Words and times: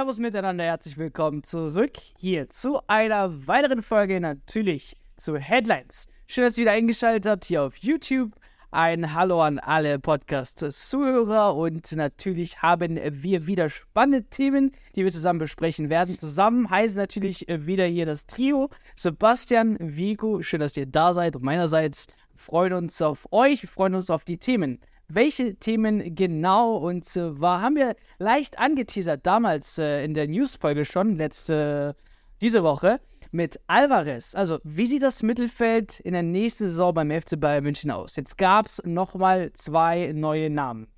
Servus 0.00 0.18
miteinander, 0.18 0.64
herzlich 0.64 0.96
willkommen 0.96 1.44
zurück 1.44 1.98
hier 2.16 2.48
zu 2.48 2.80
einer 2.86 3.46
weiteren 3.46 3.82
Folge 3.82 4.18
natürlich 4.18 4.96
zu 5.18 5.36
Headlines. 5.36 6.08
Schön, 6.26 6.44
dass 6.44 6.56
ihr 6.56 6.62
wieder 6.62 6.72
eingeschaltet 6.72 7.30
habt 7.30 7.44
hier 7.44 7.62
auf 7.62 7.76
YouTube. 7.76 8.32
Ein 8.70 9.12
Hallo 9.12 9.42
an 9.42 9.58
alle 9.58 9.98
Podcast-Zuhörer 9.98 11.54
und 11.54 11.92
natürlich 11.92 12.62
haben 12.62 12.98
wir 12.98 13.46
wieder 13.46 13.68
spannende 13.68 14.26
Themen, 14.30 14.70
die 14.96 15.04
wir 15.04 15.12
zusammen 15.12 15.38
besprechen 15.38 15.90
werden. 15.90 16.18
Zusammen 16.18 16.70
heißt 16.70 16.96
natürlich 16.96 17.44
wieder 17.46 17.84
hier 17.84 18.06
das 18.06 18.24
Trio 18.26 18.70
Sebastian, 18.96 19.76
Vico. 19.80 20.40
Schön, 20.40 20.60
dass 20.60 20.78
ihr 20.78 20.86
da 20.86 21.12
seid 21.12 21.36
und 21.36 21.44
meinerseits 21.44 22.06
freuen 22.36 22.72
uns 22.72 23.02
auf 23.02 23.30
euch, 23.32 23.60
wir 23.60 23.68
freuen 23.68 23.96
uns 23.96 24.08
auf 24.08 24.24
die 24.24 24.38
Themen 24.38 24.80
welche 25.14 25.56
Themen 25.56 26.14
genau. 26.14 26.76
Und 26.76 27.04
zwar 27.04 27.60
haben 27.62 27.76
wir 27.76 27.96
leicht 28.18 28.58
angeteasert 28.58 29.26
damals 29.26 29.78
äh, 29.78 30.04
in 30.04 30.14
der 30.14 30.28
News-Folge 30.28 30.84
schon, 30.84 31.16
letzte, 31.16 31.96
diese 32.40 32.62
Woche, 32.62 33.00
mit 33.30 33.60
Alvarez. 33.66 34.34
Also, 34.34 34.58
wie 34.64 34.86
sieht 34.86 35.02
das 35.02 35.22
Mittelfeld 35.22 36.00
in 36.00 36.12
der 36.12 36.22
nächsten 36.22 36.64
Saison 36.64 36.94
beim 36.94 37.10
FC 37.10 37.38
Bayern 37.38 37.64
München 37.64 37.90
aus? 37.90 38.16
Jetzt 38.16 38.38
gab 38.38 38.66
es 38.66 38.82
nochmal 38.84 39.52
zwei 39.54 40.12
neue 40.14 40.50
Namen. 40.50 40.88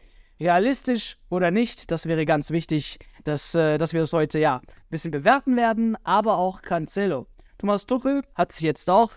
Realistisch 0.40 1.18
oder 1.28 1.50
nicht, 1.50 1.90
das 1.90 2.06
wäre 2.06 2.26
ganz 2.26 2.50
wichtig, 2.50 2.98
dass, 3.24 3.54
äh, 3.54 3.78
dass 3.78 3.92
wir 3.92 4.00
das 4.00 4.12
heute 4.12 4.38
ja 4.38 4.56
ein 4.56 4.90
bisschen 4.90 5.10
bewerten 5.10 5.56
werden, 5.56 5.96
aber 6.04 6.36
auch 6.38 6.62
Cancelo. 6.62 7.26
Thomas 7.58 7.86
Tuchel 7.86 8.22
hat 8.34 8.52
sich 8.52 8.62
jetzt 8.62 8.90
auch 8.90 9.12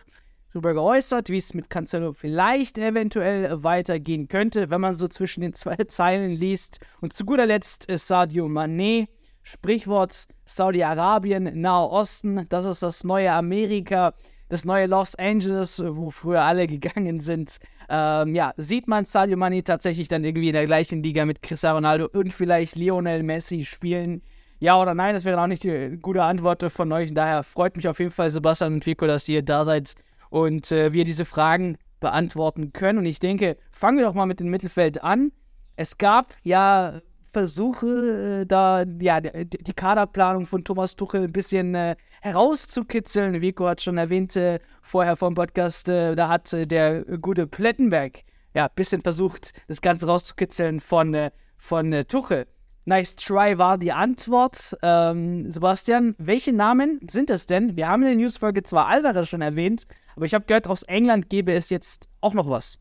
darüber 0.55 0.73
geäußert, 0.73 1.29
wie 1.29 1.37
es 1.37 1.53
mit 1.53 1.69
Cancelo 1.69 2.13
vielleicht 2.13 2.77
eventuell 2.77 3.63
weitergehen 3.63 4.29
könnte, 4.29 4.69
wenn 4.69 4.79
man 4.79 4.93
so 4.93 5.07
zwischen 5.07 5.41
den 5.41 5.53
zwei 5.53 5.75
Zeilen 5.87 6.31
liest. 6.31 6.79
Und 7.01 7.13
zu 7.13 7.25
guter 7.25 7.45
Letzt 7.45 7.85
ist 7.89 8.07
Sadio 8.07 8.45
Mané, 8.45 9.07
Sprichwort 9.43 10.27
Saudi-Arabien, 10.45 11.59
Nahe 11.59 11.89
Osten, 11.89 12.45
das 12.49 12.65
ist 12.65 12.81
das 12.81 13.03
neue 13.03 13.31
Amerika, 13.31 14.13
das 14.47 14.63
neue 14.63 14.87
Los 14.87 15.15
Angeles, 15.15 15.83
wo 15.85 16.09
früher 16.09 16.41
alle 16.41 16.67
gegangen 16.67 17.19
sind. 17.19 17.57
Ähm, 17.89 18.33
ja, 18.33 18.53
sieht 18.55 18.87
man 18.87 19.03
Sadio 19.03 19.37
Mané 19.37 19.63
tatsächlich 19.63 20.07
dann 20.07 20.23
irgendwie 20.23 20.47
in 20.47 20.53
der 20.53 20.65
gleichen 20.65 21.03
Liga 21.03 21.25
mit 21.25 21.41
Cristiano 21.41 21.75
Ronaldo 21.75 22.07
und 22.13 22.31
vielleicht 22.31 22.75
Lionel 22.75 23.23
Messi 23.23 23.65
spielen? 23.65 24.21
Ja 24.59 24.81
oder 24.81 24.93
nein, 24.93 25.13
das 25.13 25.25
wäre 25.25 25.41
auch 25.41 25.47
nicht 25.47 25.65
die 25.65 25.97
gute 26.01 26.23
Antwort 26.23 26.63
von 26.71 26.89
euch. 26.93 27.13
Daher 27.13 27.43
freut 27.43 27.75
mich 27.75 27.89
auf 27.89 27.99
jeden 27.99 28.11
Fall, 28.11 28.31
Sebastian 28.31 28.75
und 28.75 28.85
Vico, 28.85 29.05
dass 29.05 29.27
ihr 29.27 29.41
da 29.41 29.65
seid 29.65 29.95
und 30.35 30.69
äh, 30.73 30.91
wir 30.91 31.05
diese 31.05 31.23
Fragen 31.23 31.77
beantworten 32.01 32.73
können. 32.73 32.99
Und 32.99 33.05
ich 33.05 33.19
denke, 33.19 33.55
fangen 33.71 33.97
wir 33.97 34.03
doch 34.03 34.13
mal 34.13 34.25
mit 34.25 34.41
dem 34.41 34.49
Mittelfeld 34.49 35.01
an. 35.01 35.31
Es 35.77 35.97
gab 35.97 36.33
ja 36.43 36.99
Versuche, 37.31 38.41
äh, 38.41 38.45
da 38.45 38.83
ja, 38.99 39.21
die, 39.21 39.73
Kaderplanung 39.73 40.45
von 40.45 40.65
Thomas 40.65 40.97
Tuchel 40.97 41.23
ein 41.23 41.31
bisschen 41.31 41.73
äh, 41.73 41.95
herauszukitzeln. 42.19 43.39
Vico 43.39 43.65
hat 43.65 43.81
schon 43.81 43.97
erwähnt 43.97 44.35
äh, 44.35 44.59
vorher 44.81 45.15
vom 45.15 45.35
Podcast, 45.35 45.87
äh, 45.87 46.15
da 46.15 46.27
hat 46.27 46.51
äh, 46.51 46.67
der 46.67 47.05
gute 47.05 47.47
Plettenberg 47.47 48.23
ja 48.53 48.65
ein 48.65 48.75
bisschen 48.75 49.01
versucht, 49.01 49.53
das 49.69 49.79
Ganze 49.79 50.05
rauszukitzeln 50.05 50.81
von, 50.81 51.29
von 51.57 52.03
Tuchel. 52.09 52.45
Nice 52.83 53.15
try 53.15 53.57
war 53.57 53.77
die 53.77 53.91
Antwort. 53.91 54.77
Ähm, 54.83 55.49
Sebastian, 55.49 56.13
welche 56.17 56.53
Namen 56.53 56.99
sind 57.09 57.29
es 57.29 57.47
denn? 57.47 57.75
Wir 57.75 57.87
haben 57.87 58.03
in 58.03 58.09
der 58.09 58.17
Newsfolge 58.17 58.63
zwar 58.63 58.87
Alvarez 58.87 59.27
schon 59.27 59.41
erwähnt, 59.41 59.87
aber 60.15 60.25
ich 60.25 60.33
habe 60.33 60.45
gehört, 60.45 60.67
aus 60.67 60.83
England 60.83 61.29
gäbe 61.29 61.53
es 61.53 61.69
jetzt 61.69 62.09
auch 62.21 62.33
noch 62.33 62.49
was. 62.49 62.79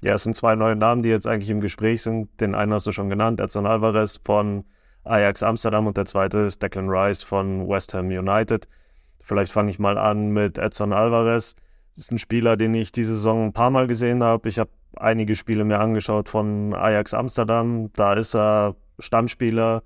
Ja, 0.00 0.14
es 0.14 0.22
sind 0.24 0.34
zwei 0.34 0.54
neue 0.54 0.76
Namen, 0.76 1.02
die 1.02 1.08
jetzt 1.08 1.26
eigentlich 1.26 1.50
im 1.50 1.60
Gespräch 1.60 2.02
sind. 2.02 2.28
Den 2.40 2.54
einen 2.54 2.72
hast 2.74 2.86
du 2.86 2.92
schon 2.92 3.08
genannt, 3.08 3.40
Edson 3.40 3.66
Alvarez 3.66 4.20
von 4.22 4.64
Ajax 5.04 5.42
Amsterdam 5.42 5.86
und 5.86 5.96
der 5.96 6.06
zweite 6.06 6.40
ist 6.40 6.62
Declan 6.62 6.88
Rice 6.88 7.22
von 7.22 7.68
West 7.68 7.94
Ham 7.94 8.08
United. 8.08 8.68
Vielleicht 9.20 9.52
fange 9.52 9.70
ich 9.70 9.78
mal 9.78 9.96
an 9.96 10.28
mit 10.28 10.58
Edson 10.58 10.92
Alvarez. 10.92 11.56
Das 11.96 12.06
ist 12.06 12.12
ein 12.12 12.18
Spieler, 12.18 12.56
den 12.56 12.74
ich 12.74 12.92
diese 12.92 13.14
Saison 13.14 13.46
ein 13.46 13.52
paar 13.52 13.70
Mal 13.70 13.86
gesehen 13.86 14.22
habe. 14.22 14.48
Ich 14.48 14.58
habe 14.58 14.70
einige 14.96 15.36
Spiele 15.36 15.64
mir 15.64 15.80
angeschaut 15.80 16.28
von 16.28 16.74
Ajax 16.74 17.14
Amsterdam. 17.14 17.90
Da 17.94 18.14
ist 18.14 18.34
er 18.34 18.76
Stammspieler, 18.98 19.82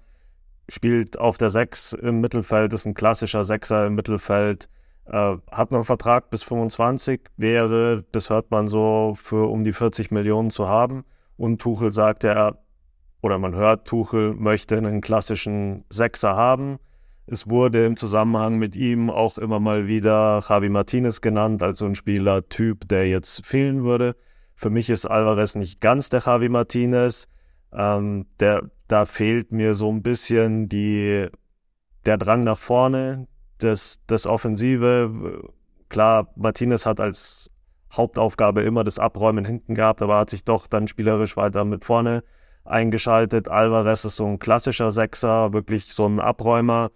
spielt 0.68 1.18
auf 1.18 1.38
der 1.38 1.50
6 1.50 1.92
im 1.92 2.20
Mittelfeld, 2.20 2.72
ist 2.72 2.86
ein 2.86 2.94
klassischer 2.94 3.44
Sechser 3.44 3.86
im 3.86 3.94
Mittelfeld, 3.94 4.68
äh, 5.10 5.36
hat 5.50 5.70
noch 5.70 5.78
einen 5.78 5.84
Vertrag 5.84 6.30
bis 6.30 6.42
25, 6.42 7.20
wäre, 7.36 8.04
das 8.12 8.30
hört 8.30 8.50
man 8.50 8.68
so, 8.68 9.14
für 9.16 9.48
um 9.48 9.64
die 9.64 9.72
40 9.72 10.10
Millionen 10.10 10.50
zu 10.50 10.68
haben. 10.68 11.04
Und 11.36 11.60
Tuchel 11.60 11.92
sagt 11.92 12.24
er, 12.24 12.58
oder 13.20 13.38
man 13.38 13.54
hört, 13.54 13.86
Tuchel 13.86 14.34
möchte 14.34 14.76
einen 14.76 15.00
klassischen 15.00 15.84
Sechser 15.90 16.36
haben. 16.36 16.78
Es 17.26 17.48
wurde 17.48 17.84
im 17.84 17.96
Zusammenhang 17.96 18.58
mit 18.58 18.76
ihm 18.76 19.10
auch 19.10 19.38
immer 19.38 19.60
mal 19.60 19.86
wieder 19.86 20.42
Javi 20.48 20.68
Martinez 20.68 21.20
genannt, 21.20 21.62
also 21.62 21.84
ein 21.84 21.94
Spielertyp, 21.94 22.88
der 22.88 23.08
jetzt 23.08 23.44
fehlen 23.44 23.84
würde. 23.84 24.16
Für 24.54 24.70
mich 24.70 24.90
ist 24.90 25.06
Alvarez 25.06 25.54
nicht 25.54 25.80
ganz 25.80 26.08
der 26.08 26.20
Javi 26.20 26.48
Martinez. 26.48 27.28
Ähm, 27.72 28.26
der, 28.40 28.70
da 28.88 29.04
fehlt 29.04 29.52
mir 29.52 29.74
so 29.74 29.90
ein 29.90 30.02
bisschen 30.02 30.68
die, 30.68 31.26
der 32.06 32.18
Drang 32.18 32.44
nach 32.44 32.58
vorne, 32.58 33.28
das, 33.58 34.00
das 34.06 34.26
Offensive. 34.26 35.42
Klar, 35.88 36.32
Martinez 36.36 36.86
hat 36.86 37.00
als 37.00 37.50
Hauptaufgabe 37.92 38.62
immer 38.62 38.84
das 38.84 38.98
Abräumen 38.98 39.44
hinten 39.44 39.74
gehabt, 39.74 40.02
aber 40.02 40.18
hat 40.18 40.30
sich 40.30 40.44
doch 40.44 40.66
dann 40.66 40.88
spielerisch 40.88 41.36
weiter 41.36 41.64
mit 41.64 41.84
vorne 41.84 42.22
eingeschaltet. 42.64 43.48
Alvarez 43.48 44.04
ist 44.04 44.16
so 44.16 44.26
ein 44.26 44.38
klassischer 44.38 44.90
Sechser, 44.90 45.52
wirklich 45.52 45.92
so 45.94 46.06
ein 46.06 46.20
Abräumer 46.20 46.90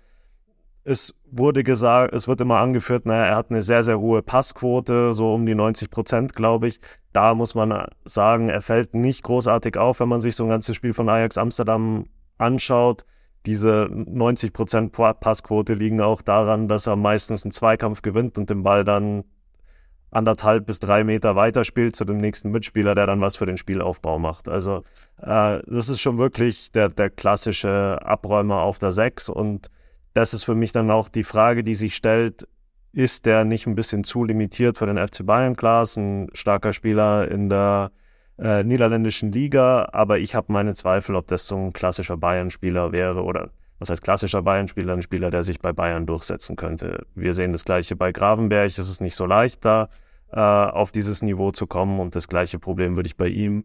es 0.84 1.14
wurde 1.30 1.62
gesagt, 1.62 2.12
es 2.12 2.26
wird 2.26 2.40
immer 2.40 2.58
angeführt, 2.58 3.06
naja, 3.06 3.26
er 3.26 3.36
hat 3.36 3.50
eine 3.50 3.62
sehr, 3.62 3.82
sehr 3.82 4.00
hohe 4.00 4.22
Passquote, 4.22 5.14
so 5.14 5.34
um 5.34 5.46
die 5.46 5.54
90 5.54 5.90
Prozent, 5.90 6.34
glaube 6.34 6.68
ich. 6.68 6.80
Da 7.12 7.34
muss 7.34 7.54
man 7.54 7.86
sagen, 8.04 8.48
er 8.48 8.62
fällt 8.62 8.94
nicht 8.94 9.22
großartig 9.22 9.76
auf, 9.76 10.00
wenn 10.00 10.08
man 10.08 10.20
sich 10.20 10.34
so 10.34 10.44
ein 10.44 10.48
ganzes 10.48 10.74
Spiel 10.74 10.92
von 10.92 11.08
Ajax 11.08 11.38
Amsterdam 11.38 12.06
anschaut. 12.38 13.04
Diese 13.46 13.88
90 13.90 14.52
Prozent 14.52 14.92
Passquote 14.92 15.74
liegen 15.74 16.00
auch 16.00 16.22
daran, 16.22 16.68
dass 16.68 16.86
er 16.86 16.96
meistens 16.96 17.44
einen 17.44 17.52
Zweikampf 17.52 18.02
gewinnt 18.02 18.38
und 18.38 18.50
den 18.50 18.62
Ball 18.62 18.84
dann 18.84 19.24
anderthalb 20.12 20.66
bis 20.66 20.78
drei 20.78 21.04
Meter 21.04 21.34
weiterspielt 21.36 21.96
zu 21.96 22.04
dem 22.04 22.18
nächsten 22.18 22.50
Mitspieler, 22.50 22.94
der 22.94 23.06
dann 23.06 23.20
was 23.20 23.36
für 23.36 23.46
den 23.46 23.56
Spielaufbau 23.56 24.18
macht. 24.18 24.48
Also 24.48 24.84
äh, 25.20 25.60
das 25.66 25.88
ist 25.88 26.00
schon 26.00 26.18
wirklich 26.18 26.70
der, 26.72 26.90
der 26.90 27.10
klassische 27.10 27.98
Abräumer 28.02 28.60
auf 28.60 28.78
der 28.78 28.92
Sechs 28.92 29.28
und 29.28 29.70
das 30.14 30.34
ist 30.34 30.44
für 30.44 30.54
mich 30.54 30.72
dann 30.72 30.90
auch 30.90 31.08
die 31.08 31.24
Frage, 31.24 31.64
die 31.64 31.74
sich 31.74 31.96
stellt, 31.96 32.46
ist 32.92 33.24
der 33.24 33.44
nicht 33.44 33.66
ein 33.66 33.74
bisschen 33.74 34.04
zu 34.04 34.24
limitiert 34.24 34.76
für 34.76 34.86
den 34.86 34.98
FC 34.98 35.24
Bayern? 35.24 35.56
Klar, 35.56 35.86
ein 35.96 36.28
starker 36.34 36.74
Spieler 36.74 37.30
in 37.30 37.48
der 37.48 37.90
äh, 38.42 38.64
niederländischen 38.64 39.30
Liga, 39.30 39.88
aber 39.92 40.18
ich 40.18 40.34
habe 40.34 40.52
meine 40.52 40.74
Zweifel, 40.74 41.14
ob 41.14 41.28
das 41.28 41.46
so 41.46 41.56
ein 41.56 41.72
klassischer 41.72 42.16
Bayern-Spieler 42.16 42.92
wäre 42.92 43.22
oder 43.22 43.50
was 43.78 43.90
heißt 43.90 44.02
klassischer 44.02 44.42
Bayern-Spieler, 44.42 44.92
ein 44.92 45.02
Spieler, 45.02 45.30
der 45.30 45.42
sich 45.42 45.60
bei 45.60 45.72
Bayern 45.72 46.06
durchsetzen 46.06 46.56
könnte. 46.56 47.06
Wir 47.14 47.34
sehen 47.34 47.52
das 47.52 47.64
gleiche 47.64 47.96
bei 47.96 48.12
Gravenberg, 48.12 48.66
es 48.66 48.78
ist 48.78 49.00
nicht 49.00 49.14
so 49.14 49.26
leicht 49.26 49.64
da 49.64 49.88
äh, 50.32 50.40
auf 50.40 50.90
dieses 50.90 51.22
Niveau 51.22 51.52
zu 51.52 51.66
kommen 51.66 52.00
und 52.00 52.16
das 52.16 52.28
gleiche 52.28 52.58
Problem 52.58 52.96
würde 52.96 53.06
ich 53.06 53.16
bei 53.16 53.28
ihm 53.28 53.64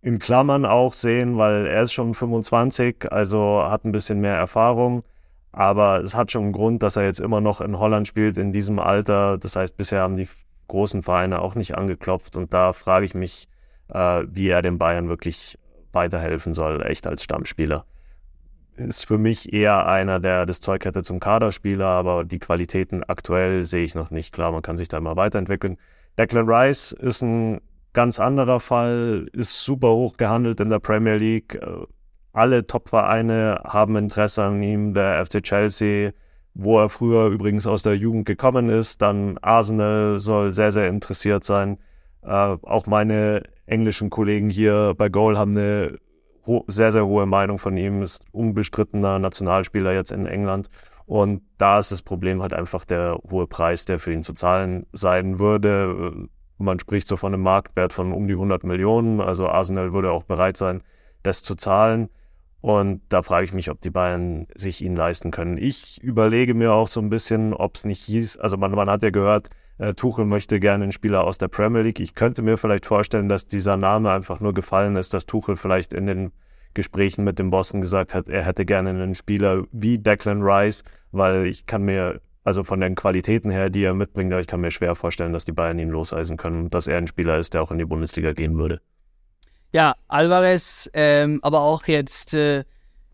in 0.00 0.18
Klammern 0.18 0.66
auch 0.66 0.94
sehen, 0.94 1.38
weil 1.38 1.66
er 1.66 1.82
ist 1.82 1.92
schon 1.92 2.14
25, 2.14 3.12
also 3.12 3.62
hat 3.62 3.84
ein 3.84 3.92
bisschen 3.92 4.20
mehr 4.20 4.34
Erfahrung. 4.34 5.04
Aber 5.52 6.00
es 6.00 6.14
hat 6.14 6.32
schon 6.32 6.44
einen 6.44 6.52
Grund, 6.52 6.82
dass 6.82 6.96
er 6.96 7.04
jetzt 7.04 7.20
immer 7.20 7.40
noch 7.40 7.60
in 7.60 7.78
Holland 7.78 8.08
spielt 8.08 8.38
in 8.38 8.52
diesem 8.52 8.78
Alter. 8.78 9.38
Das 9.38 9.54
heißt, 9.54 9.76
bisher 9.76 10.00
haben 10.00 10.16
die 10.16 10.28
großen 10.68 11.02
Vereine 11.02 11.40
auch 11.40 11.54
nicht 11.54 11.76
angeklopft. 11.76 12.36
Und 12.36 12.54
da 12.54 12.72
frage 12.72 13.04
ich 13.04 13.14
mich, 13.14 13.48
äh, 13.92 14.22
wie 14.28 14.48
er 14.48 14.62
den 14.62 14.78
Bayern 14.78 15.08
wirklich 15.08 15.58
weiterhelfen 15.92 16.54
soll, 16.54 16.84
echt 16.86 17.06
als 17.06 17.22
Stammspieler. 17.22 17.84
Ist 18.76 19.06
für 19.06 19.18
mich 19.18 19.52
eher 19.52 19.86
einer, 19.86 20.18
der 20.18 20.46
das 20.46 20.60
Zeug 20.60 20.84
hätte 20.84 21.02
zum 21.02 21.20
Kaderspieler, 21.20 21.86
aber 21.86 22.24
die 22.24 22.38
Qualitäten 22.38 23.04
aktuell 23.04 23.64
sehe 23.64 23.84
ich 23.84 23.94
noch 23.94 24.10
nicht. 24.10 24.32
Klar, 24.32 24.50
man 24.50 24.62
kann 24.62 24.76
sich 24.78 24.88
da 24.88 24.96
immer 24.96 25.16
weiterentwickeln. 25.16 25.76
Declan 26.18 26.48
Rice 26.48 26.92
ist 26.92 27.22
ein 27.22 27.60
ganz 27.92 28.18
anderer 28.18 28.60
Fall, 28.60 29.28
ist 29.32 29.62
super 29.62 29.90
hoch 29.90 30.16
gehandelt 30.16 30.60
in 30.60 30.70
der 30.70 30.78
Premier 30.78 31.16
League 31.16 31.54
äh, 31.56 31.84
alle 32.32 32.66
Top-Vereine 32.66 33.60
haben 33.64 33.96
Interesse 33.96 34.42
an 34.42 34.62
ihm, 34.62 34.94
der 34.94 35.24
FC 35.24 35.42
Chelsea, 35.42 36.12
wo 36.54 36.80
er 36.80 36.88
früher 36.88 37.26
übrigens 37.26 37.66
aus 37.66 37.82
der 37.82 37.96
Jugend 37.96 38.26
gekommen 38.26 38.70
ist, 38.70 39.02
dann 39.02 39.38
Arsenal 39.38 40.18
soll 40.18 40.52
sehr, 40.52 40.72
sehr 40.72 40.88
interessiert 40.88 41.44
sein. 41.44 41.78
Äh, 42.22 42.56
auch 42.62 42.86
meine 42.86 43.42
englischen 43.66 44.10
Kollegen 44.10 44.50
hier 44.50 44.94
bei 44.96 45.08
Goal 45.08 45.38
haben 45.38 45.56
eine 45.56 45.98
sehr, 46.66 46.92
sehr 46.92 47.06
hohe 47.06 47.26
Meinung 47.26 47.58
von 47.58 47.76
ihm, 47.76 48.02
ist 48.02 48.24
unbestrittener 48.32 49.18
Nationalspieler 49.18 49.92
jetzt 49.92 50.10
in 50.12 50.26
England. 50.26 50.68
Und 51.06 51.42
da 51.58 51.78
ist 51.78 51.92
das 51.92 52.02
Problem 52.02 52.42
halt 52.42 52.54
einfach 52.54 52.84
der 52.84 53.18
hohe 53.30 53.46
Preis, 53.46 53.84
der 53.84 53.98
für 53.98 54.12
ihn 54.12 54.22
zu 54.22 54.32
zahlen 54.32 54.86
sein 54.92 55.38
würde. 55.38 56.28
Man 56.58 56.78
spricht 56.78 57.06
so 57.06 57.16
von 57.16 57.34
einem 57.34 57.42
Marktwert 57.42 57.92
von 57.92 58.12
um 58.12 58.26
die 58.26 58.34
100 58.34 58.64
Millionen. 58.64 59.20
Also 59.20 59.48
Arsenal 59.48 59.92
würde 59.92 60.10
auch 60.10 60.24
bereit 60.24 60.56
sein, 60.56 60.82
das 61.22 61.42
zu 61.42 61.54
zahlen. 61.54 62.08
Und 62.60 63.02
da 63.08 63.22
frage 63.22 63.44
ich 63.44 63.52
mich, 63.52 63.70
ob 63.70 63.80
die 63.80 63.90
Bayern 63.90 64.46
sich 64.54 64.82
ihn 64.82 64.94
leisten 64.94 65.32
können. 65.32 65.58
Ich 65.58 66.00
überlege 66.00 66.54
mir 66.54 66.72
auch 66.72 66.86
so 66.86 67.00
ein 67.00 67.10
bisschen, 67.10 67.52
ob 67.54 67.74
es 67.74 67.84
nicht 67.84 68.02
hieß, 68.04 68.36
also 68.36 68.56
man, 68.56 68.70
man 68.70 68.88
hat 68.88 69.02
ja 69.02 69.10
gehört, 69.10 69.50
äh, 69.78 69.94
Tuchel 69.94 70.24
möchte 70.24 70.60
gerne 70.60 70.84
einen 70.84 70.92
Spieler 70.92 71.24
aus 71.24 71.38
der 71.38 71.48
Premier 71.48 71.82
League. 71.82 72.00
Ich 72.00 72.14
könnte 72.14 72.42
mir 72.42 72.58
vielleicht 72.58 72.86
vorstellen, 72.86 73.28
dass 73.28 73.46
dieser 73.46 73.76
Name 73.76 74.10
einfach 74.10 74.40
nur 74.40 74.54
gefallen 74.54 74.96
ist, 74.96 75.14
dass 75.14 75.26
Tuchel 75.26 75.56
vielleicht 75.56 75.92
in 75.92 76.06
den 76.06 76.32
Gesprächen 76.74 77.24
mit 77.24 77.38
dem 77.38 77.50
Bossen 77.50 77.80
gesagt 77.80 78.14
hat, 78.14 78.28
er 78.28 78.46
hätte 78.46 78.64
gerne 78.64 78.90
einen 78.90 79.14
Spieler 79.14 79.64
wie 79.72 79.98
Declan 79.98 80.42
Rice, 80.42 80.84
weil 81.10 81.46
ich 81.46 81.66
kann 81.66 81.82
mir, 81.82 82.20
also 82.44 82.64
von 82.64 82.80
den 82.80 82.94
Qualitäten 82.94 83.50
her, 83.50 83.68
die 83.70 83.84
er 83.84 83.94
mitbringt, 83.94 84.32
ich 84.32 84.46
kann 84.46 84.60
mir 84.60 84.70
schwer 84.70 84.94
vorstellen, 84.94 85.32
dass 85.32 85.44
die 85.44 85.52
Bayern 85.52 85.78
ihn 85.78 85.90
loseisen 85.90 86.36
können 86.36 86.70
dass 86.70 86.86
er 86.86 86.98
ein 86.98 87.06
Spieler 87.06 87.38
ist, 87.38 87.54
der 87.54 87.62
auch 87.62 87.70
in 87.70 87.78
die 87.78 87.84
Bundesliga 87.84 88.32
gehen 88.32 88.56
würde. 88.56 88.80
Ja, 89.72 89.96
Alvarez, 90.08 90.90
ähm, 90.92 91.40
aber 91.42 91.60
auch 91.60 91.86
jetzt 91.86 92.34
äh, 92.34 92.64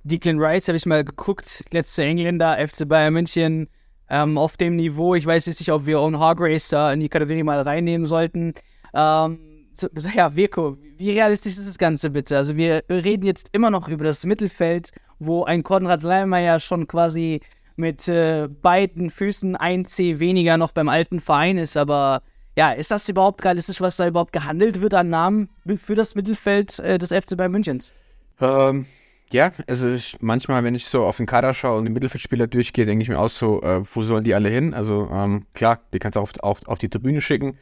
Declan 0.05 0.41
Rice 0.41 0.69
habe 0.69 0.77
ich 0.77 0.87
mal 0.87 1.05
geguckt, 1.05 1.65
letzte 1.71 2.05
Engländer, 2.05 2.57
FC 2.67 2.89
Bayern 2.89 3.15
München, 3.15 3.69
ähm, 4.11 4.39
auf 4.39 4.57
dem 4.57 4.77
Niveau. 4.77 5.15
Ich 5.15 5.27
weiß 5.27 5.47
jetzt 5.47 5.61
nicht, 5.61 5.73
ob 5.73 5.87
wir 5.87 6.01
Owen 6.01 6.19
Hargrace 6.19 6.69
da 6.69 6.93
in 6.93 7.01
die 7.01 7.09
Kategorie 7.09 7.43
mal 7.43 7.61
reinnehmen 7.61 8.07
sollten. 8.07 8.55
Ähm, 8.95 9.39
so, 9.75 9.89
ja, 10.15 10.35
Virko, 10.35 10.77
wie 10.97 11.13
realistisch 11.13 11.57
ist 11.57 11.69
das 11.69 11.79
Ganze 11.79 12.11
bitte? 12.11 12.37
Also 12.37 12.57
wir 12.57 12.83
reden 12.91 13.25
jetzt 13.25 13.51
immer 13.53 13.71
noch 13.71 13.89
über 13.89 14.05
das 14.05 14.25
Mittelfeld, 14.25 14.91
wo 15.19 15.45
ein 15.45 15.63
Konrad 15.63 16.03
Leimer 16.03 16.39
ja 16.39 16.59
schon 16.59 16.87
quasi 16.89 17.41
mit 17.77 18.09
äh, 18.09 18.49
beiden 18.49 19.11
Füßen 19.11 19.55
ein 19.55 19.87
C 19.87 20.19
weniger 20.19 20.57
noch 20.57 20.73
beim 20.73 20.89
alten 20.89 21.21
Verein 21.21 21.59
ist, 21.59 21.77
aber 21.77 22.23
ja, 22.57 22.73
ist 22.73 22.91
das 22.91 23.09
überhaupt 23.09 23.45
realistisch, 23.45 23.81
was 23.81 23.97
da 23.97 24.09
überhaupt 24.09 24.33
gehandelt 24.33 24.81
wird 24.81 24.93
an 24.95 25.11
Namen 25.11 25.49
für 25.77 25.95
das 25.95 26.17
Mittelfeld 26.17 26.81
äh, 26.81 26.99
des 26.99 27.11
FC 27.11 27.37
Bayern 27.37 27.53
Münchens? 27.53 27.95
Ähm, 28.41 28.87
ja, 29.33 29.53
also 29.67 29.91
ich, 29.91 30.17
manchmal, 30.21 30.65
wenn 30.65 30.75
ich 30.75 30.87
so 30.87 31.05
auf 31.05 31.19
den 31.19 31.27
Kader 31.27 31.55
schaue 31.55 31.79
und 31.79 31.85
die 31.85 31.93
Mittelfeldspieler 31.93 32.47
durchgehe, 32.47 32.87
denke 32.87 33.03
ich 33.03 33.09
mir 33.09 33.19
auch 33.19 33.29
so, 33.29 33.63
äh, 33.63 33.83
wo 33.95 34.03
sollen 34.03 34.25
die 34.25 34.35
alle 34.35 34.49
hin? 34.49 34.75
Also 34.75 35.09
ähm, 35.13 35.47
klar, 35.55 35.81
die 35.93 35.99
kannst 35.99 36.17
du 36.17 36.21
auch 36.21 36.31
auf, 36.41 36.67
auf, 36.67 36.79
die 36.79 36.89
Tribüne 36.89 37.21
schicken. 37.21 37.59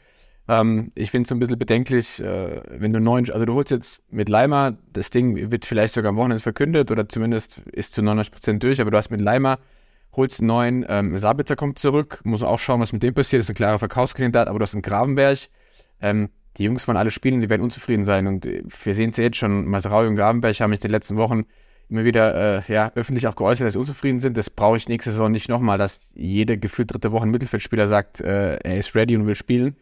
Ähm, 0.48 0.92
ich 0.94 1.10
finde 1.10 1.22
es 1.22 1.28
so 1.28 1.34
ein 1.34 1.40
bisschen 1.40 1.58
bedenklich, 1.58 2.22
äh, 2.22 2.60
wenn 2.68 2.92
du 2.92 3.00
neun, 3.00 3.28
also 3.30 3.44
du 3.44 3.54
holst 3.54 3.70
jetzt 3.70 4.00
mit 4.10 4.28
Leimer, 4.28 4.76
das 4.92 5.10
Ding 5.10 5.50
wird 5.50 5.64
vielleicht 5.64 5.94
sogar 5.94 6.10
am 6.10 6.16
Wochenende 6.16 6.42
verkündet 6.42 6.90
oder 6.90 7.08
zumindest 7.08 7.58
ist 7.72 7.94
zu 7.94 8.02
99% 8.02 8.58
durch, 8.58 8.80
aber 8.80 8.90
du 8.90 8.96
hast 8.96 9.10
mit 9.10 9.20
Leimer 9.20 9.58
holst 10.16 10.40
neuen, 10.40 10.86
ähm, 10.88 11.18
Sabitzer 11.18 11.56
kommt 11.56 11.78
zurück, 11.78 12.20
muss 12.24 12.42
auch 12.42 12.58
schauen, 12.58 12.80
was 12.80 12.92
mit 12.92 13.02
dem 13.02 13.12
passiert, 13.12 13.40
das 13.40 13.46
ist 13.46 13.50
ein 13.50 13.56
klarer 13.56 13.78
Verkaufskandidat, 13.78 14.48
aber 14.48 14.58
du 14.58 14.62
hast 14.62 14.74
einen 14.74 14.82
Gravenberg, 14.82 15.38
ähm, 16.00 16.30
die 16.56 16.64
Jungs 16.64 16.84
von 16.84 16.96
alle 16.96 17.10
spielen, 17.10 17.40
die 17.40 17.50
werden 17.50 17.62
unzufrieden 17.62 18.04
sein 18.04 18.26
und 18.26 18.46
äh, 18.46 18.62
wir 18.84 18.94
sehen 18.94 19.10
es 19.10 19.16
jetzt 19.16 19.36
schon, 19.36 19.66
Masrau 19.66 20.06
und 20.06 20.16
Gravenberg 20.16 20.58
haben 20.60 20.70
mich 20.70 20.78
in 20.78 20.88
den 20.88 20.92
letzten 20.92 21.16
Wochen 21.16 21.44
immer 21.88 22.04
wieder 22.04 22.58
äh, 22.58 22.72
ja, 22.72 22.90
öffentlich 22.94 23.26
auch 23.28 23.36
geäußert, 23.36 23.66
dass 23.66 23.74
sie 23.74 23.78
unzufrieden 23.78 24.20
sind. 24.20 24.36
Das 24.36 24.50
brauche 24.50 24.76
ich 24.76 24.88
nächste 24.88 25.10
Saison 25.10 25.30
nicht 25.30 25.48
nochmal, 25.48 25.78
dass 25.78 26.00
jede 26.14 26.58
gefühlt 26.58 26.92
dritte 26.92 27.12
Woche 27.12 27.26
ein 27.26 27.30
Mittelfeldspieler 27.30 27.86
sagt, 27.86 28.20
äh, 28.20 28.56
er 28.56 28.76
ist 28.76 28.94
ready 28.94 29.16
und 29.16 29.26
will 29.26 29.36
spielen. 29.36 29.76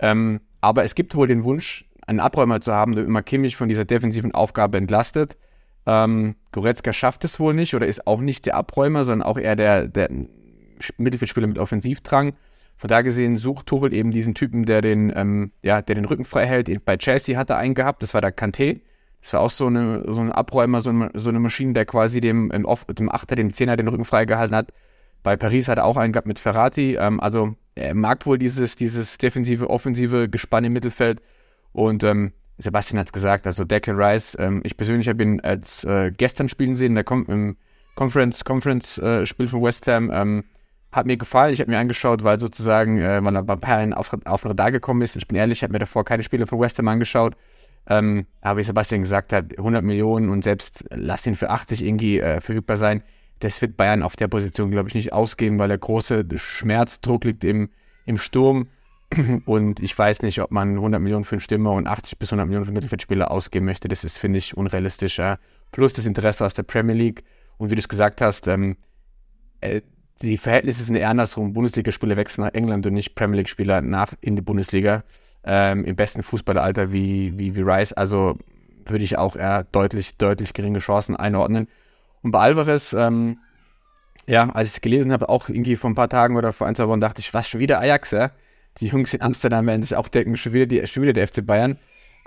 Ähm, 0.00 0.40
aber 0.60 0.82
es 0.82 0.94
gibt 0.94 1.14
wohl 1.14 1.28
den 1.28 1.44
Wunsch, 1.44 1.84
einen 2.06 2.20
Abräumer 2.20 2.60
zu 2.60 2.72
haben, 2.72 2.94
der 2.94 3.04
immer 3.04 3.22
Kimmich 3.22 3.56
von 3.56 3.68
dieser 3.68 3.84
defensiven 3.84 4.32
Aufgabe 4.32 4.78
entlastet. 4.78 5.36
Ähm, 5.86 6.34
Goretzka 6.52 6.92
schafft 6.92 7.24
es 7.24 7.38
wohl 7.38 7.54
nicht 7.54 7.74
oder 7.74 7.86
ist 7.86 8.06
auch 8.06 8.20
nicht 8.20 8.46
der 8.46 8.56
Abräumer, 8.56 9.04
sondern 9.04 9.26
auch 9.26 9.38
eher 9.38 9.56
der, 9.56 9.86
der 9.86 10.10
Mittelfeldspieler 10.98 11.46
mit 11.46 11.58
Offensivdrang. 11.58 12.32
Von 12.80 12.88
da 12.88 13.02
gesehen 13.02 13.36
sucht 13.36 13.66
Tuchel 13.66 13.92
eben 13.92 14.10
diesen 14.10 14.34
Typen, 14.34 14.64
der 14.64 14.80
den, 14.80 15.12
ähm, 15.14 15.52
ja, 15.60 15.82
der 15.82 15.96
den 15.96 16.06
Rücken 16.06 16.24
frei 16.24 16.46
hält. 16.46 16.82
Bei 16.86 16.96
Chelsea 16.96 17.36
hat 17.36 17.50
er 17.50 17.58
einen 17.58 17.74
gehabt, 17.74 18.02
das 18.02 18.14
war 18.14 18.22
der 18.22 18.34
Kanté. 18.34 18.80
Das 19.20 19.34
war 19.34 19.40
auch 19.40 19.50
so, 19.50 19.66
eine, 19.66 20.02
so 20.08 20.22
ein 20.22 20.32
Abräumer, 20.32 20.80
so 20.80 20.88
eine, 20.88 21.10
so 21.12 21.28
eine 21.28 21.40
Maschine, 21.40 21.74
der 21.74 21.84
quasi 21.84 22.22
dem, 22.22 22.48
dem 22.48 23.10
Achter, 23.10 23.36
dem 23.36 23.52
Zehner 23.52 23.76
den 23.76 23.86
Rücken 23.86 24.06
freigehalten 24.06 24.56
hat. 24.56 24.72
Bei 25.22 25.36
Paris 25.36 25.68
hat 25.68 25.76
er 25.76 25.84
auch 25.84 25.98
einen 25.98 26.14
gehabt 26.14 26.26
mit 26.26 26.38
Ferrati. 26.38 26.96
Ähm, 26.98 27.20
also 27.20 27.54
er 27.74 27.94
mag 27.94 28.24
wohl 28.24 28.38
dieses, 28.38 28.76
dieses 28.76 29.18
defensive, 29.18 29.68
offensive 29.68 30.30
Gespann 30.30 30.64
im 30.64 30.72
Mittelfeld. 30.72 31.20
Und 31.72 32.02
ähm, 32.02 32.32
Sebastian 32.56 32.98
hat 32.98 33.08
es 33.08 33.12
gesagt, 33.12 33.46
also 33.46 33.64
Declan 33.64 34.00
Rice, 34.00 34.38
ähm, 34.40 34.62
ich 34.64 34.78
persönlich 34.78 35.06
habe 35.06 35.22
ihn 35.22 35.40
als 35.40 35.84
äh, 35.84 36.12
gestern 36.16 36.48
spielen 36.48 36.74
sehen, 36.74 36.94
der 36.94 37.04
kommt 37.04 37.28
im 37.28 37.58
Conference, 37.94 38.42
Conference 38.42 38.96
äh, 38.96 39.26
Spiel 39.26 39.48
von 39.48 39.62
West 39.62 39.86
Ham. 39.86 40.44
Hat 40.92 41.06
mir 41.06 41.16
gefallen, 41.16 41.52
ich 41.52 41.60
habe 41.60 41.70
mir 41.70 41.78
angeschaut, 41.78 42.24
weil 42.24 42.40
sozusagen, 42.40 42.98
äh, 42.98 43.20
er 43.20 43.42
beim 43.42 43.60
Bayern 43.60 43.92
auf, 43.92 44.16
auf 44.24 44.44
Radar 44.44 44.72
gekommen 44.72 45.02
ist. 45.02 45.14
Ich 45.14 45.28
bin 45.28 45.36
ehrlich, 45.36 45.58
ich 45.58 45.62
habe 45.62 45.72
mir 45.72 45.78
davor 45.78 46.04
keine 46.04 46.22
Spiele 46.22 46.46
von 46.46 46.58
West 46.58 46.78
Ham 46.78 46.88
angeschaut. 46.88 47.36
Ähm, 47.86 48.26
aber 48.40 48.58
wie 48.58 48.64
Sebastian 48.64 49.02
gesagt 49.02 49.32
hat, 49.32 49.56
100 49.56 49.82
Millionen 49.82 50.28
und 50.28 50.44
selbst 50.44 50.84
lass 50.90 51.26
ihn 51.26 51.34
für 51.34 51.50
80 51.50 51.84
irgendwie 51.84 52.20
äh, 52.20 52.40
verfügbar 52.40 52.76
sein. 52.76 53.02
Das 53.38 53.60
wird 53.62 53.76
Bayern 53.76 54.02
auf 54.02 54.16
der 54.16 54.28
Position, 54.28 54.70
glaube 54.70 54.88
ich, 54.88 54.94
nicht 54.94 55.12
ausgeben, 55.12 55.58
weil 55.58 55.68
der 55.68 55.78
große 55.78 56.26
Schmerzdruck 56.36 57.24
liegt 57.24 57.42
im, 57.44 57.70
im 58.04 58.18
Sturm. 58.18 58.68
Und 59.46 59.80
ich 59.80 59.98
weiß 59.98 60.22
nicht, 60.22 60.40
ob 60.40 60.50
man 60.50 60.74
100 60.74 61.00
Millionen 61.00 61.24
für 61.24 61.36
einen 61.36 61.40
Stürmer 61.40 61.72
und 61.72 61.88
80 61.88 62.16
bis 62.18 62.28
100 62.30 62.46
Millionen 62.46 62.64
für 62.64 62.68
einen 62.68 62.74
Mittelfeldspieler 62.74 63.30
ausgeben 63.30 63.66
möchte. 63.66 63.88
Das 63.88 64.04
ist, 64.04 64.18
finde 64.18 64.38
ich, 64.38 64.56
unrealistisch. 64.56 65.18
Ja. 65.18 65.38
Plus 65.72 65.92
das 65.92 66.06
Interesse 66.06 66.44
aus 66.44 66.54
der 66.54 66.62
Premier 66.62 66.94
League. 66.94 67.24
Und 67.58 67.70
wie 67.70 67.74
du 67.74 67.80
es 67.80 67.88
gesagt 67.88 68.20
hast, 68.20 68.46
ähm, 68.46 68.76
äh, 69.60 69.80
die 70.22 70.38
Verhältnisse 70.38 70.82
sind 70.82 70.96
eher 70.96 71.08
andersrum. 71.08 71.52
Bundesligaspieler 71.52 72.16
wechseln 72.16 72.44
nach 72.44 72.54
England 72.54 72.86
und 72.86 72.92
nicht 72.92 73.14
Premier 73.14 73.38
League-Spieler 73.38 73.80
nach 73.80 74.14
in 74.20 74.36
die 74.36 74.42
Bundesliga 74.42 75.02
ähm, 75.44 75.84
im 75.84 75.96
besten 75.96 76.22
Fußballeralter 76.22 76.92
wie, 76.92 77.38
wie, 77.38 77.56
wie 77.56 77.62
Rice. 77.62 77.92
Also 77.92 78.36
würde 78.84 79.04
ich 79.04 79.16
auch 79.16 79.36
eher 79.36 79.64
deutlich, 79.64 80.16
deutlich 80.18 80.52
geringe 80.52 80.80
Chancen 80.80 81.16
einordnen. 81.16 81.68
Und 82.22 82.32
bei 82.32 82.40
Alvarez, 82.40 82.92
ähm, 82.92 83.38
ja, 84.26 84.50
als 84.50 84.68
ich 84.68 84.74
es 84.74 84.80
gelesen 84.80 85.12
habe, 85.12 85.28
auch 85.28 85.48
irgendwie 85.48 85.76
vor 85.76 85.90
ein 85.90 85.94
paar 85.94 86.08
Tagen 86.08 86.36
oder 86.36 86.52
vor 86.52 86.66
ein, 86.66 86.74
zwei 86.74 86.88
Wochen, 86.88 87.00
dachte 87.00 87.20
ich, 87.20 87.32
was, 87.32 87.48
schon 87.48 87.60
wieder 87.60 87.80
Ajax, 87.80 88.10
ja? 88.10 88.30
Die 88.78 88.86
Jungs 88.86 89.14
in 89.14 89.22
Amsterdam 89.22 89.66
werden 89.66 89.82
sich 89.82 89.96
auch 89.96 90.08
denken, 90.08 90.36
schon 90.36 90.52
wieder, 90.52 90.66
die, 90.66 90.86
schon 90.86 91.02
wieder 91.02 91.12
der 91.12 91.26
FC 91.26 91.44
Bayern. 91.44 91.78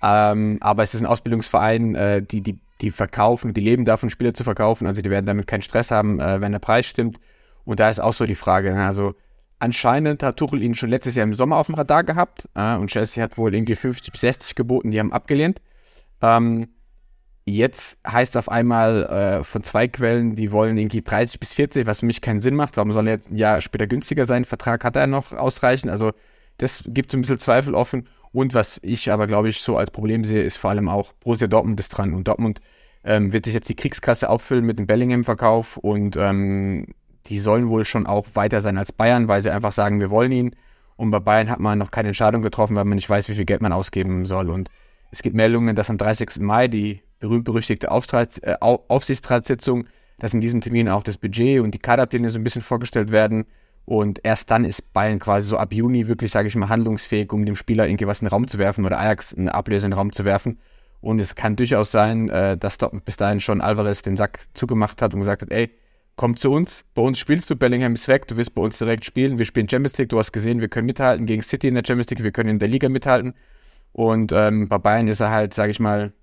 Ähm, 0.01 0.57
aber 0.61 0.83
es 0.83 0.93
ist 0.93 0.99
ein 0.99 1.05
Ausbildungsverein, 1.05 1.95
äh, 1.95 2.21
die, 2.21 2.41
die, 2.41 2.59
die 2.81 2.91
verkaufen, 2.91 3.53
die 3.53 3.61
leben 3.61 3.85
davon, 3.85 4.09
Spieler 4.09 4.33
zu 4.33 4.43
verkaufen. 4.43 4.87
Also 4.87 5.01
die 5.01 5.09
werden 5.09 5.25
damit 5.25 5.47
keinen 5.47 5.61
Stress 5.61 5.91
haben, 5.91 6.19
äh, 6.19 6.41
wenn 6.41 6.51
der 6.51 6.59
Preis 6.59 6.87
stimmt. 6.87 7.19
Und 7.65 7.79
da 7.79 7.89
ist 7.89 7.99
auch 7.99 8.13
so 8.13 8.25
die 8.25 8.35
Frage, 8.35 8.73
ne? 8.73 8.85
also 8.85 9.15
Anscheinend 9.63 10.23
hat 10.23 10.35
Tuchel 10.35 10.61
ihn 10.61 10.75
schon 10.75 10.89
letztes 10.89 11.15
Jahr 11.15 11.23
im 11.23 11.33
Sommer 11.33 11.55
auf 11.55 11.67
dem 11.67 11.75
Radar 11.75 12.03
gehabt 12.03 12.49
äh, 12.53 12.75
und 12.75 12.89
Chelsea 12.89 13.23
hat 13.23 13.37
wohl 13.37 13.55
irgendwie 13.55 13.77
50 13.77 14.11
bis 14.11 14.19
60 14.19 14.55
geboten, 14.55 14.91
die 14.91 14.99
haben 14.99 15.13
abgelehnt. 15.13 15.61
Ähm, 16.21 16.67
jetzt 17.45 17.97
heißt 18.05 18.35
auf 18.35 18.49
einmal 18.49 19.03
äh, 19.03 19.43
von 19.45 19.63
zwei 19.63 19.87
Quellen, 19.87 20.35
die 20.35 20.51
wollen 20.51 20.77
irgendwie 20.77 21.01
30 21.01 21.39
bis 21.39 21.53
40, 21.53 21.87
was 21.87 22.01
für 22.01 22.05
mich 22.05 22.19
keinen 22.19 22.41
Sinn 22.41 22.55
macht. 22.55 22.75
Warum 22.75 22.91
soll 22.91 23.07
er 23.07 23.13
jetzt 23.13 23.31
ein 23.31 23.37
Jahr 23.37 23.61
später 23.61 23.87
günstiger 23.87 24.25
sein? 24.25 24.43
Vertrag 24.43 24.83
hat 24.83 24.97
er 24.97 25.07
noch 25.07 25.31
ausreichend. 25.31 25.89
Also 25.89 26.11
das 26.57 26.83
gibt 26.85 27.13
so 27.13 27.17
ein 27.17 27.21
bisschen 27.21 27.39
Zweifel 27.39 27.73
offen. 27.73 28.09
Und 28.33 28.53
was 28.53 28.81
ich 28.83 29.13
aber, 29.13 29.27
glaube 29.27 29.47
ich, 29.47 29.61
so 29.61 29.77
als 29.77 29.91
Problem 29.91 30.25
sehe, 30.25 30.43
ist 30.43 30.57
vor 30.57 30.71
allem 30.71 30.89
auch 30.89 31.13
Borussia 31.13 31.47
Dortmund 31.47 31.79
ist 31.79 31.87
dran. 31.87 32.13
Und 32.13 32.27
Dortmund 32.27 32.59
ähm, 33.05 33.31
wird 33.31 33.45
sich 33.45 33.53
jetzt 33.53 33.69
die 33.69 33.77
Kriegskasse 33.77 34.29
auffüllen 34.29 34.65
mit 34.65 34.77
dem 34.77 34.87
Bellingham-Verkauf 34.87 35.77
und 35.77 36.17
ähm, 36.17 36.87
die 37.27 37.39
sollen 37.39 37.69
wohl 37.69 37.85
schon 37.85 38.05
auch 38.05 38.27
weiter 38.33 38.61
sein 38.61 38.77
als 38.77 38.91
Bayern, 38.91 39.27
weil 39.27 39.41
sie 39.41 39.51
einfach 39.51 39.71
sagen, 39.71 39.99
wir 39.99 40.09
wollen 40.09 40.31
ihn. 40.31 40.55
Und 40.95 41.11
bei 41.11 41.19
Bayern 41.19 41.49
hat 41.49 41.59
man 41.59 41.79
noch 41.79 41.91
keine 41.91 42.09
Entscheidung 42.09 42.41
getroffen, 42.41 42.75
weil 42.75 42.85
man 42.85 42.95
nicht 42.95 43.09
weiß, 43.09 43.27
wie 43.29 43.33
viel 43.33 43.45
Geld 43.45 43.61
man 43.61 43.73
ausgeben 43.73 44.25
soll. 44.25 44.49
Und 44.49 44.69
es 45.11 45.21
gibt 45.21 45.35
Meldungen, 45.35 45.75
dass 45.75 45.89
am 45.89 45.97
30. 45.97 46.39
Mai 46.39 46.67
die 46.67 47.01
berühmt-berüchtigte 47.19 47.87
äh, 47.87 48.55
Aufsichtsratssitzung, 48.59 49.85
dass 50.19 50.33
in 50.33 50.41
diesem 50.41 50.61
Termin 50.61 50.89
auch 50.89 51.03
das 51.03 51.17
Budget 51.17 51.61
und 51.61 51.73
die 51.73 51.79
Kaderpläne 51.79 52.29
so 52.29 52.37
ein 52.37 52.43
bisschen 52.43 52.61
vorgestellt 52.61 53.11
werden. 53.11 53.45
Und 53.85 54.21
erst 54.23 54.49
dann 54.51 54.65
ist 54.65 54.93
Bayern 54.93 55.19
quasi 55.19 55.47
so 55.47 55.57
ab 55.57 55.73
Juni 55.73 56.07
wirklich, 56.07 56.31
sage 56.31 56.47
ich 56.47 56.55
mal, 56.55 56.69
handlungsfähig, 56.69 57.33
um 57.33 57.45
dem 57.45 57.55
Spieler 57.55 57.87
irgendwie 57.87 58.07
was 58.07 58.21
in 58.21 58.25
den 58.25 58.31
Raum 58.31 58.47
zu 58.47 58.57
werfen 58.57 58.85
oder 58.85 58.99
Ajax 58.99 59.33
eine 59.33 59.53
Ablöse 59.53 59.85
in 59.85 59.91
den 59.91 59.97
Raum 59.97 60.11
zu 60.11 60.25
werfen. 60.25 60.59
Und 61.01 61.19
es 61.19 61.35
kann 61.35 61.57
durchaus 61.57 61.91
sein, 61.91 62.29
äh, 62.29 62.57
dass 62.57 62.77
dort 62.77 63.03
bis 63.03 63.17
dahin 63.17 63.41
schon 63.41 63.59
Alvarez 63.59 64.03
den 64.03 64.15
Sack 64.15 64.39
zugemacht 64.53 65.01
hat 65.01 65.13
und 65.13 65.19
gesagt 65.19 65.41
hat, 65.41 65.51
ey, 65.51 65.69
komm 66.15 66.35
zu 66.37 66.51
uns. 66.51 66.85
Bei 66.93 67.01
uns 67.01 67.19
spielst 67.19 67.49
du, 67.49 67.55
Bellingham 67.55 67.93
ist 67.93 68.07
weg, 68.07 68.27
du 68.27 68.37
wirst 68.37 68.53
bei 68.53 68.61
uns 68.61 68.77
direkt 68.77 69.05
spielen. 69.05 69.37
Wir 69.37 69.45
spielen 69.45 69.67
Champions 69.67 69.97
League, 69.97 70.09
du 70.09 70.19
hast 70.19 70.31
gesehen, 70.31 70.61
wir 70.61 70.67
können 70.69 70.85
mithalten 70.85 71.25
gegen 71.25 71.41
City 71.41 71.67
in 71.67 71.75
der 71.75 71.83
Champions 71.85 72.09
League, 72.09 72.23
wir 72.23 72.31
können 72.31 72.49
in 72.49 72.59
der 72.59 72.67
Liga 72.67 72.89
mithalten. 72.89 73.33
Und 73.91 74.31
ähm, 74.31 74.67
bei 74.67 74.77
Bayern 74.77 75.07
ist 75.07 75.19
er 75.19 75.31
halt, 75.31 75.53
sage 75.53 75.71
ich 75.71 75.79
mal, 75.79 76.13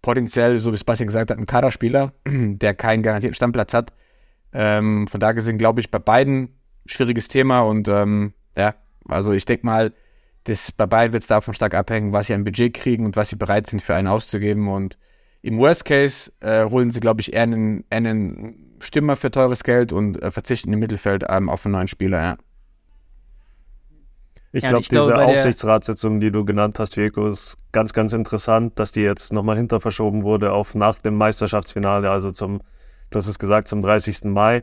potenziell, 0.00 0.58
so 0.58 0.72
wie 0.72 0.76
Sebastian 0.76 1.06
gesagt 1.06 1.30
hat, 1.30 1.38
ein 1.38 1.46
Kaderspieler, 1.46 2.12
der 2.26 2.74
keinen 2.74 3.02
garantierten 3.02 3.34
Stammplatz 3.34 3.72
hat. 3.72 3.92
Ähm, 4.52 5.06
von 5.06 5.20
da 5.20 5.32
gesehen 5.32 5.56
glaube 5.56 5.80
ich 5.80 5.90
bei 5.90 5.98
beiden 5.98 6.50
schwieriges 6.84 7.28
Thema 7.28 7.60
und 7.60 7.88
ähm, 7.88 8.34
ja, 8.56 8.74
also 9.08 9.32
ich 9.32 9.44
denke 9.44 9.64
mal, 9.64 9.92
das, 10.44 10.72
bei 10.72 10.86
beiden 10.86 11.12
wird 11.12 11.22
es 11.22 11.28
davon 11.28 11.54
stark 11.54 11.74
abhängen, 11.74 12.12
was 12.12 12.26
sie 12.26 12.34
an 12.34 12.44
Budget 12.44 12.74
kriegen 12.74 13.06
und 13.06 13.16
was 13.16 13.28
sie 13.28 13.36
bereit 13.36 13.68
sind 13.68 13.80
für 13.80 13.94
einen 13.94 14.08
auszugeben 14.08 14.68
und 14.68 14.98
im 15.42 15.58
Worst 15.58 15.84
Case 15.84 16.32
äh, 16.40 16.64
holen 16.68 16.90
sie, 16.90 17.00
glaube 17.00 17.20
ich, 17.20 17.32
eher 17.32 17.42
einen, 17.42 17.84
einen 17.90 18.71
Stürmer 18.82 19.16
für 19.16 19.30
teures 19.30 19.64
Geld 19.64 19.92
und 19.92 20.20
äh, 20.22 20.30
verzichten 20.30 20.72
im 20.72 20.80
Mittelfeld 20.80 21.24
ähm, 21.28 21.48
auf 21.48 21.64
einen 21.64 21.72
neuen 21.72 21.88
Spieler, 21.88 22.22
ja. 22.22 22.36
Ich 24.54 24.64
ja, 24.64 24.68
glaube, 24.68 24.84
diese 24.84 25.16
Aufsichtsratssitzung, 25.16 26.20
die 26.20 26.30
du 26.30 26.44
genannt 26.44 26.78
hast, 26.78 26.98
Vico, 26.98 27.26
ist 27.26 27.56
ganz, 27.72 27.94
ganz 27.94 28.12
interessant, 28.12 28.78
dass 28.78 28.92
die 28.92 29.00
jetzt 29.00 29.32
nochmal 29.32 29.56
hinter 29.56 29.80
verschoben 29.80 30.24
wurde 30.24 30.52
auf 30.52 30.74
nach 30.74 30.98
dem 30.98 31.16
Meisterschaftsfinale, 31.16 32.10
also 32.10 32.30
zum, 32.30 32.60
du 33.10 33.16
hast 33.16 33.28
es 33.28 33.38
gesagt, 33.38 33.68
zum 33.68 33.80
30. 33.80 34.24
Mai. 34.24 34.62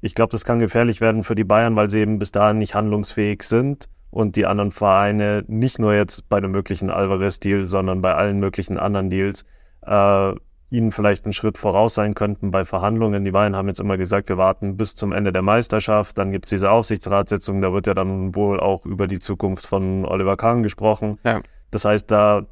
Ich 0.00 0.14
glaube, 0.14 0.30
das 0.30 0.44
kann 0.44 0.60
gefährlich 0.60 1.00
werden 1.00 1.24
für 1.24 1.34
die 1.34 1.42
Bayern, 1.42 1.74
weil 1.74 1.90
sie 1.90 1.98
eben 1.98 2.20
bis 2.20 2.30
dahin 2.30 2.58
nicht 2.58 2.76
handlungsfähig 2.76 3.42
sind 3.42 3.88
und 4.10 4.36
die 4.36 4.46
anderen 4.46 4.70
Vereine 4.70 5.44
nicht 5.48 5.80
nur 5.80 5.92
jetzt 5.92 6.28
bei 6.28 6.40
dem 6.40 6.52
möglichen 6.52 6.90
Alvarez-Deal, 6.90 7.66
sondern 7.66 8.02
bei 8.02 8.14
allen 8.14 8.38
möglichen 8.38 8.78
anderen 8.78 9.10
Deals 9.10 9.44
äh, 9.82 10.34
ihnen 10.70 10.90
vielleicht 10.90 11.24
einen 11.24 11.32
Schritt 11.32 11.58
voraus 11.58 11.94
sein 11.94 12.14
könnten 12.14 12.50
bei 12.50 12.64
Verhandlungen. 12.64 13.24
Die 13.24 13.30
Bayern 13.30 13.54
haben 13.54 13.68
jetzt 13.68 13.80
immer 13.80 13.96
gesagt, 13.96 14.28
wir 14.28 14.36
warten 14.36 14.76
bis 14.76 14.94
zum 14.94 15.12
Ende 15.12 15.32
der 15.32 15.42
Meisterschaft. 15.42 16.18
Dann 16.18 16.32
gibt 16.32 16.46
es 16.46 16.50
diese 16.50 16.70
Aufsichtsratssitzung, 16.70 17.60
da 17.60 17.72
wird 17.72 17.86
ja 17.86 17.94
dann 17.94 18.34
wohl 18.34 18.58
auch 18.58 18.84
über 18.84 19.06
die 19.06 19.20
Zukunft 19.20 19.66
von 19.66 20.04
Oliver 20.04 20.36
Kahn 20.36 20.62
gesprochen. 20.62 21.18
Ja. 21.24 21.40
Das 21.70 21.84
heißt, 21.84 22.10
da 22.10 22.46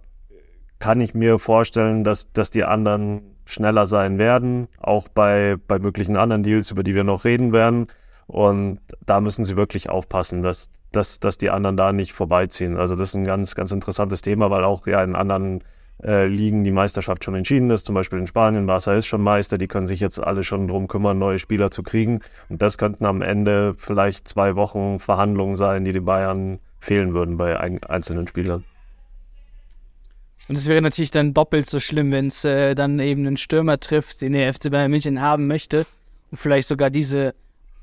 kann 0.79 1.01
ich 1.01 1.15
mir 1.15 1.39
vorstellen, 1.39 2.05
dass, 2.05 2.33
dass 2.33 2.51
die 2.51 2.65
anderen 2.65 3.23
schneller 3.47 3.87
sein 3.87 4.19
werden, 4.19 4.69
auch 4.81 5.09
bei, 5.09 5.57
bei 5.67 5.79
möglichen 5.79 6.17
anderen 6.17 6.43
Deals, 6.43 6.71
über 6.71 6.83
die 6.83 6.95
wir 6.95 7.05
noch 7.05 7.25
reden 7.25 7.53
werden. 7.53 7.89
Und 8.27 8.81
da 9.05 9.21
müssen 9.21 9.45
sie 9.45 9.57
wirklich 9.57 9.91
aufpassen, 9.91 10.43
dass, 10.43 10.71
dass, 10.93 11.21
dass 11.21 11.37
die 11.37 11.51
anderen 11.51 11.77
da 11.77 11.93
nicht 11.93 12.13
vorbeiziehen. 12.13 12.77
Also 12.77 12.97
das 12.97 13.11
ist 13.11 13.17
ein 13.17 13.25
ganz, 13.25 13.55
ganz 13.55 13.73
interessantes 13.73 14.23
Thema, 14.23 14.51
weil 14.51 14.65
auch 14.65 14.87
ja 14.87 15.03
in 15.03 15.15
anderen 15.17 15.63
äh, 16.03 16.29
die 16.29 16.71
Meisterschaft 16.71 17.25
schon 17.25 17.35
entschieden 17.35 17.71
ist. 17.71 17.87
Zum 17.87 17.95
Beispiel 17.95 18.19
in 18.19 18.27
Spanien, 18.27 18.67
Barca 18.67 18.95
ist 18.95 19.07
schon 19.07 19.23
Meister, 19.23 19.59
die 19.59 19.69
können 19.69 19.87
sich 19.87 20.01
jetzt 20.01 20.19
alle 20.19 20.43
schon 20.43 20.69
darum 20.69 20.89
kümmern, 20.89 21.19
neue 21.19 21.39
Spieler 21.39 21.71
zu 21.71 21.83
kriegen. 21.83 22.21
Und 22.49 22.63
das 22.63 22.79
könnten 22.79 23.05
am 23.05 23.23
Ende 23.23 23.75
vielleicht 23.77 24.29
zwei 24.29 24.57
Wochen 24.57 24.99
Verhandlungen 24.99 25.57
sein, 25.57 25.85
die 25.85 25.93
die 25.93 26.01
Bayern 26.01 26.59
fehlen 26.81 27.15
würden 27.15 27.37
bei 27.37 27.59
ein 27.59 27.83
einzelnen 27.85 28.27
Spielern. 28.27 28.65
Und 30.49 30.57
es 30.57 30.69
wäre 30.69 30.83
natürlich 30.83 31.11
dann 31.11 31.33
doppelt 31.33 31.71
so 31.71 31.81
schlimm, 31.81 32.13
wenn 32.13 32.27
es 32.27 32.45
äh, 32.45 32.75
dann 32.75 32.99
eben 32.99 33.27
einen 33.27 33.39
Stürmer 33.39 33.81
trifft, 33.81 34.21
den 34.21 34.33
der 34.33 34.53
FC 34.53 34.71
Bayern 34.71 34.91
München 34.91 35.21
haben 35.21 35.47
möchte 35.47 35.87
und 36.31 36.37
vielleicht 36.37 36.69
sogar 36.69 36.91
diese 36.91 37.35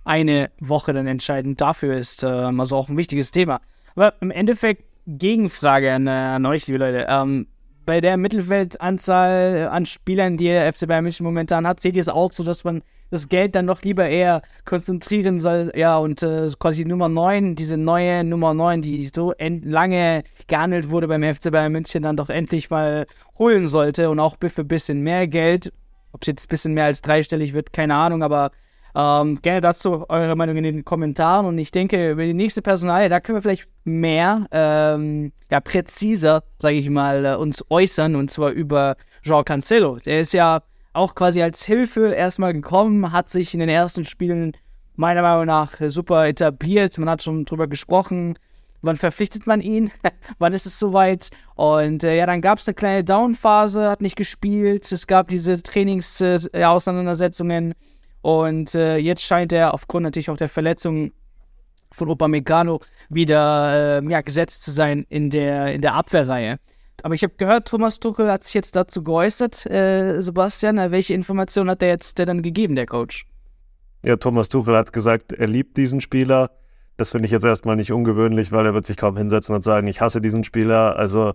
eine 0.03 0.51
Woche 0.60 0.94
dann 0.94 1.08
entscheidend 1.08 1.60
dafür 1.60 1.96
ist. 1.98 2.22
Äh, 2.22 2.27
also 2.27 2.75
auch 2.75 2.89
ein 2.89 2.98
wichtiges 2.98 3.32
Thema. 3.32 3.62
Aber 3.96 4.13
im 4.22 4.30
Endeffekt 4.30 4.84
Gegenfrage 5.08 5.91
an, 5.91 6.06
äh, 6.06 6.12
an 6.12 6.46
euch, 6.46 6.68
liebe 6.68 6.80
Leute. 6.80 7.08
Ähm, 7.10 7.48
bei 7.85 8.01
der 8.01 8.17
Mittelfeldanzahl 8.17 9.69
an 9.71 9.85
Spielern, 9.85 10.38
die 10.38 10.45
der 10.45 10.71
FC 10.71 10.88
Bayern 10.88 11.03
München 11.03 11.25
momentan 11.25 11.65
hat, 11.67 11.79
seht 11.79 11.95
ihr 11.95 12.01
es 12.01 12.09
auch 12.09 12.31
so, 12.31 12.43
dass 12.43 12.63
man 12.63 12.83
das 13.09 13.27
Geld 13.27 13.55
dann 13.55 13.65
noch 13.65 13.81
lieber 13.81 14.07
eher 14.07 14.41
konzentrieren 14.63 15.39
soll, 15.39 15.71
ja, 15.75 15.97
und 15.97 16.23
äh, 16.23 16.50
quasi 16.57 16.85
Nummer 16.85 17.09
9, 17.09 17.55
diese 17.55 17.77
neue 17.77 18.23
Nummer 18.23 18.53
9, 18.53 18.81
die 18.81 19.09
so 19.13 19.33
lange 19.39 20.23
gehandelt 20.47 20.89
wurde 20.89 21.07
beim 21.07 21.23
FC 21.23 21.51
Bayern 21.51 21.73
München, 21.73 22.03
dann 22.03 22.17
doch 22.17 22.29
endlich 22.29 22.69
mal 22.69 23.05
holen 23.38 23.67
sollte 23.67 24.09
und 24.09 24.19
auch 24.19 24.38
für 24.39 24.61
ein 24.61 24.67
bisschen 24.67 25.01
mehr 25.01 25.27
Geld. 25.27 25.73
Ob 26.13 26.21
es 26.21 26.27
jetzt 26.27 26.45
ein 26.45 26.50
bisschen 26.50 26.73
mehr 26.73 26.85
als 26.85 27.01
dreistellig 27.01 27.53
wird, 27.53 27.73
keine 27.73 27.95
Ahnung, 27.95 28.23
aber 28.23 28.51
ähm, 28.95 29.41
gerne 29.41 29.62
dazu 29.62 30.05
eure 30.10 30.36
Meinung 30.36 30.57
in 30.57 30.63
den 30.63 30.86
Kommentaren. 30.86 31.45
Und 31.45 31.57
ich 31.57 31.71
denke, 31.71 32.12
über 32.12 32.24
die 32.24 32.33
nächste 32.33 32.62
Personalie, 32.62 33.10
da 33.10 33.19
können 33.19 33.38
wir 33.38 33.41
vielleicht 33.41 33.67
mehr, 33.83 34.45
ähm, 34.51 35.31
ja, 35.50 35.60
präziser, 35.60 36.43
sage 36.60 36.75
ich 36.75 36.89
mal, 36.89 37.25
äh, 37.25 37.36
uns 37.36 37.63
äußern. 37.69 38.15
Und 38.15 38.31
zwar 38.31 38.51
über 38.51 38.95
Jean 39.24 39.45
Cancelo. 39.45 39.98
Der 39.98 40.21
ist 40.21 40.33
ja 40.33 40.62
auch 40.93 41.15
quasi 41.15 41.41
als 41.41 41.63
Hilfe 41.63 42.13
erstmal 42.13 42.53
gekommen, 42.53 43.12
hat 43.12 43.29
sich 43.29 43.53
in 43.53 43.62
den 43.62 43.69
ersten 43.69 44.05
Spielen 44.05 44.53
meiner 44.95 45.21
Meinung 45.21 45.45
nach 45.45 45.74
super 45.88 46.27
etabliert. 46.27 46.98
Man 46.98 47.10
hat 47.10 47.24
schon 47.24 47.45
drüber 47.45 47.67
gesprochen. 47.67 48.38
Wann 48.83 48.98
verpflichtet 48.98 49.45
man 49.45 49.62
ihn? 49.62 49.91
Wann 50.39 50.53
ist 50.53 50.65
es 50.65 50.79
soweit? 50.79 51.29
Und 51.55 52.03
äh, 52.03 52.17
ja, 52.17 52.25
dann 52.25 52.41
gab 52.41 52.57
es 52.60 52.67
eine 52.67 52.75
kleine 52.75 53.03
Downphase, 53.03 53.89
hat 53.89 54.01
nicht 54.01 54.15
gespielt. 54.15 54.91
Es 54.91 55.05
gab 55.07 55.27
diese 55.27 55.62
Trainingsauseinandersetzungen. 55.62 57.71
Äh, 57.71 57.75
und 58.21 58.75
äh, 58.75 58.97
jetzt 58.97 59.23
scheint 59.23 59.51
er 59.51 59.73
aufgrund 59.73 60.03
natürlich 60.03 60.29
auch 60.29 60.37
der 60.37 60.49
Verletzung 60.49 61.11
von 61.91 62.09
Upamecano 62.09 62.79
wieder 63.09 63.99
äh, 64.01 64.09
ja, 64.09 64.21
gesetzt 64.21 64.63
zu 64.63 64.71
sein 64.71 65.05
in 65.09 65.29
der, 65.29 65.73
in 65.73 65.81
der 65.81 65.93
Abwehrreihe. 65.95 66.59
Aber 67.03 67.15
ich 67.15 67.23
habe 67.23 67.33
gehört, 67.35 67.67
Thomas 67.67 67.99
Tuchel 67.99 68.31
hat 68.31 68.43
sich 68.43 68.53
jetzt 68.53 68.75
dazu 68.75 69.03
geäußert. 69.03 69.65
Äh, 69.65 70.21
Sebastian, 70.21 70.77
äh, 70.77 70.91
welche 70.91 71.13
Informationen 71.13 71.71
hat 71.71 71.81
der 71.81 71.89
jetzt 71.89 72.19
der 72.19 72.25
dann 72.25 72.41
gegeben, 72.41 72.75
der 72.75 72.85
Coach? 72.85 73.25
Ja, 74.05 74.15
Thomas 74.17 74.49
Tuchel 74.49 74.75
hat 74.75 74.93
gesagt, 74.93 75.33
er 75.33 75.47
liebt 75.47 75.77
diesen 75.77 76.01
Spieler. 76.01 76.51
Das 76.97 77.09
finde 77.09 77.25
ich 77.25 77.31
jetzt 77.31 77.45
erstmal 77.45 77.75
nicht 77.75 77.91
ungewöhnlich, 77.91 78.51
weil 78.51 78.65
er 78.65 78.73
wird 78.73 78.85
sich 78.85 78.97
kaum 78.97 79.17
hinsetzen 79.17 79.55
und 79.55 79.63
sagen, 79.63 79.87
ich 79.87 80.01
hasse 80.01 80.21
diesen 80.21 80.43
Spieler. 80.43 80.95
Also 80.95 81.33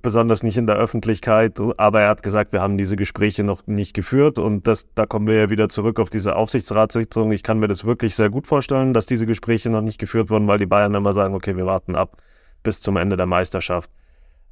besonders 0.00 0.42
nicht 0.42 0.56
in 0.56 0.66
der 0.66 0.76
Öffentlichkeit, 0.76 1.60
aber 1.76 2.00
er 2.02 2.08
hat 2.08 2.22
gesagt, 2.22 2.52
wir 2.52 2.62
haben 2.62 2.78
diese 2.78 2.96
Gespräche 2.96 3.44
noch 3.44 3.66
nicht 3.66 3.94
geführt 3.94 4.38
und 4.38 4.66
das, 4.66 4.92
da 4.94 5.06
kommen 5.06 5.26
wir 5.26 5.34
ja 5.34 5.50
wieder 5.50 5.68
zurück 5.68 6.00
auf 6.00 6.08
diese 6.08 6.36
Aufsichtsratssitzung. 6.36 7.32
Ich 7.32 7.42
kann 7.42 7.58
mir 7.58 7.68
das 7.68 7.84
wirklich 7.84 8.14
sehr 8.14 8.30
gut 8.30 8.46
vorstellen, 8.46 8.94
dass 8.94 9.06
diese 9.06 9.26
Gespräche 9.26 9.70
noch 9.70 9.82
nicht 9.82 9.98
geführt 9.98 10.30
wurden, 10.30 10.46
weil 10.48 10.58
die 10.58 10.66
Bayern 10.66 10.94
immer 10.94 11.12
sagen, 11.12 11.34
okay, 11.34 11.56
wir 11.56 11.66
warten 11.66 11.94
ab 11.94 12.16
bis 12.62 12.80
zum 12.80 12.96
Ende 12.96 13.16
der 13.16 13.26
Meisterschaft. 13.26 13.90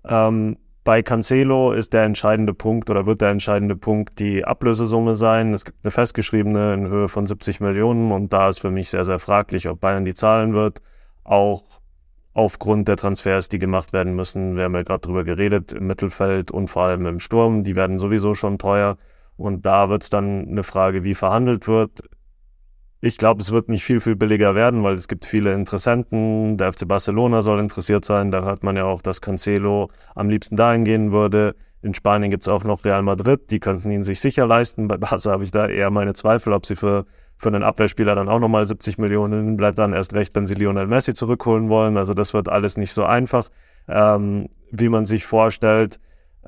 Ähm, 0.04 0.56
bei 0.82 1.02
Cancelo 1.02 1.72
ist 1.72 1.92
der 1.92 2.04
entscheidende 2.04 2.54
Punkt 2.54 2.88
oder 2.90 3.06
wird 3.06 3.20
der 3.20 3.30
entscheidende 3.30 3.76
Punkt 3.76 4.18
die 4.18 4.44
Ablösesumme 4.44 5.14
sein. 5.14 5.52
Es 5.52 5.64
gibt 5.64 5.78
eine 5.84 5.90
festgeschriebene 5.90 6.74
in 6.74 6.88
Höhe 6.88 7.08
von 7.08 7.26
70 7.26 7.60
Millionen 7.60 8.12
und 8.12 8.32
da 8.32 8.48
ist 8.48 8.60
für 8.60 8.70
mich 8.70 8.90
sehr, 8.90 9.04
sehr 9.04 9.18
fraglich, 9.18 9.68
ob 9.68 9.80
Bayern 9.80 10.04
die 10.04 10.14
zahlen 10.14 10.54
wird. 10.54 10.80
Auch 11.22 11.79
aufgrund 12.32 12.88
der 12.88 12.96
Transfers, 12.96 13.48
die 13.48 13.58
gemacht 13.58 13.92
werden 13.92 14.14
müssen. 14.14 14.56
Wir 14.56 14.64
haben 14.64 14.74
ja 14.74 14.82
gerade 14.82 15.00
drüber 15.00 15.24
geredet, 15.24 15.72
im 15.72 15.86
Mittelfeld 15.86 16.50
und 16.50 16.68
vor 16.68 16.84
allem 16.84 17.06
im 17.06 17.18
Sturm. 17.18 17.64
Die 17.64 17.76
werden 17.76 17.98
sowieso 17.98 18.34
schon 18.34 18.58
teuer. 18.58 18.96
Und 19.36 19.66
da 19.66 19.88
wird 19.88 20.02
es 20.02 20.10
dann 20.10 20.48
eine 20.48 20.62
Frage, 20.62 21.02
wie 21.02 21.14
verhandelt 21.14 21.66
wird. 21.66 22.02
Ich 23.00 23.16
glaube, 23.16 23.40
es 23.40 23.50
wird 23.50 23.70
nicht 23.70 23.82
viel, 23.82 24.00
viel 24.00 24.14
billiger 24.14 24.54
werden, 24.54 24.82
weil 24.82 24.94
es 24.94 25.08
gibt 25.08 25.24
viele 25.24 25.54
Interessenten. 25.54 26.58
Der 26.58 26.72
FC 26.72 26.86
Barcelona 26.86 27.40
soll 27.40 27.58
interessiert 27.58 28.04
sein. 28.04 28.30
Da 28.30 28.42
hört 28.44 28.62
man 28.62 28.76
ja 28.76 28.84
auch, 28.84 29.00
dass 29.00 29.22
Cancelo 29.22 29.90
am 30.14 30.28
liebsten 30.28 30.56
dahin 30.56 30.84
gehen 30.84 31.10
würde. 31.10 31.56
In 31.82 31.94
Spanien 31.94 32.30
gibt 32.30 32.42
es 32.42 32.48
auch 32.48 32.62
noch 32.62 32.84
Real 32.84 33.02
Madrid. 33.02 33.50
Die 33.50 33.58
könnten 33.58 33.90
ihn 33.90 34.02
sich 34.02 34.20
sicher 34.20 34.46
leisten. 34.46 34.86
Bei 34.86 34.98
Barca 34.98 35.30
habe 35.30 35.44
ich 35.44 35.50
da 35.50 35.66
eher 35.66 35.90
meine 35.90 36.12
Zweifel, 36.12 36.52
ob 36.52 36.66
sie 36.66 36.76
für 36.76 37.06
für 37.40 37.48
einen 37.48 37.62
Abwehrspieler 37.62 38.14
dann 38.14 38.28
auch 38.28 38.38
nochmal 38.38 38.66
70 38.66 38.98
Millionen, 38.98 39.56
bleibt 39.56 39.78
dann 39.78 39.94
erst 39.94 40.12
recht, 40.12 40.36
wenn 40.36 40.44
sie 40.44 40.52
Lionel 40.52 40.86
Messi 40.86 41.14
zurückholen 41.14 41.70
wollen. 41.70 41.96
Also 41.96 42.12
das 42.12 42.34
wird 42.34 42.50
alles 42.50 42.76
nicht 42.76 42.92
so 42.92 43.04
einfach, 43.04 43.48
ähm, 43.88 44.50
wie 44.70 44.90
man 44.90 45.06
sich 45.06 45.24
vorstellt. 45.24 46.00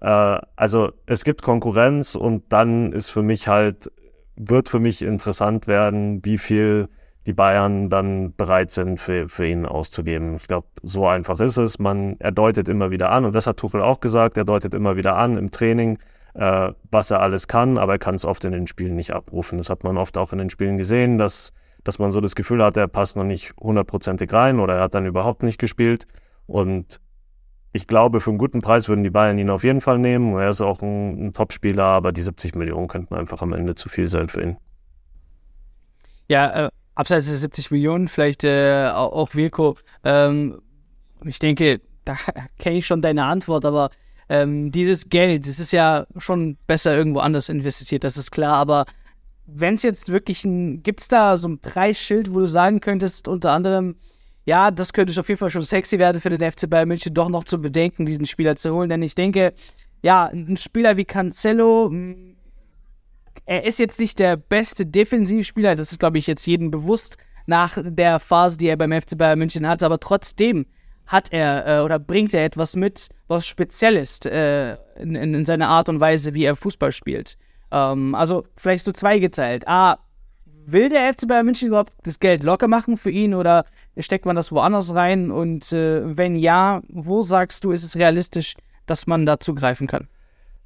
Äh, 0.03 0.39
also 0.55 0.93
es 1.07 1.25
gibt 1.25 1.41
Konkurrenz 1.41 2.15
und 2.15 2.45
dann 2.51 2.93
ist 2.93 3.09
für 3.09 3.23
mich 3.23 3.49
halt, 3.49 3.91
wird 4.37 4.69
für 4.69 4.81
mich 4.81 5.01
interessant 5.01 5.67
werden, 5.67 6.23
wie 6.27 6.37
viel 6.37 6.91
die 7.25 7.33
Bayern 7.33 7.89
dann 7.89 8.35
bereit 8.35 8.71
sind, 8.71 9.01
für, 9.01 9.31
für 9.31 9.47
ihn 9.47 9.65
auszugeben. 9.65 10.37
Ich 10.37 10.47
glaube, 10.47 10.67
so 10.83 11.07
einfach 11.07 11.41
ist 11.41 11.57
es. 11.57 11.79
Man, 11.79 12.17
er 12.19 12.33
deutet 12.33 12.69
immer 12.69 12.91
wieder 12.91 13.11
an, 13.11 13.25
und 13.25 13.35
das 13.35 13.47
hat 13.47 13.57
Tuchel 13.57 13.81
auch 13.81 14.01
gesagt, 14.01 14.37
er 14.37 14.45
deutet 14.45 14.75
immer 14.75 14.97
wieder 14.97 15.17
an 15.17 15.39
im 15.39 15.51
Training, 15.51 15.99
äh, 16.35 16.73
was 16.91 17.11
er 17.11 17.21
alles 17.21 17.49
kann, 17.49 17.79
aber 17.79 17.93
er 17.93 17.99
kann 17.99 18.15
es 18.15 18.25
oft 18.25 18.45
in 18.45 18.53
den 18.53 18.67
Spielen 18.67 18.97
nicht 18.97 19.13
abrufen. 19.13 19.59
Das 19.59 19.71
hat 19.71 19.85
man 19.85 19.99
oft 19.99 20.17
auch 20.17 20.33
in 20.33 20.39
den 20.39 20.51
Spielen 20.51 20.79
gesehen, 20.79 21.19
dass, 21.19 21.53
dass 21.85 21.99
man 21.99 22.11
so 22.11 22.21
das 22.21 22.35
Gefühl 22.35 22.63
hat, 22.63 22.77
er 22.77 22.89
passt 22.89 23.17
noch 23.17 23.25
nicht 23.25 23.55
hundertprozentig 23.61 24.33
rein 24.33 24.61
oder 24.61 24.77
er 24.77 24.83
hat 24.83 24.95
dann 24.95 25.07
überhaupt 25.07 25.43
nicht 25.43 25.59
gespielt. 25.59 26.07
Und 26.47 27.01
ich 27.73 27.87
glaube, 27.87 28.21
für 28.21 28.31
einen 28.31 28.39
guten 28.39 28.61
Preis 28.61 28.89
würden 28.89 29.05
die 29.05 29.11
Bayern 29.11 29.39
ihn 29.39 29.51
auf 29.51 29.65
jeden 29.65 29.81
Fall 29.81 29.99
nehmen. 29.99 30.37
Er 30.37 30.51
ist 30.51 30.61
auch 30.61 30.83
ein, 30.83 31.27
ein 31.27 31.33
Top-Spieler, 31.33 31.85
aber 31.85 32.13
die 32.13 32.23
70 32.23 32.55
Millionen 32.55 32.89
könnten 32.89 33.15
einfach 33.15 33.43
am 33.43 33.53
Ende 33.53 33.75
zu 33.75 33.89
viel 33.89 34.09
sein 34.09 34.29
für 34.29 34.43
ihn. 34.43 34.57
Ja, 36.29 36.67
äh, 36.67 36.71
abseits 36.95 37.27
der 37.27 37.37
70 37.37 37.71
Millionen, 37.71 38.09
vielleicht 38.09 38.45
äh, 38.45 38.91
auch 38.93 39.35
Wilko. 39.35 39.77
Ähm, 40.05 40.61
ich 41.25 41.39
denke, 41.39 41.81
da 42.05 42.17
kenne 42.59 42.77
ich 42.77 42.87
schon 42.87 43.03
deine 43.03 43.25
Antwort, 43.25 43.65
aber 43.65 43.91
ähm, 44.29 44.71
dieses 44.73 45.09
Geld, 45.09 45.47
das 45.47 45.59
ist 45.59 45.73
ja 45.73 46.07
schon 46.19 46.57
besser 46.67 46.97
irgendwo 46.97 47.21
anders 47.21 47.49
investiert, 47.49 48.05
das 48.05 48.17
ist 48.17 48.31
klar, 48.31 48.57
aber 48.57 48.87
wenn 49.47 49.75
es 49.75 49.83
jetzt 49.83 50.11
wirklich 50.11 50.45
ein, 50.45 50.83
gibt 50.83 51.01
es 51.01 51.09
da 51.09 51.37
so 51.37 51.49
ein 51.49 51.59
Preisschild, 51.59 52.33
wo 52.33 52.41
du 52.41 52.47
sagen 52.47 52.81
könntest, 52.81 53.29
unter 53.29 53.53
anderem, 53.53 53.97
ja, 54.45 54.71
das 54.71 54.93
könnte 54.93 55.19
auf 55.19 55.29
jeden 55.29 55.39
Fall 55.39 55.51
schon 55.51 55.63
sexy 55.63 55.99
werden 55.99 56.21
für 56.21 56.31
den 56.31 56.51
FC 56.51 56.69
Bayern 56.69 56.89
München, 56.89 57.15
doch 57.15 57.29
noch 57.29 57.45
zu 57.45 57.61
bedenken, 57.61 58.07
diesen 58.07 58.27
Spieler 58.27 58.57
zu 58.57 58.73
holen, 58.73 58.89
denn 58.89 59.03
ich 59.03 59.15
denke, 59.15 59.53
ja, 60.03 60.27
ein 60.27 60.57
Spieler 60.57 60.97
wie 60.97 61.05
Cancelo, 61.05 61.89
hm, 61.91 62.37
er 63.45 63.65
ist 63.65 63.79
jetzt 63.79 63.99
nicht 63.99 64.19
der 64.19 64.37
beste 64.37 64.87
Defensivspieler, 64.87 65.77
das 65.77 65.93
ist, 65.93 65.99
glaube 65.99 66.19
ich, 66.19 66.27
jetzt 66.27 66.47
jedem 66.47 66.71
bewusst 66.71 67.19
nach 67.47 67.77
der 67.83 68.21
Phase, 68.21 68.57
die 68.57 68.69
er 68.69 68.77
beim 68.77 68.93
FC 68.93 69.19
Bayern 69.19 69.39
München 69.39 69.67
hatte, 69.67 69.85
aber 69.85 69.99
trotzdem 69.99 70.67
hat 71.13 71.33
er 71.33 71.67
äh, 71.67 71.81
oder 71.83 71.99
bringt 71.99 72.33
er 72.33 72.45
etwas 72.45 72.75
mit, 72.75 73.11
was 73.29 73.47
speziell 73.47 73.97
ist 73.97 74.25
äh, 74.25 74.73
in, 74.97 75.15
in, 75.15 75.35
in, 75.35 75.45
seiner 75.45 75.69
Art 75.69 75.91
und 75.91 76.01
Weise, 76.01 76.33
wie 76.33 76.45
er 76.45 76.57
Fußball 76.57 76.91
spielt. 76.91 77.37
Ähm, 77.71 78.15
also 78.15 78.45
vielleicht 78.57 78.87
so 78.87 78.93
zweigeteilt. 78.93 79.69
A, 79.69 79.99
will 80.65 80.89
der 80.89 81.13
FC 81.13 81.29
Bayern 81.29 81.45
München 81.45 81.69
überhaupt 81.69 81.93
das 82.05 82.19
Geld 82.19 82.43
locker 82.43 82.67
machen 82.67 82.97
für 82.97 83.11
ihn 83.11 83.35
oder 83.35 83.67
steckt 83.99 84.25
man 84.25 84.37
das 84.37 84.53
woanders 84.53 84.95
rein? 84.95 85.31
Und 85.31 85.71
äh, 85.73 86.17
wenn 86.17 86.35
ja, 86.35 86.81
wo 86.89 87.21
sagst 87.21 87.63
du, 87.65 87.73
ist 87.73 87.85
es 87.85 87.97
realistisch, 87.97 88.55
dass 88.87 89.07
man 89.07 89.27
da 89.27 89.39
zugreifen 89.39 89.87
kann? 89.87 90.09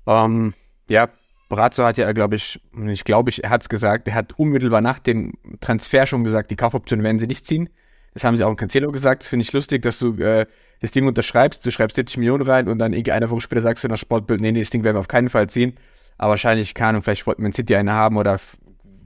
Ähm, 0.07 0.55
ja, 0.89 1.09
Brazzo 1.49 1.85
hat 1.85 1.97
ja, 1.97 2.13
glaube 2.13 2.37
ich, 2.37 2.61
ich 2.87 3.03
glaube, 3.03 3.31
ich, 3.31 3.43
er 3.43 3.51
hat 3.51 3.63
es 3.63 3.69
gesagt, 3.69 4.07
er 4.07 4.15
hat 4.15 4.39
unmittelbar 4.39 4.81
nach 4.81 5.01
dem 5.01 5.33
Transfer 5.61 6.07
schon 6.07 6.23
gesagt, 6.23 6.53
die 6.53 6.57
Kaufoption 6.57 7.03
werden 7.03 7.19
sie 7.19 7.27
nicht 7.27 7.47
ziehen. 7.47 7.69
Das 8.17 8.25
haben 8.25 8.35
sie 8.35 8.45
auch 8.45 8.51
in 8.51 8.57
Cancelo 8.57 8.93
gesagt. 8.93 9.23
Das 9.23 9.29
finde 9.29 9.43
ich 9.43 9.53
lustig, 9.53 9.83
dass 9.83 9.99
du 9.99 10.15
äh, 10.15 10.47
das 10.81 10.91
Ding 10.91 11.07
unterschreibst, 11.07 11.67
du 11.67 11.71
schreibst 11.71 11.97
70 11.97 12.17
Millionen 12.17 12.47
rein 12.47 12.67
und 12.67 12.79
dann 12.79 12.95
irgendwie 12.95 13.13
eine 13.13 13.29
Woche 13.29 13.43
später 13.43 13.61
sagst 13.61 13.85
du 13.85 13.89
in 13.89 13.91
der 13.91 13.99
Sportbild, 13.99 14.41
nee, 14.41 14.53
nee, 14.53 14.61
das 14.61 14.71
Ding 14.71 14.85
werden 14.85 14.97
wir 14.97 15.01
auf 15.01 15.09
keinen 15.09 15.29
Fall 15.29 15.51
ziehen. 15.51 15.75
Aber 16.17 16.31
wahrscheinlich, 16.31 16.73
keine 16.73 16.89
Ahnung, 16.89 17.03
vielleicht 17.03 17.27
wollten 17.27 17.43
wir 17.43 17.49
in 17.49 17.53
City 17.53 17.77
eine 17.77 17.93
haben 17.93 18.17
oder 18.17 18.41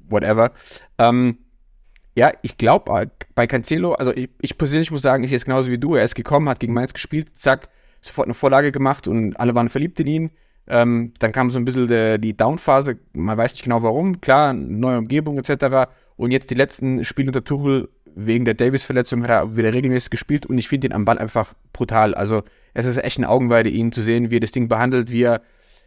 whatever. 0.08 0.52
Ähm, 0.98 1.38
ja, 2.14 2.30
ich 2.42 2.56
glaube 2.56 3.00
äh, 3.00 3.06
bei 3.34 3.48
Cancelo, 3.48 3.94
also 3.94 4.14
ich, 4.14 4.30
ich, 4.40 4.56
persönlich 4.56 4.92
muss 4.92 5.02
sagen, 5.02 5.24
ich 5.24 5.30
sehe 5.30 5.38
es 5.38 5.44
genauso 5.44 5.72
wie 5.72 5.78
du. 5.78 5.96
Er 5.96 6.04
ist 6.04 6.14
gekommen, 6.14 6.48
hat 6.48 6.60
gegen 6.60 6.72
Mainz 6.72 6.92
gespielt, 6.92 7.36
zack, 7.36 7.68
sofort 8.00 8.28
eine 8.28 8.34
Vorlage 8.34 8.70
gemacht 8.70 9.08
und 9.08 9.34
alle 9.40 9.56
waren 9.56 9.68
verliebt 9.68 9.98
in 9.98 10.06
ihn. 10.06 10.30
Ähm, 10.68 11.14
dann 11.18 11.32
kam 11.32 11.50
so 11.50 11.58
ein 11.58 11.64
bisschen 11.64 11.88
de, 11.88 12.18
die 12.18 12.36
Downphase, 12.36 12.96
man 13.12 13.36
weiß 13.36 13.54
nicht 13.54 13.64
genau 13.64 13.82
warum, 13.82 14.20
klar, 14.20 14.52
neue 14.52 14.98
Umgebung 14.98 15.36
etc. 15.36 15.90
Und 16.14 16.30
jetzt 16.30 16.50
die 16.50 16.54
letzten 16.54 17.04
Spiele 17.04 17.30
unter 17.30 17.42
Tuchel 17.42 17.88
wegen 18.14 18.44
der 18.44 18.54
Davis-Verletzung 18.54 19.22
hat 19.22 19.30
er 19.30 19.56
wieder 19.56 19.72
regelmäßig 19.72 20.10
gespielt 20.10 20.46
und 20.46 20.58
ich 20.58 20.68
finde 20.68 20.88
ihn 20.88 20.92
am 20.92 21.04
Ball 21.04 21.18
einfach 21.18 21.54
brutal. 21.72 22.14
Also 22.14 22.42
es 22.74 22.86
ist 22.86 22.98
echt 22.98 23.18
eine 23.18 23.28
Augenweide, 23.28 23.68
ihn 23.68 23.92
zu 23.92 24.02
sehen, 24.02 24.30
wie 24.30 24.36
er 24.36 24.40
das 24.40 24.52
Ding 24.52 24.68
behandelt, 24.68 25.10
wie 25.10 25.22
er, 25.22 25.42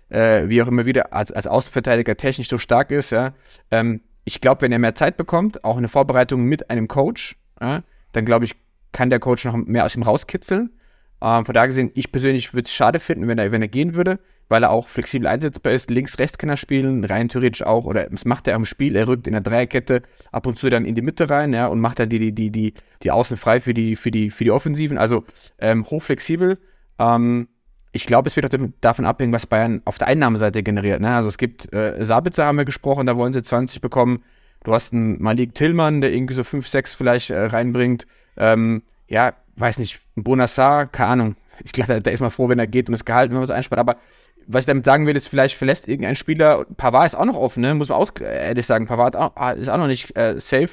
äh, 0.10 0.50
wie 0.50 0.62
auch 0.62 0.68
immer 0.68 0.86
wieder 0.86 1.13
als, 1.13 1.32
als 1.32 1.48
Außenverteidiger 1.48 2.18
technisch 2.18 2.50
so 2.50 2.58
stark 2.58 2.92
ist. 2.92 3.12
Ja. 3.12 3.34
Ähm, 3.72 4.01
ich 4.25 4.42
glaube, 4.42 4.62
wenn 4.62 4.72
er 4.72 4.80
mehr 4.80 4.96
Zeit 4.96 5.18
bekommt, 5.18 5.63
auch 5.63 5.77
eine 5.77 5.89
Vorbereitung 5.89 6.44
mit 6.44 6.70
einem 6.70 6.88
Coach, 6.88 7.36
ja, 7.62 7.84
dann 8.12 8.25
glaube 8.25 8.46
ich, 8.46 8.56
kann 8.92 9.10
der 9.10 9.20
Coach 9.20 9.46
noch 9.46 9.56
mehr 9.56 9.86
aus 9.86 9.96
ihm 9.96 10.03
rauskitzeln. 10.03 10.72
Ähm, 11.22 11.46
von 11.46 11.53
daher 11.53 11.68
gesehen, 11.68 11.92
ich 11.96 12.12
persönlich 12.12 12.53
würde 12.53 12.65
es 12.65 12.74
schade 12.74 13.00
finden, 13.00 13.27
wenn 13.27 13.38
er, 13.38 13.51
wenn 13.51 13.62
er 13.62 13.68
gehen 13.68 13.96
würde, 13.96 14.20
weil 14.50 14.64
er 14.64 14.72
auch 14.72 14.88
flexibel 14.88 15.28
einsetzbar 15.28 15.74
ist. 15.74 15.90
Links, 15.90 16.20
rechts 16.20 16.38
kann 16.38 16.50
er 16.50 16.58
spielen, 16.58 17.04
rein 17.06 17.30
theoretisch 17.30 17.64
auch, 17.64 17.86
oder 17.86 18.10
das 18.10 18.26
macht 18.26 18.48
er 18.48 18.56
am 18.56 18.66
Spiel, 18.66 18.96
er 18.96 19.08
rückt 19.08 19.28
in 19.28 19.34
der 19.34 19.42
Dreierkette 19.42 20.04
ab 20.32 20.46
und 20.46 20.60
zu 20.60 20.70
dann 20.70 20.86
in 20.86 20.96
die 20.96 21.02
Mitte 21.02 21.30
rein, 21.30 21.54
ja, 21.54 21.68
und 21.68 21.80
macht 21.80 22.00
dann 22.00 22.10
die, 22.10 22.20
die, 22.20 22.34
die, 22.34 22.52
die, 22.52 22.74
die 23.02 23.12
Außen 23.12 23.38
frei 23.38 23.60
für 23.60 23.74
die, 23.74 23.96
für 23.96 24.12
die, 24.12 24.30
für 24.30 24.44
die 24.44 24.52
Offensiven. 24.52 24.98
Also 24.98 25.26
ähm, 25.60 25.86
hochflexibel. 25.90 26.60
Ähm, 27.00 27.48
ich 27.92 28.08
glaube, 28.08 28.28
es 28.28 28.36
wird 28.36 28.54
auch 28.54 28.68
davon 28.82 29.06
abhängen, 29.06 29.34
was 29.34 29.46
Bayern 29.46 29.82
auf 29.86 30.00
der 30.00 30.08
Einnahmeseite 30.08 30.64
generiert. 30.64 31.00
Ne? 31.00 31.14
Also 31.16 31.28
es 31.28 31.38
gibt, 31.38 31.72
äh, 31.74 32.04
Sabitzer 32.04 32.46
haben 32.46 32.58
wir 32.58 32.66
gesprochen, 32.66 33.06
da 33.06 33.16
wollen 33.16 33.34
sie 33.34 33.44
20 33.44 33.82
bekommen. 33.82 34.24
Du 34.64 34.74
hast 34.74 34.94
einen 34.94 35.22
Malik 35.22 35.54
Tillmann, 35.54 36.02
der 36.02 36.12
irgendwie 36.12 36.34
so 36.34 36.44
5, 36.44 36.68
6 36.68 36.96
vielleicht 36.96 37.30
äh, 37.30 37.46
reinbringt. 37.46 38.08
Ähm, 38.36 38.82
ja, 39.08 39.34
weiß 39.58 39.78
nicht, 39.78 40.00
Bonassar, 40.16 40.88
keine 40.88 41.10
Ahnung. 41.10 41.36
Ich 41.64 41.72
glaube, 41.72 42.02
der 42.02 42.14
ist 42.14 42.20
mal 42.20 42.32
froh, 42.32 42.50
wenn 42.50 42.58
er 42.58 42.66
geht 42.66 42.88
und 42.88 42.94
das 42.94 43.06
Gehalt, 43.06 43.30
wenn 43.30 43.36
man 43.36 43.44
was 43.44 43.52
einspart. 43.52 43.80
Aber 43.80 43.98
was 44.48 44.64
ich 44.64 44.68
damit 44.68 44.86
sagen 44.86 45.06
will, 45.06 45.16
ist, 45.16 45.28
vielleicht 45.28 45.56
verlässt 45.56 45.88
irgendein 45.88 46.16
Spieler, 46.16 46.66
Pavard 46.78 47.08
ist 47.08 47.16
auch 47.16 47.26
noch 47.26 47.36
offen, 47.36 47.62
ne? 47.62 47.74
muss 47.74 47.90
man 47.90 47.98
auch 47.98 48.12
ehrlich 48.20 48.66
sagen, 48.66 48.88
Pavard 48.88 49.16
ah, 49.16 49.52
ist 49.52 49.70
auch 49.70 49.78
noch 49.78 49.88
nicht 49.88 50.16
äh, 50.18 50.40
safe. 50.40 50.70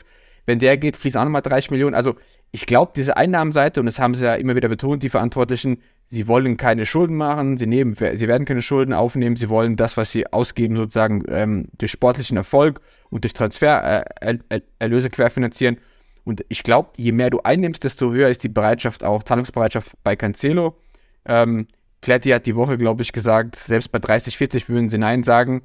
Wenn 0.47 0.59
der 0.59 0.77
geht, 0.77 0.97
fließen 0.97 1.21
auch 1.21 1.25
nochmal 1.25 1.43
30 1.43 1.71
Millionen. 1.71 1.95
Also 1.95 2.17
ich 2.51 2.67
glaube, 2.67 2.93
diese 2.97 3.17
Einnahmenseite, 3.17 3.81
und 3.81 3.87
das 3.87 3.99
haben 3.99 4.15
sie 4.15 4.25
ja 4.25 4.35
immer 4.35 4.57
wieder 4.57 4.69
betont, 4.69 5.03
die 5.03 5.09
Verantwortlichen, 5.09 5.83
sie 6.09 6.27
wollen 6.27 6.57
keine 6.57 6.87
Schulden 6.87 7.17
machen, 7.17 7.57
sie, 7.57 7.67
nehmen, 7.67 7.95
sie 7.95 8.27
werden 8.27 8.45
keine 8.45 8.63
Schulden 8.63 8.93
aufnehmen, 8.93 9.37
sie 9.37 9.49
wollen 9.49 9.77
das, 9.77 9.97
was 9.97 10.11
sie 10.11 10.27
ausgeben, 10.33 10.77
sozusagen 10.77 11.25
ähm, 11.29 11.67
durch 11.79 11.93
sportlichen 11.93 12.37
Erfolg 12.37 12.81
und 13.11 13.25
durch 13.25 13.33
Transfererlöse 13.33 15.07
äh, 15.07 15.11
querfinanzieren. 15.11 15.79
Und 16.25 16.45
ich 16.49 16.63
glaube, 16.65 16.91
je 16.97 17.13
mehr 17.13 17.31
du 17.31 17.41
einnimmst, 17.41 17.85
desto 17.85 18.13
höher 18.13 18.29
ist 18.29 18.43
die 18.43 18.49
Bereitschaft, 18.49 19.05
auch 19.05 19.23
Zahlungsbereitschaft 19.23 19.93
bei 20.03 20.17
Cancelo. 20.17 20.77
Ähm, 21.25 21.69
Kletti 22.03 22.31
hat 22.31 22.47
die 22.47 22.57
Woche, 22.57 22.79
glaube 22.79 23.03
ich, 23.03 23.13
gesagt, 23.13 23.57
selbst 23.57 23.93
bei 23.93 23.99
30, 23.99 24.37
40 24.37 24.69
würden 24.69 24.89
sie 24.89 24.99
Nein 24.99 25.23
sagen. 25.23 25.63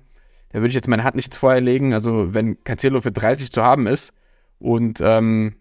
Da 0.49 0.59
würde 0.59 0.69
ich 0.69 0.75
jetzt 0.75 0.87
meine 0.87 1.03
Hand 1.03 1.15
nicht 1.15 1.33
ins 1.33 1.63
legen. 1.63 1.93
Also, 1.93 2.33
wenn 2.33 2.63
Cancelo 2.63 3.01
für 3.01 3.11
30 3.11 3.51
zu 3.51 3.63
haben 3.63 3.87
ist 3.87 4.13
und, 4.59 4.99
ähm, 5.01 5.55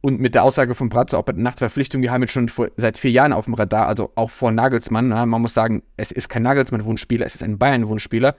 und 0.00 0.18
mit 0.20 0.34
der 0.34 0.44
Aussage 0.44 0.74
von 0.74 0.88
Bratzo, 0.88 1.18
auch 1.18 1.24
bei 1.24 1.32
der 1.32 1.42
Nachtverpflichtung, 1.42 2.00
die 2.00 2.10
haben 2.10 2.22
jetzt 2.22 2.32
schon 2.32 2.48
vor, 2.48 2.68
seit 2.76 2.96
vier 2.96 3.10
Jahren 3.10 3.32
auf 3.32 3.44
dem 3.44 3.54
Radar, 3.54 3.86
also 3.86 4.12
auch 4.14 4.30
vor 4.30 4.50
Nagelsmann. 4.50 5.08
Na, 5.08 5.26
man 5.26 5.42
muss 5.42 5.54
sagen, 5.54 5.82
es 5.96 6.10
ist 6.10 6.28
kein 6.28 6.42
Nagelsmann-Wunschspieler, 6.42 7.26
es 7.26 7.34
ist 7.34 7.42
ein 7.42 7.58
Bayern-Wunschspieler. 7.58 8.34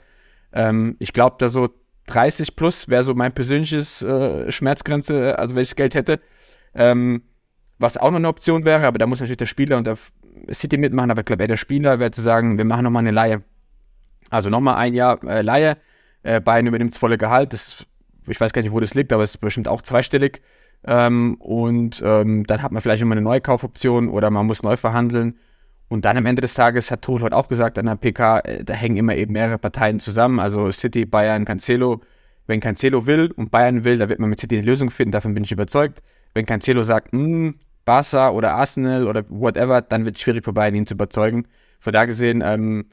Ähm, 0.54 0.96
ich 1.00 1.14
glaube, 1.14 1.36
da 1.40 1.50
so 1.50 1.70
30 2.08 2.56
plus 2.56 2.90
wäre 2.90 3.04
so 3.04 3.14
mein 3.14 3.34
persönliches 3.34 4.02
äh, 4.02 4.52
Schmerzgrenze, 4.52 5.38
also 5.38 5.56
wenn 5.56 5.62
ich 5.62 5.70
das 5.70 5.76
Geld 5.76 5.94
hätte. 5.94 6.20
Ähm, 6.74 7.24
was 7.78 7.98
auch 7.98 8.12
noch 8.12 8.18
eine 8.18 8.28
Option 8.28 8.66
wäre, 8.66 8.86
aber 8.86 8.98
da 8.98 9.08
muss 9.08 9.20
natürlich 9.20 9.38
der 9.38 9.46
Spieler 9.46 9.78
und 9.78 9.88
der 9.88 9.98
City 10.52 10.78
mitmachen, 10.78 11.12
aber 11.12 11.22
ich 11.22 11.26
glaube, 11.26 11.48
der 11.48 11.58
Spieler 11.58 12.00
wäre 12.00 12.12
zu 12.12 12.22
sagen, 12.22 12.58
wir 12.58 12.66
machen 12.66 12.84
nochmal 12.84 13.02
eine 13.02 13.12
Laie. 13.12 13.44
Also 14.30 14.50
nochmal 14.50 14.76
ein 14.76 14.94
Jahr 14.94 15.24
äh, 15.24 15.42
Laie, 15.42 15.78
äh, 16.24 16.40
Bayern 16.40 16.68
übernimmt 16.68 16.92
das 16.92 16.98
volle 16.98 17.18
Gehalt, 17.18 17.54
das, 17.54 17.86
ich 18.28 18.40
weiß 18.40 18.54
gar 18.54 18.62
nicht, 18.62 18.72
wo 18.72 18.80
das 18.80 18.94
liegt, 18.94 19.12
aber 19.14 19.24
es 19.24 19.32
ist 19.32 19.38
bestimmt 19.38 19.68
auch 19.68 19.82
zweistellig. 19.82 20.42
Ähm, 20.84 21.36
und 21.36 22.02
ähm, 22.04 22.46
dann 22.46 22.64
hat 22.64 22.72
man 22.72 22.82
vielleicht 22.82 23.02
immer 23.02 23.14
eine 23.14 23.22
neue 23.22 23.42
Kaufoption 23.42 24.10
oder 24.10 24.30
man 24.32 24.48
muss 24.48 24.64
neu 24.64 24.78
verhandeln. 24.78 25.38
Und 25.90 26.06
dann 26.06 26.18
am 26.18 26.26
Ende 26.26 26.42
des 26.42 26.54
Tages 26.54 26.90
hat 26.90 27.02
Tuchel 27.02 27.24
heute 27.24 27.36
auch 27.36 27.50
gesagt 27.50 27.78
an 27.78 27.86
der 27.86 27.96
PK, 27.96 28.40
äh, 28.40 28.64
da 28.64 28.74
hängen 28.74 28.98
immer 28.98 29.16
eben 29.16 29.34
mehrere 29.34 29.58
Parteien 29.58 30.00
zusammen, 30.00 30.40
also 30.40 30.72
City, 30.72 31.06
Bayern, 31.06 31.46
Cancelo. 31.46 32.02
Wenn 32.48 32.60
Cancelo 32.60 33.06
will 33.06 33.32
und 33.36 33.52
Bayern 33.52 33.84
will, 33.84 33.98
da 33.98 34.10
wird 34.10 34.20
man 34.20 34.30
mit 34.30 34.40
City 34.40 34.58
eine 34.58 34.66
Lösung 34.66 34.90
finden, 34.90 35.12
davon 35.12 35.34
bin 35.34 35.44
ich 35.44 35.52
überzeugt. 35.52 36.02
Wenn 36.34 36.46
Cancelo 36.46 36.82
sagt, 36.84 37.12
hm, 37.12 37.56
Barca 37.86 38.30
oder 38.30 38.54
Arsenal 38.54 39.08
oder 39.08 39.24
whatever, 39.30 39.82
dann 39.82 40.06
wird 40.06 40.16
es 40.16 40.22
schwierig 40.22 40.46
für 40.46 40.54
Bayern, 40.54 40.76
ihn 40.76 40.88
zu 40.88 40.94
überzeugen. 40.94 41.48
Von 41.80 41.94
da 41.94 42.06
gesehen, 42.06 42.42
ähm, 42.46 42.86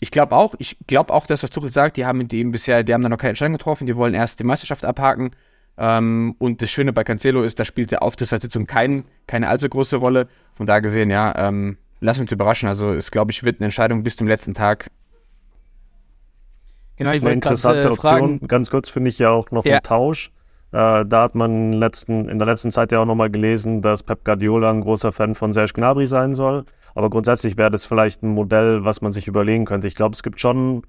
ich 0.00 0.10
glaube 0.10 0.34
auch, 0.34 0.54
ich 0.58 0.76
glaube 0.86 1.12
auch, 1.12 1.26
dass 1.26 1.42
was 1.42 1.50
Tuchel 1.50 1.70
sagt, 1.70 1.96
die 1.96 2.04
haben 2.04 2.18
mit 2.18 2.32
ihm 2.32 2.50
bisher, 2.50 2.82
die 2.82 2.92
haben 2.92 3.02
da 3.02 3.08
noch 3.08 3.18
keine 3.18 3.30
Entscheidung 3.30 3.54
getroffen, 3.54 3.86
die 3.86 3.96
wollen 3.96 4.14
erst 4.14 4.40
die 4.40 4.44
Meisterschaft 4.44 4.84
abhaken. 4.84 5.30
Ähm, 5.76 6.34
und 6.38 6.62
das 6.62 6.70
Schöne 6.70 6.92
bei 6.92 7.04
Cancelo 7.04 7.42
ist, 7.42 7.58
da 7.58 7.64
spielt 7.64 7.90
der 7.90 8.02
Auftrittssitzung 8.02 8.66
kein, 8.66 9.04
keine 9.26 9.48
allzu 9.48 9.68
große 9.68 9.96
Rolle. 9.96 10.28
Von 10.54 10.66
da 10.66 10.80
gesehen, 10.80 11.10
ja, 11.10 11.34
ähm, 11.36 11.78
lass 12.00 12.18
uns 12.18 12.30
überraschen. 12.30 12.68
Also 12.68 12.92
es 12.92 13.10
glaube 13.10 13.32
ich 13.32 13.44
wird 13.44 13.60
eine 13.60 13.66
Entscheidung 13.66 14.02
bis 14.02 14.16
zum 14.16 14.28
letzten 14.28 14.54
Tag. 14.54 14.90
Genau, 16.96 17.10
ich 17.10 17.22
wollte 17.22 17.34
interessante 17.34 17.80
grad, 17.80 17.88
äh, 17.88 17.92
Option. 17.92 18.38
Fragen. 18.38 18.48
Ganz 18.48 18.70
kurz 18.70 18.88
finde 18.88 19.10
ich 19.10 19.18
ja 19.18 19.30
auch 19.30 19.50
noch 19.50 19.64
ja. 19.64 19.74
einen 19.74 19.82
Tausch. 19.82 20.30
Äh, 20.74 21.06
da 21.06 21.22
hat 21.22 21.36
man 21.36 21.72
letzten, 21.72 22.28
in 22.28 22.38
der 22.40 22.48
letzten 22.48 22.72
Zeit 22.72 22.90
ja 22.90 23.00
auch 23.00 23.06
nochmal 23.06 23.30
gelesen, 23.30 23.80
dass 23.80 24.02
Pep 24.02 24.24
Guardiola 24.24 24.70
ein 24.70 24.80
großer 24.80 25.12
Fan 25.12 25.36
von 25.36 25.52
Serge 25.52 25.72
Gnabry 25.72 26.08
sein 26.08 26.34
soll. 26.34 26.64
Aber 26.96 27.10
grundsätzlich 27.10 27.56
wäre 27.56 27.70
das 27.70 27.84
vielleicht 27.84 28.24
ein 28.24 28.30
Modell, 28.30 28.84
was 28.84 29.00
man 29.00 29.12
sich 29.12 29.28
überlegen 29.28 29.66
könnte. 29.66 29.86
Ich 29.86 29.94
glaube, 29.94 30.14
es 30.14 30.24
gibt 30.24 30.40
schon 30.40 30.82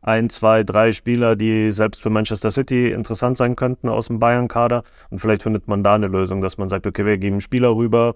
ein, 0.00 0.30
zwei, 0.30 0.62
drei 0.62 0.92
Spieler, 0.92 1.34
die 1.34 1.72
selbst 1.72 2.00
für 2.00 2.08
Manchester 2.08 2.52
City 2.52 2.92
interessant 2.92 3.36
sein 3.36 3.56
könnten 3.56 3.88
aus 3.88 4.06
dem 4.06 4.20
Bayern-Kader. 4.20 4.84
Und 5.10 5.18
vielleicht 5.18 5.42
findet 5.42 5.66
man 5.66 5.82
da 5.82 5.96
eine 5.96 6.06
Lösung, 6.06 6.40
dass 6.40 6.56
man 6.56 6.68
sagt, 6.68 6.86
okay, 6.86 7.04
wir 7.04 7.18
geben 7.18 7.40
Spieler 7.40 7.74
rüber, 7.74 8.14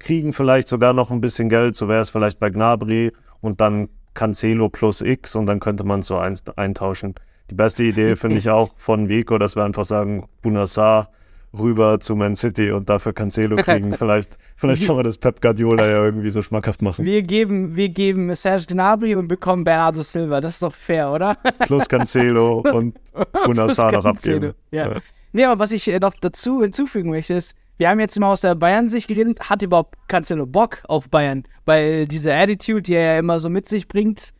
kriegen 0.00 0.32
vielleicht 0.32 0.66
sogar 0.66 0.92
noch 0.94 1.12
ein 1.12 1.20
bisschen 1.20 1.48
Geld, 1.48 1.76
so 1.76 1.86
wäre 1.88 2.00
es 2.00 2.10
vielleicht 2.10 2.40
bei 2.40 2.50
Gnabry 2.50 3.12
und 3.40 3.60
dann 3.60 3.88
Cancelo 4.14 4.68
plus 4.68 5.00
X 5.00 5.36
und 5.36 5.46
dann 5.46 5.60
könnte 5.60 5.84
man 5.84 6.00
es 6.00 6.06
so 6.06 6.16
ein, 6.16 6.36
eintauschen. 6.56 7.14
Die 7.50 7.54
beste 7.54 7.84
Idee 7.84 8.16
finde 8.16 8.38
ich 8.38 8.50
auch 8.50 8.72
von 8.76 9.08
Vico, 9.08 9.38
dass 9.38 9.56
wir 9.56 9.64
einfach 9.64 9.84
sagen, 9.84 10.28
Bunassar 10.42 11.10
rüber 11.58 12.00
zu 12.00 12.16
Man 12.16 12.36
City 12.36 12.70
und 12.70 12.88
dafür 12.88 13.12
Cancelo 13.12 13.56
kriegen. 13.56 13.94
Vielleicht, 13.98 14.36
vielleicht 14.56 14.86
kann 14.86 14.96
man 14.96 15.04
das 15.04 15.18
Pep 15.18 15.40
Guardiola 15.40 15.86
ja 15.86 16.04
irgendwie 16.04 16.30
so 16.30 16.42
schmackhaft 16.42 16.82
machen. 16.82 17.04
Wir 17.04 17.22
geben, 17.22 17.76
wir 17.76 17.88
geben 17.88 18.34
Serge 18.34 18.66
Gnabry 18.68 19.14
und 19.14 19.28
bekommen 19.28 19.64
Bernardo 19.64 20.02
Silva. 20.02 20.40
Das 20.40 20.54
ist 20.54 20.62
doch 20.62 20.74
fair, 20.74 21.10
oder? 21.10 21.36
Plus 21.60 21.88
Cancelo 21.88 22.58
und 22.72 22.98
Bunassar 23.44 23.92
noch 23.92 24.04
abgeben. 24.04 24.52
Ja. 24.70 24.88
ja. 24.88 25.00
Nee, 25.32 25.44
aber 25.44 25.58
was 25.60 25.72
ich 25.72 25.88
äh, 25.88 25.98
noch 25.98 26.14
dazu 26.20 26.62
hinzufügen 26.62 27.10
möchte, 27.10 27.34
ist, 27.34 27.56
wir 27.78 27.90
haben 27.90 28.00
jetzt 28.00 28.16
immer 28.16 28.28
aus 28.28 28.40
der 28.40 28.54
Bayern-Sicht 28.54 29.06
geredet, 29.06 29.38
hat 29.50 29.60
überhaupt 29.60 29.96
Cancelo 30.08 30.46
Bock 30.46 30.82
auf 30.88 31.10
Bayern? 31.10 31.44
Weil 31.66 32.06
diese 32.06 32.34
Attitude, 32.34 32.82
die 32.82 32.94
er 32.94 33.14
ja 33.14 33.18
immer 33.18 33.38
so 33.38 33.50
mit 33.50 33.68
sich 33.68 33.86
bringt, 33.86 34.32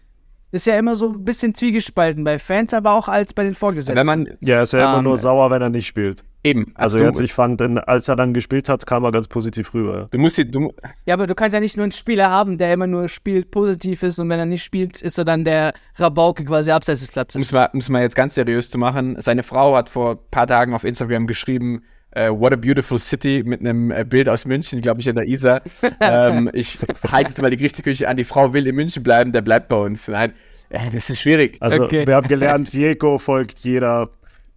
ist 0.53 0.67
ja 0.67 0.79
immer 0.79 0.95
so 0.95 1.11
ein 1.11 1.25
bisschen 1.25 1.55
zwiegespalten 1.55 2.25
bei 2.25 2.39
Fans, 2.39 2.73
aber 2.73 2.93
auch 2.93 3.09
als 3.09 3.35
bei 3.35 3.45
den 3.45 3.55
Vorgesetzten. 3.55 3.97
Wenn 3.97 4.07
man, 4.07 4.29
ja, 4.41 4.63
ist 4.63 4.73
ja 4.73 4.81
ähm, 4.81 4.93
immer 4.93 5.03
nur 5.03 5.19
sauer, 5.19 5.51
wenn 5.51 5.63
er 5.63 5.71
nicht 5.71 5.87
spielt. 5.87 6.23
Eben. 6.45 6.73
Also, 6.77 6.97
also 6.97 7.07
jetzt, 7.07 7.21
ich 7.21 7.33
fand, 7.33 7.61
als 7.89 8.07
er 8.07 8.15
dann 8.15 8.33
gespielt 8.33 8.69
hat, 8.69 8.87
kam 8.87 9.03
er 9.03 9.11
ganz 9.11 9.27
positiv 9.27 9.75
rüber. 9.75 10.07
Du 10.13 10.19
musst 10.19 10.39
du, 10.39 10.73
Ja, 11.05 11.15
aber 11.15 11.27
du 11.27 11.35
kannst 11.35 11.55
ja 11.55 11.61
nicht 11.61 11.77
nur 11.77 11.83
einen 11.83 11.93
Spieler 11.93 12.31
haben, 12.31 12.57
der 12.57 12.73
immer 12.73 12.87
nur 12.87 13.09
spielt, 13.09 13.51
positiv 13.51 14.05
ist 14.05 14.21
und 14.21 14.29
wenn 14.29 14.39
er 14.39 14.47
nicht 14.47 14.63
spielt, 14.63 15.03
ist 15.03 15.19
er 15.19 15.25
dann 15.25 15.45
der 15.45 15.73
Rabauke 15.97 16.45
quasi 16.45 16.71
abseits 16.71 17.01
des 17.01 17.11
Platzes. 17.11 17.41
Muss 17.41 17.53
man, 17.53 17.69
muss 17.73 17.89
man 17.89 18.03
jetzt 18.03 18.15
ganz 18.15 18.35
seriös 18.35 18.71
zu 18.71 18.79
machen. 18.79 19.17
Seine 19.19 19.43
Frau 19.43 19.75
hat 19.75 19.89
vor 19.89 20.13
ein 20.13 20.19
paar 20.31 20.47
Tagen 20.47 20.73
auf 20.73 20.85
Instagram 20.85 21.27
geschrieben, 21.27 21.83
Uh, 22.17 22.31
What 22.31 22.55
a 22.55 22.57
Beautiful 22.57 22.99
City 22.99 23.43
mit 23.45 23.61
einem 23.61 23.91
äh, 23.91 24.03
Bild 24.03 24.27
aus 24.27 24.47
München, 24.47 24.81
glaube 24.81 25.03
ich, 25.03 25.07
in 25.07 25.17
der 25.17 25.29
Isar. 25.29 25.61
ähm, 26.01 26.49
ich 26.55 26.79
halte 27.13 27.29
jetzt 27.29 27.43
mal 27.43 27.51
die 27.51 27.59
Gerichtsküche 27.59 28.09
an, 28.09 28.17
die 28.17 28.25
Frau 28.25 28.55
will 28.55 28.67
in 28.67 28.75
München 28.75 29.03
bleiben, 29.03 29.33
der 29.33 29.43
bleibt 29.43 29.69
bei 29.69 29.77
uns. 29.77 30.09
Nein, 30.09 30.33
äh, 30.71 30.91
das 30.91 31.11
ist 31.11 31.21
schwierig. 31.21 31.59
Also 31.61 31.85
okay. 31.85 32.07
wir 32.07 32.15
haben 32.15 32.27
gelernt, 32.27 32.73
Vieko 32.73 33.19
folgt 33.19 33.59
jeder 33.59 34.09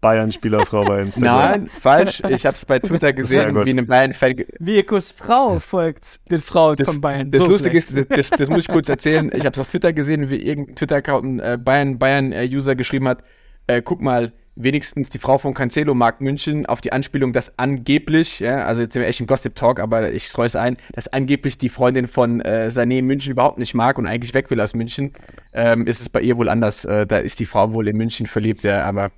Bayern-Spielerfrau 0.01 0.85
bei 0.85 1.01
Instagram. 1.01 1.51
Nein, 1.51 1.69
falsch. 1.81 2.21
Ich 2.29 2.45
habe 2.45 2.55
es 2.55 2.63
bei 2.63 2.79
Twitter 2.79 3.11
gesehen, 3.11 3.53
wie 3.65 3.69
eine 3.69 3.83
Bayern-Fan. 3.83 4.35
Mirkus 4.59 5.11
Frau 5.11 5.59
folgt 5.59 6.19
den 6.31 6.41
Frauen 6.41 6.77
das, 6.77 6.87
von 6.87 7.01
Bayern. 7.01 7.29
Das 7.31 7.41
So 7.41 7.47
Lustige 7.47 7.77
ist, 7.77 7.93
das, 8.09 8.29
das 8.29 8.49
muss 8.49 8.59
ich 8.59 8.67
kurz 8.69 8.87
erzählen. 8.87 9.29
Ich 9.33 9.45
habe 9.45 9.53
es 9.53 9.59
auf 9.59 9.67
Twitter 9.67 9.91
gesehen, 9.91 10.29
wie 10.29 10.37
irgendein 10.37 10.75
Twitter-Account 10.75 11.25
ein 11.25 11.39
äh, 11.39 11.57
Bayern- 11.57 11.99
Bayern-User 11.99 12.75
geschrieben 12.75 13.07
hat. 13.07 13.23
Äh, 13.67 13.81
guck 13.81 14.01
mal, 14.01 14.31
wenigstens 14.61 15.09
die 15.09 15.19
Frau 15.19 15.37
von 15.37 15.53
Cancelo 15.53 15.93
mag 15.95 16.21
München 16.21 16.65
auf 16.65 16.81
die 16.81 16.91
Anspielung, 16.91 17.33
dass 17.33 17.57
angeblich, 17.57 18.39
ja, 18.39 18.65
also 18.65 18.81
jetzt 18.81 18.93
sind 18.93 19.01
wir 19.01 19.07
echt 19.07 19.19
im 19.21 19.27
Gossip-Talk, 19.27 19.79
aber 19.79 20.11
ich 20.11 20.25
streue 20.25 20.45
es 20.47 20.55
ein, 20.55 20.77
dass 20.93 21.07
angeblich 21.07 21.57
die 21.57 21.69
Freundin 21.69 22.07
von 22.07 22.41
äh, 22.41 22.67
Sané 22.71 23.01
München 23.01 23.31
überhaupt 23.31 23.57
nicht 23.57 23.73
mag 23.73 23.97
und 23.97 24.05
eigentlich 24.05 24.33
weg 24.33 24.51
will 24.51 24.59
aus 24.61 24.75
München. 24.75 25.13
Ähm, 25.53 25.87
ist 25.87 26.01
es 26.01 26.09
bei 26.09 26.21
ihr 26.21 26.37
wohl 26.37 26.49
anders. 26.49 26.85
Äh, 26.85 27.07
da 27.07 27.17
ist 27.17 27.39
die 27.39 27.45
Frau 27.45 27.73
wohl 27.73 27.87
in 27.87 27.97
München 27.97 28.25
verliebt, 28.27 28.63
ja, 28.63 28.83
aber 28.83 29.11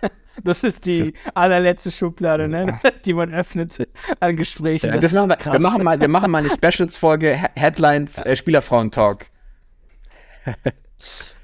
Das 0.44 0.64
ist 0.64 0.86
die 0.86 1.12
allerletzte 1.34 1.90
Schublade, 1.90 2.48
ne? 2.48 2.78
die 3.04 3.12
man 3.14 3.34
öffnet 3.34 3.86
an 4.20 4.36
Gesprächen. 4.36 4.86
Ja, 4.86 4.96
das 4.98 5.12
ist 5.12 5.16
machen 5.18 5.28
wir, 5.30 5.36
krass. 5.36 5.52
wir, 5.52 5.60
machen 5.60 5.84
mal, 5.84 6.00
wir 6.00 6.08
machen 6.08 6.30
mal 6.30 6.38
eine 6.38 6.50
Specials-Folge, 6.72 7.34
He- 7.36 7.60
Headlines, 7.60 8.16
äh, 8.18 8.34
Spielerfrauen-Talk. 8.36 9.26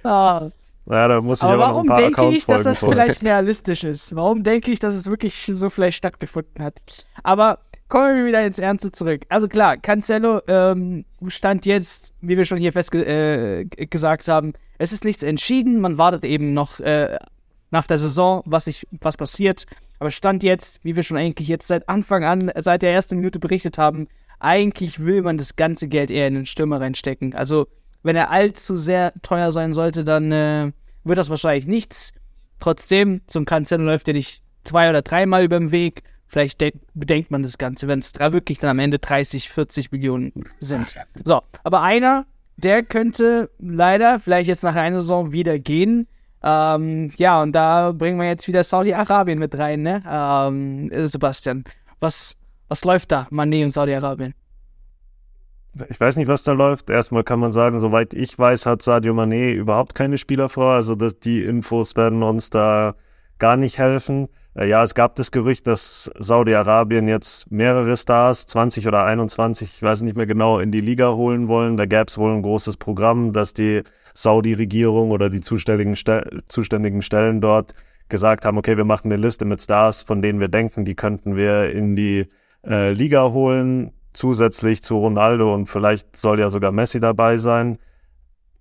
Ah. 0.05 0.49
Ja, 0.91 1.07
da 1.09 1.21
muss 1.21 1.41
ich 1.41 1.45
Aber 1.45 1.55
aber, 1.55 1.61
noch 1.61 1.69
ein 1.69 1.75
warum 1.75 1.87
paar 1.87 2.01
denke 2.01 2.21
Accounts 2.21 2.39
ich, 2.39 2.47
dass 2.47 2.63
das 2.63 2.79
vielleicht 2.79 3.23
realistisch 3.23 3.85
ist? 3.85 4.15
Warum 4.17 4.43
denke 4.43 4.71
ich, 4.71 4.81
dass 4.81 4.95
es 4.95 5.07
wirklich 5.07 5.51
so 5.53 5.69
vielleicht 5.69 5.99
stattgefunden 5.99 6.65
hat? 6.65 7.07
Aber 7.23 7.59
kommen 7.89 8.17
wir 8.17 8.27
wieder 8.27 8.45
ins 8.45 8.59
Ernste 8.59 8.93
zurück. 8.93 9.23
Also 9.29 9.49
klar, 9.49 9.77
Cancelo 9.77 10.41
ähm, 10.47 11.05
stand 11.27 11.67
jetzt, 11.67 12.13
wie 12.21 12.37
wir 12.37 12.45
schon 12.45 12.59
hier 12.59 12.73
fest 12.73 12.95
äh, 12.95 13.67
haben, 14.29 14.53
es 14.79 14.93
ist 14.93 15.05
nichts 15.05 15.23
entschieden. 15.23 15.81
Man 15.81 15.99
wartet 15.99 16.25
eben 16.25 16.55
noch 16.55 16.81
äh, 16.81 17.19
nach 17.71 17.87
der 17.87 17.99
Saison, 17.99 18.43
was, 18.47 18.67
ich, 18.67 18.87
was 19.01 19.17
passiert. 19.17 19.67
Aber 19.99 20.11
stand 20.11 20.43
jetzt, 20.43 20.85
wie 20.85 20.97
wir 20.97 21.03
schon 21.03 21.17
eigentlich 21.17 21.49
jetzt 21.49 21.67
seit 21.67 21.89
Anfang 21.89 22.25
an, 22.25 22.53
seit 22.57 22.83
der 22.83 22.93
ersten 22.93 23.17
Minute 23.17 23.39
berichtet 23.39 23.79
haben, 23.79 24.09
eigentlich 24.39 25.05
will 25.05 25.23
man 25.23 25.37
das 25.37 25.57
ganze 25.57 25.89
Geld 25.89 26.11
eher 26.11 26.29
in 26.29 26.35
den 26.35 26.47
Stürmer 26.47 26.81
reinstecken. 26.81 27.35
Also 27.35 27.67
wenn 28.09 28.17
er 28.17 28.31
allzu 28.31 28.79
sehr 28.79 29.13
teuer 29.21 29.53
sein 29.53 29.75
sollte, 29.75 30.03
dann 30.03 30.33
äh, 30.33 30.73
wird 31.05 31.19
das 31.19 31.29
wahrscheinlich 31.29 31.67
nichts. 31.67 32.15
Trotzdem, 32.59 33.21
zum 33.27 33.45
Cancelo 33.45 33.85
läuft 33.85 34.09
er 34.09 34.15
nicht 34.15 34.43
zwei 34.65 34.89
oder 34.89 35.03
dreimal 35.03 35.45
über 35.45 35.59
den 35.59 35.71
Weg. 35.73 36.03
Vielleicht 36.27 36.63
de- 36.63 36.73
bedenkt 36.95 37.31
man 37.31 37.43
das 37.43 37.59
Ganze, 37.59 37.87
wenn 37.87 37.99
es 37.99 38.15
wirklich 38.19 38.59
dann 38.59 38.71
am 38.71 38.79
Ende 38.79 38.99
30, 38.99 39.51
40 39.51 39.93
Millionen 39.93 40.33
sind. 40.59 40.95
So, 41.23 41.43
aber 41.65 41.83
einer, 41.83 42.25
der 42.57 42.83
könnte 42.83 43.51
leider 43.59 44.19
vielleicht 44.21 44.49
jetzt 44.49 44.63
nach 44.65 44.75
einer 44.75 45.01
Saison 45.01 45.33
wieder 45.33 45.59
gehen. 45.59 46.09
Ähm, 46.43 47.13
ja, 47.19 47.43
und 47.43 47.53
da 47.53 47.93
bringen 47.93 48.19
wir 48.19 48.27
jetzt 48.27 48.49
wieder 48.49 48.65
Saudi-Arabien 48.65 49.39
mit 49.39 49.57
rein, 49.59 49.83
ne? 49.83 50.03
Ähm, 50.09 50.91
äh, 50.91 51.07
Sebastian, 51.07 51.65
was, 52.01 52.37
was 52.69 52.85
läuft 52.85 53.13
da, 53.13 53.27
Mané 53.31 53.65
und 53.65 53.71
Saudi-Arabien? 53.71 54.35
Ich 55.89 56.01
weiß 56.01 56.17
nicht, 56.17 56.29
was 56.29 56.43
da 56.43 56.53
läuft. 56.53 56.91
Erstmal 56.91 57.25
kann 57.25 57.41
man 57.41 57.53
sagen, 57.53 57.81
soweit 57.81 58.15
ich 58.15 58.39
weiß, 58.39 58.67
hat 58.67 58.83
Sadio 58.83 59.13
Mané 59.15 59.53
überhaupt 59.53 59.95
keine 59.95 60.19
Spielerfrau. 60.19 60.69
Also 60.69 60.95
dass 60.95 61.19
die 61.19 61.43
Infos 61.43 61.97
werden 61.97 62.23
uns 62.23 62.51
da 62.51 62.95
gar 63.39 63.57
nicht 63.57 63.79
helfen. 63.79 64.29
Äh, 64.55 64.69
ja, 64.69 64.83
es 64.83 64.95
gab 64.95 65.15
das 65.17 65.31
Gerücht, 65.31 65.67
dass 65.67 66.11
Saudi-Arabien 66.19 67.09
jetzt 67.09 67.51
mehrere 67.51 67.97
Stars, 67.97 68.47
20 68.47 68.87
oder 68.87 69.05
21, 69.05 69.71
ich 69.77 69.83
weiß 69.83 70.03
nicht 70.03 70.17
mehr 70.17 70.27
genau, 70.27 70.59
in 70.59 70.73
die 70.73 70.81
Liga 70.81 71.13
holen 71.13 71.49
wollen. 71.49 71.77
Da 71.77 71.87
gäbe 71.87 72.07
es 72.09 72.19
wohl 72.19 72.33
ein 72.33 72.43
großes 72.43 72.77
Programm, 72.77 73.33
dass 73.33 73.55
die 73.55 73.83
Saudi-Regierung 74.15 75.11
oder 75.11 75.31
die 75.31 75.41
zuständigen, 75.41 75.97
zuständigen 76.47 77.03
Stellen 77.03 77.41
dort 77.41 77.75
gesagt 78.09 78.45
haben, 78.45 78.59
okay, 78.59 78.77
wir 78.77 78.85
machen 78.85 79.13
eine 79.13 79.21
Liste 79.21 79.45
mit 79.45 79.61
Stars, 79.61 80.03
von 80.03 80.23
denen 80.23 80.41
wir 80.41 80.49
denken, 80.49 80.85
die 80.85 80.95
könnten 80.95 81.37
wir 81.37 81.71
in 81.71 81.95
die 81.95 82.27
äh, 82.67 82.93
Liga 82.93 83.31
holen 83.31 83.93
zusätzlich 84.13 84.83
zu 84.83 84.99
Ronaldo 84.99 85.55
und 85.55 85.67
vielleicht 85.67 86.17
soll 86.17 86.41
ja 86.41 86.51
sogar 86.51 86.73
Messi 86.73 87.01
dabei 87.01 87.37
sein. 87.37 87.79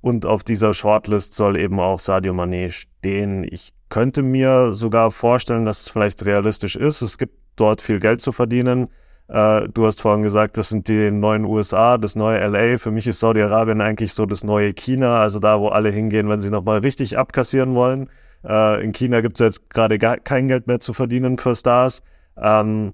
Und 0.02 0.26
auf 0.26 0.44
dieser 0.44 0.74
Shortlist 0.74 1.34
soll 1.34 1.58
eben 1.58 1.80
auch 1.80 2.00
Sadio 2.00 2.34
Mané 2.34 2.70
stehen. 2.70 3.44
Ich 3.44 3.74
könnte 3.90 4.22
mir 4.22 4.74
sogar 4.74 5.12
vorstellen, 5.12 5.66
dass 5.66 5.82
es 5.82 5.90
vielleicht 5.90 6.24
realistisch 6.26 6.76
ist. 6.76 7.02
Es 7.02 7.18
gibt 7.18 7.36
dort 7.56 7.82
viel 7.82 8.00
Geld 8.00 8.22
zu 8.22 8.32
verdienen. 8.32 8.90
Äh, 9.28 9.68
du 9.70 9.86
hast 9.86 10.02
vorhin 10.02 10.24
gesagt, 10.24 10.58
das 10.58 10.70
sind 10.70 10.88
die 10.88 11.12
neuen 11.12 11.46
USA, 11.46 11.98
das 11.98 12.16
neue 12.16 12.40
LA. 12.40 12.78
Für 12.78 12.92
mich 12.92 13.08
ist 13.08 13.20
Saudi-Arabien 13.20 13.82
eigentlich 13.82 14.14
so 14.14 14.26
das 14.26 14.44
neue 14.44 14.74
China, 14.74 15.20
also 15.20 15.40
da, 15.40 15.60
wo 15.60 15.70
alle 15.70 15.90
hingehen, 15.90 16.30
wenn 16.30 16.40
sie 16.40 16.50
nochmal 16.50 16.80
richtig 16.80 17.18
abkassieren 17.18 17.76
wollen. 17.76 18.10
Äh, 18.46 18.84
in 18.84 18.94
China 18.94 19.22
gibt 19.22 19.36
es 19.36 19.40
jetzt 19.40 19.70
gerade 19.70 19.98
kein 20.00 20.48
Geld 20.48 20.68
mehr 20.68 20.80
zu 20.80 20.94
verdienen 20.94 21.38
für 21.38 21.56
Stars. 21.56 22.04
Ähm, 22.38 22.94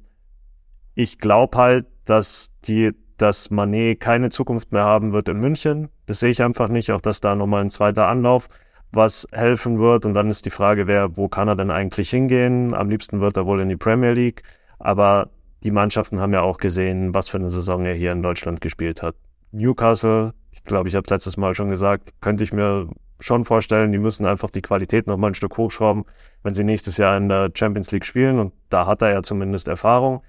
ich 0.95 1.19
glaube 1.19 1.57
halt, 1.57 1.85
dass 2.05 2.51
die, 2.65 2.91
dass 3.17 3.49
Manet 3.49 3.99
keine 3.99 4.29
Zukunft 4.29 4.71
mehr 4.71 4.83
haben 4.83 5.13
wird 5.13 5.29
in 5.29 5.39
München. 5.39 5.89
Das 6.05 6.19
sehe 6.19 6.31
ich 6.31 6.41
einfach 6.41 6.67
nicht, 6.67 6.91
auch 6.91 7.01
dass 7.01 7.21
da 7.21 7.35
nochmal 7.35 7.61
ein 7.61 7.69
zweiter 7.69 8.07
Anlauf 8.07 8.49
was 8.93 9.27
helfen 9.31 9.79
wird. 9.79 10.05
Und 10.05 10.13
dann 10.13 10.29
ist 10.29 10.45
die 10.45 10.51
Frage, 10.51 10.87
wer, 10.87 11.17
wo 11.17 11.27
kann 11.27 11.47
er 11.47 11.55
denn 11.55 11.71
eigentlich 11.71 12.09
hingehen? 12.09 12.73
Am 12.73 12.89
liebsten 12.89 13.21
wird 13.21 13.37
er 13.37 13.45
wohl 13.45 13.59
in 13.59 13.69
die 13.69 13.75
Premier 13.75 14.11
League. 14.11 14.43
Aber 14.79 15.29
die 15.63 15.71
Mannschaften 15.71 16.19
haben 16.19 16.33
ja 16.33 16.41
auch 16.41 16.57
gesehen, 16.57 17.13
was 17.13 17.29
für 17.29 17.37
eine 17.37 17.49
Saison 17.49 17.85
er 17.85 17.95
hier 17.95 18.11
in 18.11 18.21
Deutschland 18.21 18.61
gespielt 18.61 19.01
hat. 19.01 19.15
Newcastle, 19.51 20.33
ich 20.51 20.63
glaube, 20.63 20.89
ich 20.89 20.95
habe 20.95 21.03
es 21.05 21.09
letztes 21.09 21.37
Mal 21.37 21.55
schon 21.55 21.69
gesagt, 21.69 22.13
könnte 22.21 22.43
ich 22.43 22.53
mir 22.53 22.89
schon 23.19 23.45
vorstellen, 23.45 23.91
die 23.91 23.99
müssen 23.99 24.25
einfach 24.25 24.49
die 24.49 24.61
Qualität 24.61 25.07
nochmal 25.07 25.31
ein 25.31 25.35
Stück 25.35 25.57
hochschrauben, 25.57 26.05
wenn 26.43 26.53
sie 26.53 26.63
nächstes 26.63 26.97
Jahr 26.97 27.15
in 27.17 27.29
der 27.29 27.51
Champions 27.53 27.91
League 27.91 28.05
spielen. 28.05 28.39
Und 28.39 28.53
da 28.69 28.85
hat 28.85 29.01
er 29.01 29.11
ja 29.11 29.23
zumindest 29.23 29.67
Erfahrung. 29.67 30.21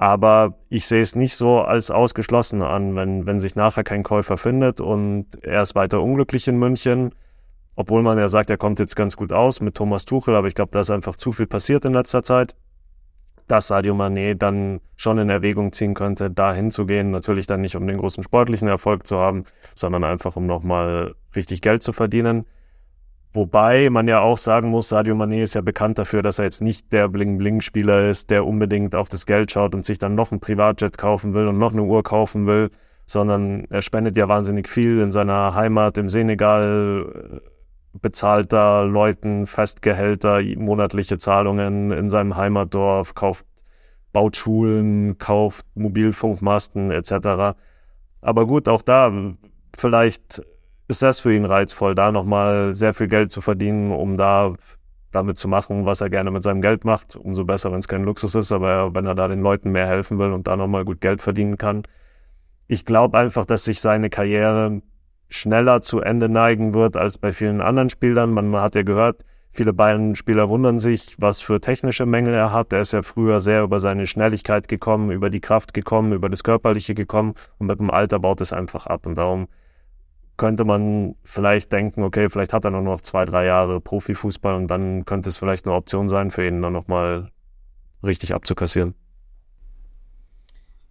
Aber 0.00 0.54
ich 0.68 0.86
sehe 0.86 1.02
es 1.02 1.16
nicht 1.16 1.34
so 1.34 1.58
als 1.58 1.90
ausgeschlossen 1.90 2.62
an, 2.62 2.94
wenn, 2.94 3.26
wenn 3.26 3.40
sich 3.40 3.56
nachher 3.56 3.82
kein 3.82 4.04
Käufer 4.04 4.36
findet 4.36 4.80
und 4.80 5.26
er 5.42 5.60
ist 5.62 5.74
weiter 5.74 6.00
unglücklich 6.00 6.46
in 6.46 6.56
München. 6.56 7.16
Obwohl 7.74 8.04
man 8.04 8.16
ja 8.16 8.28
sagt, 8.28 8.48
er 8.48 8.58
kommt 8.58 8.78
jetzt 8.78 8.94
ganz 8.94 9.16
gut 9.16 9.32
aus 9.32 9.60
mit 9.60 9.74
Thomas 9.74 10.04
Tuchel, 10.04 10.36
aber 10.36 10.46
ich 10.46 10.54
glaube, 10.54 10.70
da 10.70 10.78
ist 10.78 10.90
einfach 10.90 11.16
zu 11.16 11.32
viel 11.32 11.48
passiert 11.48 11.84
in 11.84 11.94
letzter 11.94 12.22
Zeit, 12.22 12.54
dass 13.48 13.66
Sadio 13.66 13.92
Mané 13.92 14.36
dann 14.36 14.80
schon 14.94 15.18
in 15.18 15.30
Erwägung 15.30 15.72
ziehen 15.72 15.94
könnte, 15.94 16.30
da 16.30 16.54
hinzugehen. 16.54 17.10
Natürlich 17.10 17.48
dann 17.48 17.60
nicht, 17.60 17.74
um 17.74 17.84
den 17.84 17.98
großen 17.98 18.22
sportlichen 18.22 18.68
Erfolg 18.68 19.04
zu 19.04 19.18
haben, 19.18 19.46
sondern 19.74 20.04
einfach, 20.04 20.36
um 20.36 20.46
nochmal 20.46 21.16
richtig 21.34 21.60
Geld 21.60 21.82
zu 21.82 21.92
verdienen. 21.92 22.46
Wobei 23.38 23.88
man 23.88 24.08
ja 24.08 24.18
auch 24.18 24.36
sagen 24.36 24.70
muss, 24.70 24.88
Sadio 24.88 25.14
Mané 25.14 25.44
ist 25.44 25.54
ja 25.54 25.60
bekannt 25.60 25.96
dafür, 25.96 26.22
dass 26.22 26.40
er 26.40 26.46
jetzt 26.46 26.60
nicht 26.60 26.92
der 26.92 27.06
Bling-Bling-Spieler 27.06 28.08
ist, 28.08 28.30
der 28.30 28.44
unbedingt 28.44 28.96
auf 28.96 29.08
das 29.08 29.26
Geld 29.26 29.52
schaut 29.52 29.76
und 29.76 29.84
sich 29.84 29.96
dann 29.96 30.16
noch 30.16 30.32
ein 30.32 30.40
Privatjet 30.40 30.98
kaufen 30.98 31.34
will 31.34 31.46
und 31.46 31.56
noch 31.56 31.72
eine 31.72 31.84
Uhr 31.84 32.02
kaufen 32.02 32.48
will, 32.48 32.70
sondern 33.06 33.64
er 33.70 33.80
spendet 33.80 34.16
ja 34.16 34.26
wahnsinnig 34.26 34.68
viel 34.68 34.98
in 34.98 35.12
seiner 35.12 35.54
Heimat 35.54 35.98
im 35.98 36.08
Senegal, 36.08 37.40
äh, 37.44 37.98
bezahlt 38.00 38.52
da 38.52 38.82
Leuten 38.82 39.46
Festgehälter, 39.46 40.40
monatliche 40.56 41.18
Zahlungen 41.18 41.92
in 41.92 42.10
seinem 42.10 42.34
Heimatdorf, 42.34 43.14
kauft, 43.14 43.46
baut 44.12 44.36
Schulen, 44.36 45.16
kauft 45.18 45.64
Mobilfunkmasten 45.76 46.90
etc. 46.90 47.56
Aber 48.20 48.46
gut, 48.48 48.68
auch 48.68 48.82
da, 48.82 49.12
vielleicht 49.76 50.42
ist 50.88 51.02
das 51.02 51.20
für 51.20 51.34
ihn 51.34 51.44
reizvoll, 51.44 51.94
da 51.94 52.10
nochmal 52.10 52.74
sehr 52.74 52.94
viel 52.94 53.08
Geld 53.08 53.30
zu 53.30 53.40
verdienen, 53.42 53.92
um 53.92 54.16
da 54.16 54.54
damit 55.10 55.36
zu 55.36 55.48
machen, 55.48 55.86
was 55.86 56.00
er 56.00 56.10
gerne 56.10 56.30
mit 56.30 56.42
seinem 56.42 56.60
Geld 56.60 56.84
macht. 56.84 57.16
Umso 57.16 57.44
besser, 57.44 57.70
wenn 57.70 57.78
es 57.78 57.88
kein 57.88 58.04
Luxus 58.04 58.34
ist, 58.34 58.52
aber 58.52 58.94
wenn 58.94 59.06
er 59.06 59.14
da 59.14 59.28
den 59.28 59.42
Leuten 59.42 59.70
mehr 59.70 59.86
helfen 59.86 60.18
will 60.18 60.32
und 60.32 60.46
da 60.46 60.56
nochmal 60.56 60.84
gut 60.84 61.00
Geld 61.00 61.22
verdienen 61.22 61.56
kann. 61.56 61.82
Ich 62.66 62.84
glaube 62.84 63.16
einfach, 63.18 63.44
dass 63.44 63.64
sich 63.64 63.80
seine 63.80 64.10
Karriere 64.10 64.82
schneller 65.30 65.82
zu 65.82 66.00
Ende 66.00 66.28
neigen 66.28 66.74
wird 66.74 66.96
als 66.96 67.18
bei 67.18 67.32
vielen 67.32 67.60
anderen 67.60 67.90
Spielern. 67.90 68.32
Man 68.32 68.54
hat 68.56 68.74
ja 68.74 68.82
gehört, 68.82 69.24
viele 69.52 69.72
Bayern-Spieler 69.72 70.48
wundern 70.48 70.78
sich, 70.78 71.16
was 71.18 71.40
für 71.40 71.60
technische 71.60 72.06
Mängel 72.06 72.34
er 72.34 72.52
hat. 72.52 72.72
Er 72.72 72.80
ist 72.80 72.92
ja 72.92 73.02
früher 73.02 73.40
sehr 73.40 73.62
über 73.62 73.80
seine 73.80 74.06
Schnelligkeit 74.06 74.68
gekommen, 74.68 75.10
über 75.10 75.30
die 75.30 75.40
Kraft 75.40 75.74
gekommen, 75.74 76.12
über 76.12 76.28
das 76.28 76.44
Körperliche 76.44 76.94
gekommen 76.94 77.34
und 77.58 77.66
mit 77.66 77.78
dem 77.78 77.90
Alter 77.90 78.18
baut 78.18 78.40
es 78.40 78.52
einfach 78.52 78.86
ab. 78.86 79.06
Und 79.06 79.16
darum 79.16 79.48
könnte 80.38 80.64
man 80.64 81.16
vielleicht 81.24 81.70
denken, 81.72 82.02
okay, 82.02 82.30
vielleicht 82.30 82.54
hat 82.54 82.64
er 82.64 82.70
nur 82.70 82.80
noch 82.80 83.02
zwei, 83.02 83.26
drei 83.26 83.44
Jahre 83.44 83.80
Profifußball 83.80 84.54
und 84.54 84.68
dann 84.68 85.04
könnte 85.04 85.28
es 85.28 85.36
vielleicht 85.36 85.66
eine 85.66 85.74
Option 85.74 86.08
sein 86.08 86.30
für 86.30 86.46
ihn, 86.46 86.62
dann 86.62 86.72
nochmal 86.72 87.30
richtig 88.02 88.34
abzukassieren. 88.34 88.94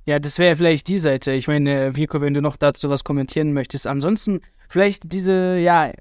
Ja, 0.06 0.20
das 0.20 0.38
wäre 0.38 0.56
vielleicht 0.56 0.88
die 0.88 1.00
Seite. 1.00 1.32
Ich 1.32 1.48
meine, 1.48 1.96
Vico, 1.96 2.22
wenn 2.22 2.34
du 2.34 2.42
noch 2.42 2.56
dazu 2.56 2.90
was 2.90 3.04
kommentieren 3.04 3.54
möchtest. 3.54 3.88
Ansonsten 3.88 4.42
vielleicht 4.70 5.12
diese, 5.12 5.58
ja, 5.58 5.92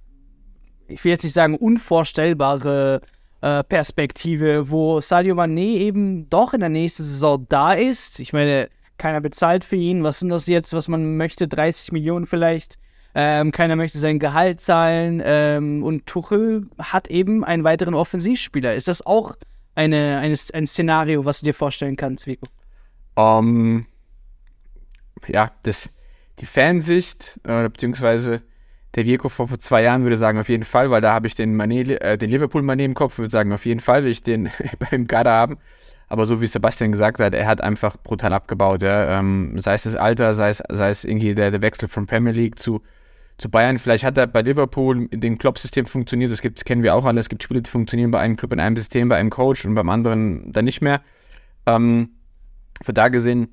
ich 0.87 1.05
will 1.05 1.13
jetzt 1.13 1.25
nicht 1.25 1.33
sagen 1.33 1.57
unvorstellbare 1.57 3.01
äh, 3.41 3.65
Perspektive, 3.65 4.71
wo 4.71 5.01
Sadio 5.01 5.35
Mané 5.35 5.79
eben 5.79 6.29
doch 6.31 6.53
in 6.53 6.61
der 6.61 6.69
nächsten 6.69 7.03
Saison 7.03 7.47
da 7.49 7.73
ist. 7.73 8.21
Ich 8.21 8.33
meine, 8.33 8.69
keiner 8.99 9.21
bezahlt 9.21 9.65
für 9.65 9.77
ihn. 9.77 10.05
Was 10.05 10.21
sind 10.21 10.29
das 10.29 10.47
jetzt, 10.47 10.73
was 10.73 10.89
man 10.89 11.17
möchte? 11.17 11.49
30 11.49 11.93
Millionen 11.93 12.27
vielleicht. 12.27 12.79
Ähm, 13.19 13.51
keiner 13.51 13.77
möchte 13.77 13.99
sein 13.99 14.19
Gehalt 14.19 14.61
zahlen 14.61 15.23
ähm, 15.25 15.83
und 15.83 16.05
Tuchel 16.05 16.69
hat 16.79 17.09
eben 17.09 17.45
einen 17.45 17.65
weiteren 17.65 17.95
Offensivspieler. 17.95 18.75
Ist 18.75 18.89
das 18.89 19.07
auch 19.07 19.37
eine, 19.75 20.19
eine, 20.19 20.37
ein 20.53 20.67
Szenario, 20.67 21.25
was 21.25 21.41
du 21.41 21.47
dir 21.47 21.55
vorstellen 21.55 21.97
kannst, 21.97 22.27
Vico? 22.27 22.47
Um, 23.15 23.49
ähm, 23.49 23.87
ja, 25.29 25.51
das, 25.63 25.89
die 26.41 26.45
Fansicht, 26.45 27.41
äh, 27.45 27.71
beziehungsweise 27.71 28.43
der 28.95 29.07
Vico 29.07 29.31
vor, 29.31 29.49
vor 29.49 29.59
zwei 29.59 29.83
Jahren 29.83 30.03
würde 30.03 30.19
sagen, 30.19 30.39
auf 30.39 30.51
jeden 30.51 30.65
Fall, 30.65 30.91
weil 30.91 31.01
da 31.01 31.15
habe 31.15 31.27
ich 31.27 31.35
den, 31.35 31.59
Mané, 31.59 31.99
äh, 31.99 32.19
den 32.19 32.29
Liverpool-Mané 32.29 32.85
im 32.85 32.93
Kopf, 32.93 33.17
würde 33.17 33.31
sagen, 33.31 33.51
auf 33.55 33.65
jeden 33.65 33.81
Fall 33.81 34.05
will 34.05 34.11
ich 34.11 34.25
den 34.25 34.51
beim 34.91 35.07
Kader 35.07 35.33
haben. 35.33 35.57
Aber 36.09 36.27
so 36.27 36.43
wie 36.43 36.47
Sebastian 36.47 36.93
gesagt 36.93 37.19
hat, 37.19 37.33
er 37.33 37.47
hat 37.47 37.63
einfach 37.63 37.97
brutal 37.97 38.35
abgebaut. 38.35 38.83
Ja. 38.83 39.19
Ähm, 39.19 39.59
sei 39.59 39.73
es 39.73 39.85
das 39.85 39.97
Alter, 39.97 40.35
sei 40.35 40.51
es, 40.51 40.63
sei 40.69 40.91
es 40.91 41.05
irgendwie 41.05 41.35
der, 41.35 41.51
der 41.51 41.63
Wechsel 41.63 41.89
von 41.89 42.07
Premier 42.07 42.33
League 42.33 42.59
zu, 42.59 42.83
zu 43.39 43.51
Bayern. 43.51 43.79
Vielleicht 43.79 44.05
hat 44.05 44.17
er 44.19 44.27
bei 44.27 44.43
Liverpool 44.43 45.09
in 45.11 45.21
dem 45.21 45.39
Klopp-System 45.39 45.87
funktioniert. 45.87 46.33
Das, 46.33 46.41
gibt, 46.41 46.59
das 46.59 46.65
kennen 46.65 46.83
wir 46.83 46.95
auch 46.95 47.05
alle. 47.05 47.21
Es 47.21 47.29
gibt 47.29 47.43
Spiele, 47.43 47.63
die 47.63 47.71
funktionieren 47.71 48.11
bei 48.11 48.21
einem 48.21 48.37
Club 48.37 48.53
in 48.53 48.61
einem 48.61 48.77
System, 48.77 49.09
bei 49.09 49.17
einem 49.17 49.31
Coach 49.31 49.65
und 49.65 49.75
beim 49.75 49.89
anderen 49.89 50.53
dann 50.53 50.65
nicht 50.65 50.81
mehr. 50.81 51.03
Ähm, 51.67 52.11
von 52.83 52.95
da 52.95 53.09
gesehen 53.09 53.49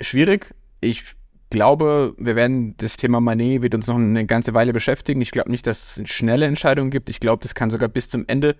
schwierig. 0.00 0.54
Ich 0.80 1.04
glaube, 1.50 2.14
wir 2.18 2.36
werden 2.36 2.76
das 2.78 2.96
Thema 2.96 3.20
Manet 3.20 3.62
wird 3.62 3.74
uns 3.74 3.86
noch 3.86 3.96
eine 3.96 4.26
ganze 4.26 4.54
Weile 4.54 4.72
beschäftigen. 4.72 5.20
Ich 5.20 5.30
glaube 5.30 5.50
nicht, 5.50 5.66
dass 5.66 5.98
es 5.98 6.08
schnelle 6.08 6.46
Entscheidungen 6.46 6.90
gibt. 6.90 7.08
Ich 7.08 7.20
glaube, 7.20 7.42
das 7.42 7.54
kann 7.54 7.70
sogar 7.70 7.88
bis 7.88 8.08
zum 8.08 8.24
Ende, 8.26 8.56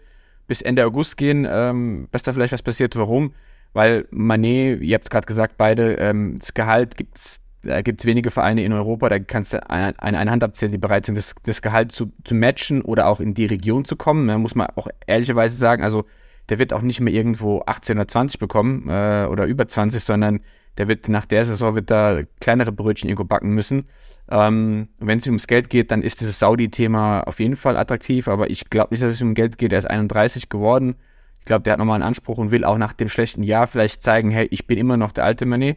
bis 0.46 0.62
Ende 0.62 0.86
August 0.86 1.16
gehen, 1.16 1.46
ähm, 1.50 2.08
bis 2.10 2.22
da 2.22 2.32
vielleicht 2.32 2.52
was 2.52 2.62
passiert. 2.62 2.96
Warum? 2.96 3.34
Weil 3.72 4.06
Manet, 4.10 4.80
ihr 4.80 4.94
habt 4.94 5.04
es 5.04 5.10
gerade 5.10 5.26
gesagt, 5.26 5.56
beide, 5.56 5.94
ähm, 5.94 6.38
das 6.38 6.54
Gehalt 6.54 6.96
gibt 6.96 7.18
es 7.18 7.40
da 7.64 7.82
gibt 7.82 8.00
es 8.00 8.06
wenige 8.06 8.30
Vereine 8.30 8.64
in 8.64 8.72
Europa, 8.72 9.08
da 9.08 9.18
kannst 9.18 9.52
du 9.52 9.70
eine, 9.70 9.94
eine, 10.00 10.30
Hand 10.30 10.44
abzählen, 10.44 10.72
die 10.72 10.78
bereit 10.78 11.06
sind, 11.06 11.16
das, 11.16 11.34
das 11.44 11.62
Gehalt 11.62 11.92
zu, 11.92 12.12
zu 12.24 12.34
matchen 12.34 12.82
oder 12.82 13.06
auch 13.06 13.20
in 13.20 13.34
die 13.34 13.46
Region 13.46 13.84
zu 13.84 13.96
kommen. 13.96 14.28
Da 14.28 14.38
muss 14.38 14.54
man 14.54 14.68
auch 14.76 14.88
ehrlicherweise 15.06 15.56
sagen, 15.56 15.82
also 15.82 16.04
der 16.48 16.58
wird 16.58 16.72
auch 16.72 16.82
nicht 16.82 17.00
mehr 17.00 17.12
irgendwo 17.12 17.62
18 17.66 17.96
oder 17.96 18.08
20 18.08 18.38
bekommen 18.38 18.88
äh, 18.88 19.26
oder 19.30 19.46
über 19.46 19.66
20, 19.66 20.02
sondern 20.02 20.40
der 20.76 20.88
wird 20.88 21.08
nach 21.08 21.24
der 21.24 21.44
Saison 21.44 21.76
wird 21.76 21.90
da 21.90 22.22
kleinere 22.40 22.72
Brötchen 22.72 23.08
irgendwo 23.08 23.24
backen 23.24 23.50
müssen. 23.50 23.86
Ähm, 24.28 24.88
Wenn 24.98 25.18
es 25.18 25.26
ums 25.26 25.46
Geld 25.46 25.70
geht, 25.70 25.90
dann 25.90 26.02
ist 26.02 26.20
dieses 26.20 26.38
Saudi-Thema 26.38 27.22
auf 27.22 27.38
jeden 27.38 27.56
Fall 27.56 27.76
attraktiv, 27.76 28.28
aber 28.28 28.50
ich 28.50 28.70
glaube 28.70 28.92
nicht, 28.92 29.02
dass 29.02 29.12
es 29.12 29.22
um 29.22 29.34
Geld 29.34 29.58
geht. 29.58 29.72
Er 29.72 29.78
ist 29.78 29.86
31 29.86 30.48
geworden. 30.48 30.96
Ich 31.40 31.44
glaube, 31.44 31.62
der 31.62 31.74
hat 31.74 31.78
nochmal 31.78 31.96
einen 31.96 32.08
Anspruch 32.08 32.38
und 32.38 32.50
will 32.50 32.64
auch 32.64 32.78
nach 32.78 32.94
dem 32.94 33.08
schlechten 33.08 33.42
Jahr 33.42 33.66
vielleicht 33.66 34.02
zeigen, 34.02 34.30
hey, 34.30 34.48
ich 34.50 34.66
bin 34.66 34.78
immer 34.78 34.96
noch 34.96 35.12
der 35.12 35.24
alte 35.24 35.46
Manet. 35.46 35.76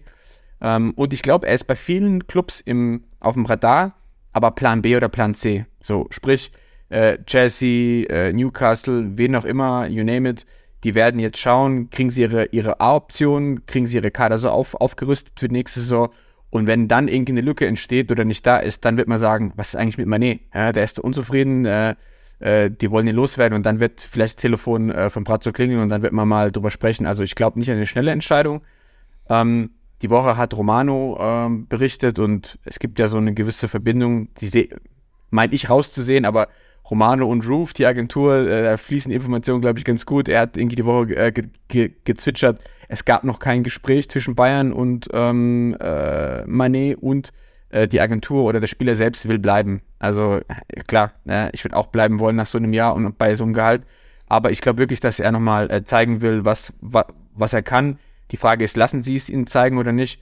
Ähm, 0.61 0.93
und 0.95 1.13
ich 1.13 1.21
glaube, 1.21 1.47
er 1.47 1.55
ist 1.55 1.65
bei 1.65 1.75
vielen 1.75 2.27
Clubs 2.27 2.61
im, 2.61 3.03
auf 3.19 3.33
dem 3.33 3.45
Radar, 3.45 3.95
aber 4.33 4.51
Plan 4.51 4.81
B 4.81 4.95
oder 4.95 5.09
Plan 5.09 5.33
C. 5.33 5.65
So, 5.79 6.07
sprich, 6.09 6.51
äh, 6.89 7.17
Chelsea, 7.25 8.07
äh, 8.09 8.33
Newcastle, 8.33 9.17
wen 9.17 9.35
auch 9.35 9.45
immer, 9.45 9.87
you 9.87 10.03
name 10.03 10.29
it, 10.29 10.45
die 10.83 10.95
werden 10.95 11.19
jetzt 11.19 11.39
schauen, 11.39 11.89
kriegen 11.89 12.09
sie 12.09 12.21
ihre, 12.21 12.45
ihre 12.45 12.79
A-Option, 12.79 13.65
kriegen 13.65 13.87
sie 13.87 13.97
ihre 13.97 14.11
Kader 14.11 14.37
so 14.37 14.49
auf, 14.49 14.75
aufgerüstet 14.75 15.39
für 15.39 15.47
die 15.47 15.53
nächste 15.53 15.79
Saison. 15.79 16.09
Und 16.49 16.65
wenn 16.67 16.87
dann 16.87 17.07
irgendwie 17.07 17.33
eine 17.33 17.41
Lücke 17.41 17.67
entsteht 17.67 18.11
oder 18.11 18.23
nicht 18.23 18.45
da 18.45 18.57
ist, 18.57 18.85
dann 18.85 18.95
wird 18.97 19.07
man 19.07 19.19
sagen, 19.19 19.53
was 19.55 19.69
ist 19.69 19.75
eigentlich 19.75 19.97
mit 19.97 20.07
Mané? 20.07 20.39
Ja, 20.53 20.71
der 20.71 20.83
ist 20.83 20.99
unzufrieden, 20.99 21.65
äh, 21.65 21.95
äh, 22.39 22.69
die 22.71 22.89
wollen 22.91 23.07
ihn 23.07 23.15
loswerden 23.15 23.55
und 23.55 23.65
dann 23.65 23.79
wird 23.79 24.01
vielleicht 24.01 24.37
das 24.37 24.41
Telefon 24.41 24.91
äh, 24.91 25.09
von 25.09 25.23
Brazzo 25.23 25.51
klingeln 25.51 25.81
und 25.81 25.89
dann 25.89 26.03
wird 26.03 26.13
man 26.13 26.27
mal 26.27 26.51
drüber 26.51 26.71
sprechen. 26.71 27.05
Also 27.05 27.23
ich 27.23 27.35
glaube 27.35 27.59
nicht 27.59 27.69
an 27.69 27.75
eine 27.75 27.85
schnelle 27.85 28.11
Entscheidung. 28.11 28.61
Ähm, 29.29 29.71
die 30.01 30.09
Woche 30.09 30.37
hat 30.37 30.55
Romano 30.55 31.17
ähm, 31.19 31.67
berichtet 31.67 32.19
und 32.19 32.59
es 32.63 32.79
gibt 32.79 32.99
ja 32.99 33.07
so 33.07 33.17
eine 33.17 33.33
gewisse 33.33 33.67
Verbindung, 33.67 34.29
die 34.35 34.69
meint 35.29 35.53
ich 35.53 35.69
rauszusehen, 35.69 36.25
aber 36.25 36.47
Romano 36.89 37.27
und 37.27 37.47
Roof, 37.47 37.73
die 37.73 37.85
Agentur, 37.85 38.47
äh, 38.47 38.63
da 38.63 38.77
fließen 38.77 39.11
Informationen, 39.11 39.61
glaube 39.61 39.79
ich, 39.79 39.85
ganz 39.85 40.05
gut. 40.05 40.29
Er 40.29 40.41
hat 40.41 40.55
irgendwie 40.55 40.77
die 40.77 40.85
Woche 40.85 41.15
äh, 41.15 41.31
ge 41.31 41.45
ge 41.67 41.91
gezwitschert, 42.05 42.61
es 42.87 43.03
gab 43.03 43.23
noch 43.23 43.39
kein 43.39 43.63
Gespräch 43.63 44.09
zwischen 44.09 44.35
Bayern 44.35 44.71
und 44.71 45.07
ähm, 45.11 45.75
äh, 45.79 46.45
Manet 46.45 46.97
und 47.01 47.31
äh, 47.69 47.87
die 47.87 47.99
Agentur 47.99 48.45
oder 48.45 48.59
der 48.59 48.67
Spieler 48.67 48.95
selbst 48.95 49.27
will 49.27 49.39
bleiben. 49.39 49.81
Also 49.99 50.35
äh, 50.35 50.81
klar, 50.87 51.11
ich 51.51 51.65
würde 51.65 51.75
auch 51.75 51.87
bleiben 51.87 52.19
wollen 52.19 52.37
nach 52.37 52.45
so 52.45 52.57
einem 52.57 52.71
Jahr 52.71 52.95
und 52.95 53.17
bei 53.17 53.35
so 53.35 53.43
einem 53.43 53.53
Gehalt. 53.53 53.83
Aber 54.27 54.51
ich 54.51 54.61
glaube 54.61 54.79
wirklich, 54.79 54.99
dass 54.99 55.19
er 55.19 55.31
nochmal 55.31 55.71
äh, 55.71 55.83
zeigen 55.83 56.21
will, 56.21 56.45
was, 56.45 56.73
wa 56.81 57.05
was 57.33 57.53
er 57.53 57.61
kann. 57.61 57.99
Die 58.31 58.37
Frage 58.37 58.65
ist, 58.65 58.77
lassen 58.77 59.03
sie 59.03 59.15
es 59.15 59.29
ihnen 59.29 59.47
zeigen 59.47 59.77
oder 59.77 59.91
nicht? 59.91 60.21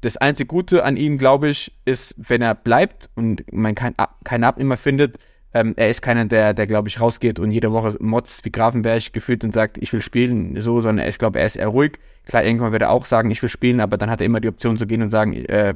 Das 0.00 0.16
einzige 0.16 0.46
Gute 0.46 0.84
an 0.84 0.96
ihm, 0.96 1.18
glaube 1.18 1.48
ich, 1.48 1.72
ist, 1.84 2.14
wenn 2.18 2.42
er 2.42 2.54
bleibt 2.54 3.08
und 3.14 3.50
man 3.52 3.74
keinen 3.74 3.94
kein 4.24 4.44
Abnehmer 4.44 4.76
findet, 4.76 5.18
ähm, 5.54 5.72
er 5.76 5.88
ist 5.88 6.02
keiner, 6.02 6.26
der, 6.26 6.52
der 6.52 6.66
glaube 6.66 6.88
ich, 6.88 7.00
rausgeht 7.00 7.38
und 7.38 7.50
jede 7.50 7.72
Woche 7.72 7.96
motzt 7.98 8.44
wie 8.44 8.52
Grafenberg 8.52 9.12
gefühlt 9.12 9.42
und 9.42 9.52
sagt, 9.52 9.78
ich 9.78 9.92
will 9.92 10.02
spielen, 10.02 10.60
so, 10.60 10.80
sondern 10.80 11.04
er 11.04 11.08
ist, 11.08 11.18
glaube 11.18 11.38
er 11.38 11.46
ist 11.46 11.56
eher 11.56 11.68
ruhig. 11.68 11.98
Klar, 12.26 12.44
irgendwann 12.44 12.72
wird 12.72 12.82
er 12.82 12.90
auch 12.90 13.06
sagen, 13.06 13.30
ich 13.30 13.40
will 13.42 13.48
spielen, 13.48 13.80
aber 13.80 13.96
dann 13.96 14.10
hat 14.10 14.20
er 14.20 14.26
immer 14.26 14.40
die 14.40 14.48
Option 14.48 14.76
zu 14.76 14.86
gehen 14.86 15.00
und 15.00 15.10
sagen, 15.10 15.32
äh, 15.32 15.74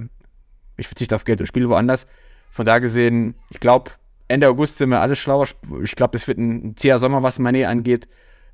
ich 0.77 0.87
verzichte 0.87 1.15
auf 1.15 1.25
Geld 1.25 1.41
und 1.41 1.47
spiele 1.47 1.69
woanders. 1.69 2.07
Von 2.51 2.67
da 2.67 2.79
gesehen, 2.79 3.37
ich 3.51 3.61
glaube, 3.61 3.93
Ende 4.29 4.49
August 4.49 4.79
sind 4.79 4.91
wir 4.91 5.01
alle 5.01 5.17
schlauer. 5.17 5.47
Ich 5.83 5.97
glaube, 5.97 6.13
das 6.13 6.29
wird 6.29 6.39
ein 6.39 6.77
zäher 6.77 6.99
Sommer, 6.99 7.23
was 7.23 7.41
Mané 7.41 7.67
angeht. 7.67 8.07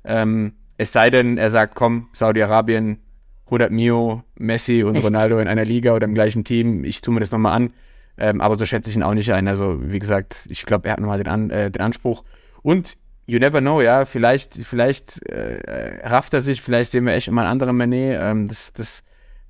Ähm, 0.03 0.53
es 0.77 0.93
sei 0.93 1.09
denn, 1.09 1.37
er 1.37 1.49
sagt, 1.49 1.75
komm, 1.75 2.07
Saudi-Arabien, 2.13 2.99
100 3.47 3.71
Mio, 3.71 4.23
Messi 4.35 4.83
und 4.83 4.97
Ronaldo 4.97 5.39
in 5.39 5.47
einer 5.47 5.65
Liga 5.65 5.93
oder 5.93 6.05
im 6.05 6.13
gleichen 6.13 6.43
Team, 6.43 6.83
ich 6.83 7.01
tue 7.01 7.13
mir 7.13 7.21
das 7.21 7.31
nochmal 7.31 7.53
an. 7.53 7.73
Ähm, 8.17 8.41
aber 8.41 8.57
so 8.57 8.65
schätze 8.65 8.89
ich 8.89 8.95
ihn 8.95 9.03
auch 9.03 9.13
nicht 9.13 9.31
ein. 9.31 9.47
Also, 9.47 9.77
wie 9.81 9.99
gesagt, 9.99 10.39
ich 10.49 10.65
glaube, 10.65 10.87
er 10.87 10.93
hat 10.93 10.99
nochmal 10.99 11.19
den, 11.19 11.27
an, 11.27 11.49
äh, 11.49 11.71
den 11.71 11.81
Anspruch. 11.81 12.23
Und 12.61 12.97
you 13.25 13.39
never 13.39 13.61
know, 13.61 13.81
ja, 13.81 14.05
vielleicht, 14.05 14.55
vielleicht 14.55 15.21
äh, 15.27 16.05
rafft 16.07 16.33
er 16.33 16.41
sich, 16.41 16.61
vielleicht 16.61 16.91
sehen 16.91 17.05
wir 17.05 17.13
echt 17.13 17.29
mal 17.31 17.41
einen 17.41 17.51
anderen 17.51 17.77
Manet. 17.77 18.17
Ähm, 18.19 18.47
das 18.47 18.73
das 18.73 19.03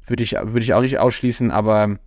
würde 0.06 0.24
ich, 0.24 0.34
würd 0.34 0.64
ich 0.64 0.74
auch 0.74 0.82
nicht 0.82 1.00
ausschließen, 1.00 1.52
aber 1.52 1.98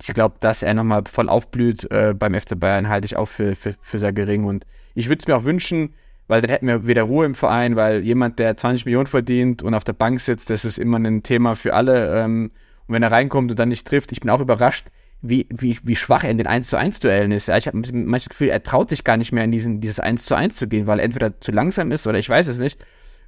ich 0.00 0.14
glaube, 0.14 0.36
dass 0.40 0.62
er 0.62 0.74
nochmal 0.74 1.02
voll 1.10 1.28
aufblüht 1.28 1.90
äh, 1.90 2.14
beim 2.16 2.34
FC 2.34 2.58
Bayern, 2.58 2.88
halte 2.88 3.06
ich 3.06 3.16
auch 3.16 3.28
für, 3.28 3.54
für, 3.54 3.74
für 3.80 3.98
sehr 3.98 4.12
gering. 4.12 4.44
Und 4.44 4.66
ich 4.94 5.08
würde 5.08 5.20
es 5.20 5.26
mir 5.26 5.36
auch 5.36 5.44
wünschen, 5.44 5.94
weil 6.30 6.42
dann 6.42 6.50
hätten 6.52 6.68
wir 6.68 6.86
wieder 6.86 7.02
Ruhe 7.02 7.26
im 7.26 7.34
Verein, 7.34 7.74
weil 7.74 8.04
jemand, 8.04 8.38
der 8.38 8.56
20 8.56 8.84
Millionen 8.84 9.08
verdient 9.08 9.64
und 9.64 9.74
auf 9.74 9.82
der 9.82 9.94
Bank 9.94 10.20
sitzt, 10.20 10.48
das 10.48 10.64
ist 10.64 10.78
immer 10.78 10.96
ein 10.96 11.24
Thema 11.24 11.56
für 11.56 11.74
alle. 11.74 12.22
Ähm, 12.22 12.52
und 12.86 12.94
wenn 12.94 13.02
er 13.02 13.10
reinkommt 13.10 13.50
und 13.50 13.58
dann 13.58 13.70
nicht 13.70 13.84
trifft, 13.84 14.12
ich 14.12 14.20
bin 14.20 14.30
auch 14.30 14.40
überrascht, 14.40 14.86
wie, 15.22 15.48
wie, 15.50 15.76
wie 15.82 15.96
schwach 15.96 16.22
er 16.22 16.30
in 16.30 16.38
den 16.38 16.46
1 16.46 16.68
zu 16.68 16.78
1 16.78 17.00
Duellen 17.00 17.32
ist. 17.32 17.48
Ich 17.48 17.66
habe 17.66 17.78
manchmal 17.78 18.20
das 18.20 18.28
Gefühl, 18.28 18.50
er 18.50 18.62
traut 18.62 18.90
sich 18.90 19.02
gar 19.02 19.16
nicht 19.16 19.32
mehr 19.32 19.42
in 19.42 19.50
diesen, 19.50 19.80
dieses 19.80 19.98
1 19.98 20.24
zu 20.24 20.36
1 20.36 20.54
zu 20.54 20.68
gehen, 20.68 20.86
weil 20.86 21.00
er 21.00 21.04
entweder 21.04 21.40
zu 21.40 21.50
langsam 21.50 21.90
ist 21.90 22.06
oder 22.06 22.20
ich 22.20 22.28
weiß 22.28 22.46
es 22.46 22.58
nicht. 22.58 22.78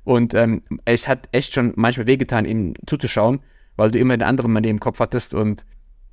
Und 0.04 0.32
ähm, 0.34 0.62
es 0.84 1.08
hat 1.08 1.28
echt 1.32 1.54
schon 1.54 1.72
manchmal 1.74 2.06
wehgetan, 2.06 2.44
ihm 2.44 2.74
zuzuschauen, 2.86 3.40
weil 3.74 3.90
du 3.90 3.98
immer 3.98 4.16
den 4.16 4.22
anderen 4.22 4.52
mal 4.52 4.64
im 4.64 4.78
Kopf 4.78 5.00
hattest 5.00 5.34
und 5.34 5.64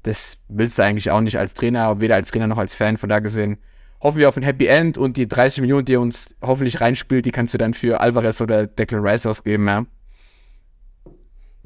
das 0.01 0.39
willst 0.47 0.79
du 0.79 0.83
eigentlich 0.83 1.11
auch 1.11 1.21
nicht 1.21 1.37
als 1.37 1.53
Trainer, 1.53 2.01
weder 2.01 2.15
als 2.15 2.31
Trainer 2.31 2.47
noch 2.47 2.57
als 2.57 2.73
Fan. 2.73 2.97
Von 2.97 3.09
da 3.09 3.19
gesehen 3.19 3.59
hoffen 4.01 4.19
wir 4.19 4.29
auf 4.29 4.37
ein 4.37 4.43
Happy 4.43 4.67
End 4.67 4.97
und 4.97 5.17
die 5.17 5.27
30 5.27 5.61
Millionen, 5.61 5.85
die 5.85 5.93
er 5.93 6.01
uns 6.01 6.35
hoffentlich 6.41 6.81
reinspielt, 6.81 7.25
die 7.25 7.31
kannst 7.31 7.53
du 7.53 7.57
dann 7.57 7.73
für 7.73 7.99
Alvarez 7.99 8.41
oder 8.41 8.67
Declan 8.67 9.05
Rice 9.05 9.25
ausgeben, 9.25 9.67
ja. 9.67 9.85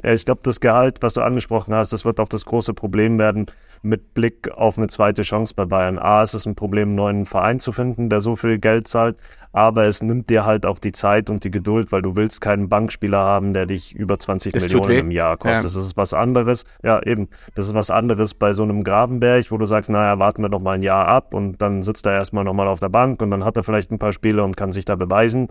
Ich 0.02 0.26
glaube, 0.26 0.42
das 0.44 0.60
Gehalt, 0.60 0.98
was 1.02 1.14
du 1.14 1.22
angesprochen 1.22 1.74
hast, 1.74 1.94
das 1.94 2.04
wird 2.04 2.20
auch 2.20 2.28
das 2.28 2.46
große 2.46 2.74
Problem 2.74 3.20
werden 3.20 3.46
mit 3.84 4.14
Blick 4.14 4.50
auf 4.50 4.78
eine 4.78 4.88
zweite 4.88 5.22
Chance 5.24 5.54
bei 5.56 5.66
Bayern. 5.66 6.00
A, 6.00 6.24
es 6.24 6.34
ist 6.34 6.46
ein 6.46 6.56
Problem, 6.56 6.90
einen 6.90 6.96
neuen 6.96 7.26
Verein 7.26 7.60
zu 7.60 7.74
finden, 7.74 8.10
der 8.10 8.22
so 8.22 8.38
viel 8.38 8.58
Geld 8.58 8.88
zahlt, 8.88 9.18
aber 9.52 9.84
es 9.84 10.02
nimmt 10.02 10.30
dir 10.30 10.46
halt 10.46 10.66
auch 10.66 10.80
die 10.80 10.94
Zeit 10.94 11.30
und 11.30 11.44
die 11.44 11.52
Geduld, 11.52 11.92
weil 11.92 12.02
du 12.02 12.16
willst 12.16 12.40
keinen 12.40 12.70
Bankspieler 12.70 13.20
haben, 13.20 13.54
der 13.54 13.66
dich 13.66 13.94
über 13.94 14.18
20 14.18 14.54
das 14.54 14.64
Millionen 14.64 14.92
im 14.92 15.12
Jahr 15.12 15.36
kostet. 15.36 15.58
Ja. 15.58 15.64
Das 15.64 15.76
ist 15.76 15.98
was 15.98 16.14
anderes. 16.14 16.66
Ja, 16.82 17.04
eben. 17.04 17.28
Das 17.56 17.68
ist 17.68 17.74
was 17.74 17.92
anderes 17.92 18.34
bei 18.34 18.54
so 18.54 18.64
einem 18.64 18.86
Grabenberg, 18.86 19.52
wo 19.52 19.58
du 19.58 19.66
sagst, 19.66 19.90
naja, 19.90 20.18
warten 20.18 20.42
wir 20.42 20.50
noch 20.50 20.62
mal 20.62 20.72
ein 20.72 20.82
Jahr 20.82 21.08
ab 21.08 21.34
und 21.34 21.62
dann 21.62 21.84
sitzt 21.84 22.06
er 22.06 22.14
erstmal 22.14 22.46
noch 22.46 22.54
mal 22.54 22.68
auf 22.68 22.80
der 22.80 22.90
Bank 22.90 23.22
und 23.22 23.32
dann 23.32 23.44
hat 23.44 23.58
er 23.58 23.64
vielleicht 23.64 23.92
ein 23.92 24.00
paar 24.00 24.14
Spiele 24.14 24.44
und 24.44 24.56
kann 24.56 24.72
sich 24.72 24.86
da 24.86 24.96
beweisen. 24.96 25.50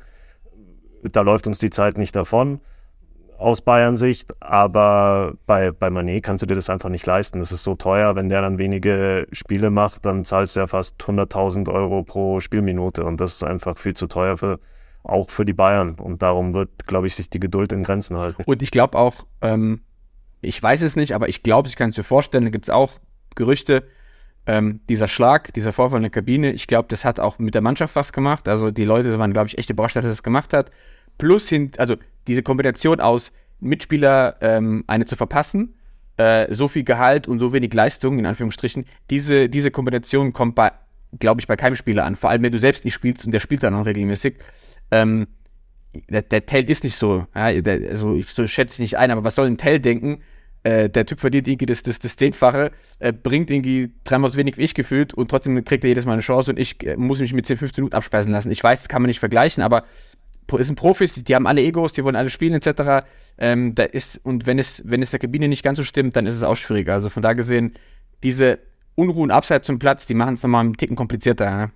Da 1.03 1.21
läuft 1.21 1.47
uns 1.47 1.59
die 1.59 1.71
Zeit 1.71 1.99
nicht 1.99 2.17
davon 2.17 2.61
aus 3.43 3.61
Bayern 3.61 3.97
Sicht, 3.97 4.35
aber 4.41 5.35
bei, 5.47 5.73
bei 5.73 5.91
Manet 5.91 6.23
kannst 6.23 6.43
du 6.43 6.47
dir 6.47 6.55
das 6.55 6.71
einfach 6.71 6.89
nicht 6.89 7.07
leisten. 7.07 7.39
Das 7.39 7.53
ist 7.53 7.63
so 7.63 7.75
teuer, 7.75 8.15
wenn 8.15 8.29
der 8.29 8.43
dann 8.43 8.59
wenige 8.59 9.27
Spiele 9.33 9.71
macht, 9.71 10.07
dann 10.07 10.25
zahlst 10.25 10.57
du 10.57 10.61
ja 10.61 10.67
fast 10.67 11.01
100.000 11.03 11.69
Euro 11.69 12.03
pro 12.03 12.41
Spielminute 12.41 13.05
und 13.05 13.21
das 13.21 13.35
ist 13.35 13.45
einfach 13.45 13.77
viel 13.79 13.95
zu 13.95 14.07
teuer 14.07 14.37
für 14.37 14.59
auch 15.05 15.31
für 15.31 15.45
die 15.45 15.53
Bayern 15.53 15.97
und 15.97 16.23
darum 16.23 16.55
wird, 16.55 16.87
glaube 16.87 17.09
ich, 17.09 17.17
sich 17.17 17.29
die 17.29 17.41
Geduld 17.41 17.73
in 17.73 17.83
Grenzen 17.83 18.19
halten. 18.19 18.45
Und 18.47 18.63
ich 18.63 18.71
glaube 18.71 18.97
auch, 18.97 19.27
ähm, 19.41 19.81
ich 20.41 20.63
weiß 20.63 20.83
es 20.83 20.97
nicht, 20.97 21.13
aber 21.13 21.29
ich 21.29 21.43
glaube, 21.43 21.69
ich 21.69 21.77
kann 21.77 21.91
es 21.91 21.97
mir 21.97 22.05
vorstellen, 22.05 22.45
da 22.45 22.51
gibt 22.51 22.67
es 22.67 22.71
auch 22.71 22.93
Gerüchte, 23.35 23.85
ähm, 24.47 24.81
dieser 24.89 25.09
Schlag, 25.09 25.53
dieser 25.55 25.73
Vorfall 25.73 25.99
in 25.99 26.03
der 26.03 26.11
Kabine, 26.11 26.53
ich 26.53 26.67
glaube, 26.67 26.89
das 26.89 27.05
hat 27.05 27.21
auch 27.21 27.39
mit 27.39 27.55
der 27.55 27.63
Mannschaft 27.63 27.95
was 27.95 28.13
gemacht. 28.13 28.49
Also 28.49 28.71
die 28.71 28.85
Leute 28.85 29.17
waren, 29.19 29.33
glaube 29.33 29.49
ich, 29.49 29.59
echt 29.59 29.71
überrascht, 29.71 29.97
dass 29.97 30.05
er 30.05 30.11
das 30.11 30.23
gemacht 30.23 30.53
hat. 30.53 30.71
Plus 31.19 31.49
hin, 31.49 31.73
also 31.79 31.97
diese 32.27 32.43
Kombination 32.43 33.01
aus 33.01 33.33
Mitspieler 33.61 34.37
ähm, 34.41 34.85
eine 34.87 35.05
zu 35.05 35.17
verpassen, 35.17 35.75
äh, 36.17 36.53
so 36.53 36.69
viel 36.69 36.85
Gehalt 36.85 37.29
und 37.29 37.39
so 37.39 37.53
wenig 37.53 37.73
Leistung, 37.73 38.19
in 38.19 38.27
Anführungsstrichen, 38.27 38.87
diese, 39.11 39.49
diese 39.49 39.71
Kombination 39.71 40.33
kommt 40.33 40.55
bei 40.55 40.73
glaube 41.19 41.41
ich, 41.41 41.47
bei 41.47 41.57
keinem 41.57 41.77
Spieler 41.77 42.05
an. 42.05 42.17
Vor 42.17 42.31
allem, 42.31 42.43
wenn 42.43 42.53
du 42.53 42.59
selbst 42.59 42.85
nicht 42.85 42.95
spielst 42.95 43.25
und 43.25 43.33
der 43.33 43.41
spielt 43.41 43.63
dann 43.63 43.75
auch 43.75 43.87
regelmäßig. 43.87 44.37
Ähm, 44.91 45.27
der, 46.09 46.23
der 46.23 46.47
Tell 46.47 46.69
ist 46.71 46.85
nicht 46.85 46.97
so. 46.97 47.27
Ja, 47.35 47.53
der, 47.61 47.91
also 47.91 48.15
ich 48.15 48.29
so 48.29 48.47
schätze 48.47 48.75
ich 48.75 48.79
nicht 48.79 48.99
ein, 48.99 49.11
aber 49.11 49.25
was 49.25 49.35
soll 49.35 49.47
ein 49.47 49.59
Tell 49.59 49.79
denken? 49.81 50.23
Äh, 50.63 50.89
der 50.89 51.05
Typ 51.07 51.21
verdient 51.21 51.49
irgendwie 51.49 51.67
das, 51.67 51.83
das, 51.83 51.99
das 51.99 52.17
Zehnfache, 52.17 52.71
äh, 53.01 53.13
bringt 53.13 53.51
irgendwie 53.51 53.91
dreimal 54.05 54.31
so 54.31 54.39
wenig 54.39 54.57
wie 54.57 54.63
ich 54.63 54.75
gefühlt 54.75 55.13
und 55.13 55.29
trotzdem 55.29 55.63
kriegt 55.65 55.85
er 55.85 55.89
jedes 55.89 56.07
Mal 56.07 56.13
eine 56.13 56.23
Chance 56.23 56.53
und 56.53 56.59
ich 56.59 56.87
äh, 56.87 56.97
muss 56.97 57.21
mich 57.21 57.33
mit 57.33 57.47
10, 57.47 57.57
15 57.57 57.83
Minuten 57.83 57.97
abspeisen 57.97 58.33
lassen. 58.33 58.51
Ich 58.51 58.63
weiß, 58.63 58.81
das 58.81 58.89
kann 58.89 59.03
man 59.03 59.09
nicht 59.09 59.19
vergleichen, 59.19 59.63
aber 59.63 59.85
es 60.59 60.67
sind 60.67 60.77
Profis, 60.77 61.15
die, 61.15 61.25
die 61.25 61.35
haben 61.35 61.47
alle 61.47 61.63
Egos, 61.63 61.93
die 61.93 62.05
wollen 62.05 62.17
alle 62.17 62.31
spielen 62.31 62.55
etc. 62.55 63.07
Ähm, 63.39 63.75
da 63.75 63.85
ist, 63.85 64.21
und 64.25 64.47
wenn 64.47 64.59
es, 64.59 64.83
wenn 64.85 65.03
es 65.03 65.11
der 65.11 65.19
Kabine 65.19 65.49
nicht 65.49 65.63
ganz 65.63 65.79
so 65.79 65.85
stimmt, 65.85 66.17
dann 66.17 66.27
ist 66.27 66.35
es 66.35 66.43
auch 66.43 66.57
schwieriger. 66.57 66.95
Also 66.95 67.09
von 67.09 67.23
da 67.23 67.33
gesehen, 67.33 67.75
diese 68.23 68.59
Unruhen 68.95 69.31
abseits 69.31 69.67
zum 69.67 69.79
Platz, 69.79 70.07
die 70.07 70.15
machen 70.15 70.35
es 70.35 70.43
nochmal 70.43 70.65
einen 70.65 70.77
Ticken 70.77 70.97
komplizierter. 70.97 71.45
Ja? 71.45 71.71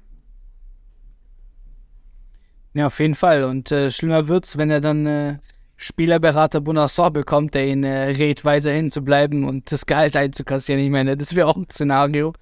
Ja, 2.75 2.87
auf 2.89 3.01
jeden 3.01 3.15
Fall. 3.15 3.45
Und 3.45 3.73
äh, 3.73 3.91
schlimmer 3.91 4.29
wird's, 4.29 4.59
wenn 4.59 4.71
er 4.71 4.83
dann 4.83 5.07
äh, 5.07 5.39
Spielerberater 5.77 6.61
Bonassor 6.61 7.11
bekommt, 7.11 7.55
der 7.55 7.67
ihn 7.67 7.85
äh, 7.85 8.11
rät, 8.11 8.45
weiterhin 8.45 8.91
zu 8.91 9.03
bleiben 9.03 9.45
und 9.45 9.73
das 9.73 9.87
Gehalt 9.87 10.15
einzukassieren. 10.15 10.83
Ich 10.83 10.91
meine, 10.91 11.17
das 11.17 11.35
wäre 11.35 11.49
auch 11.49 11.57
ein 11.57 11.69
Szenario. 11.71 12.35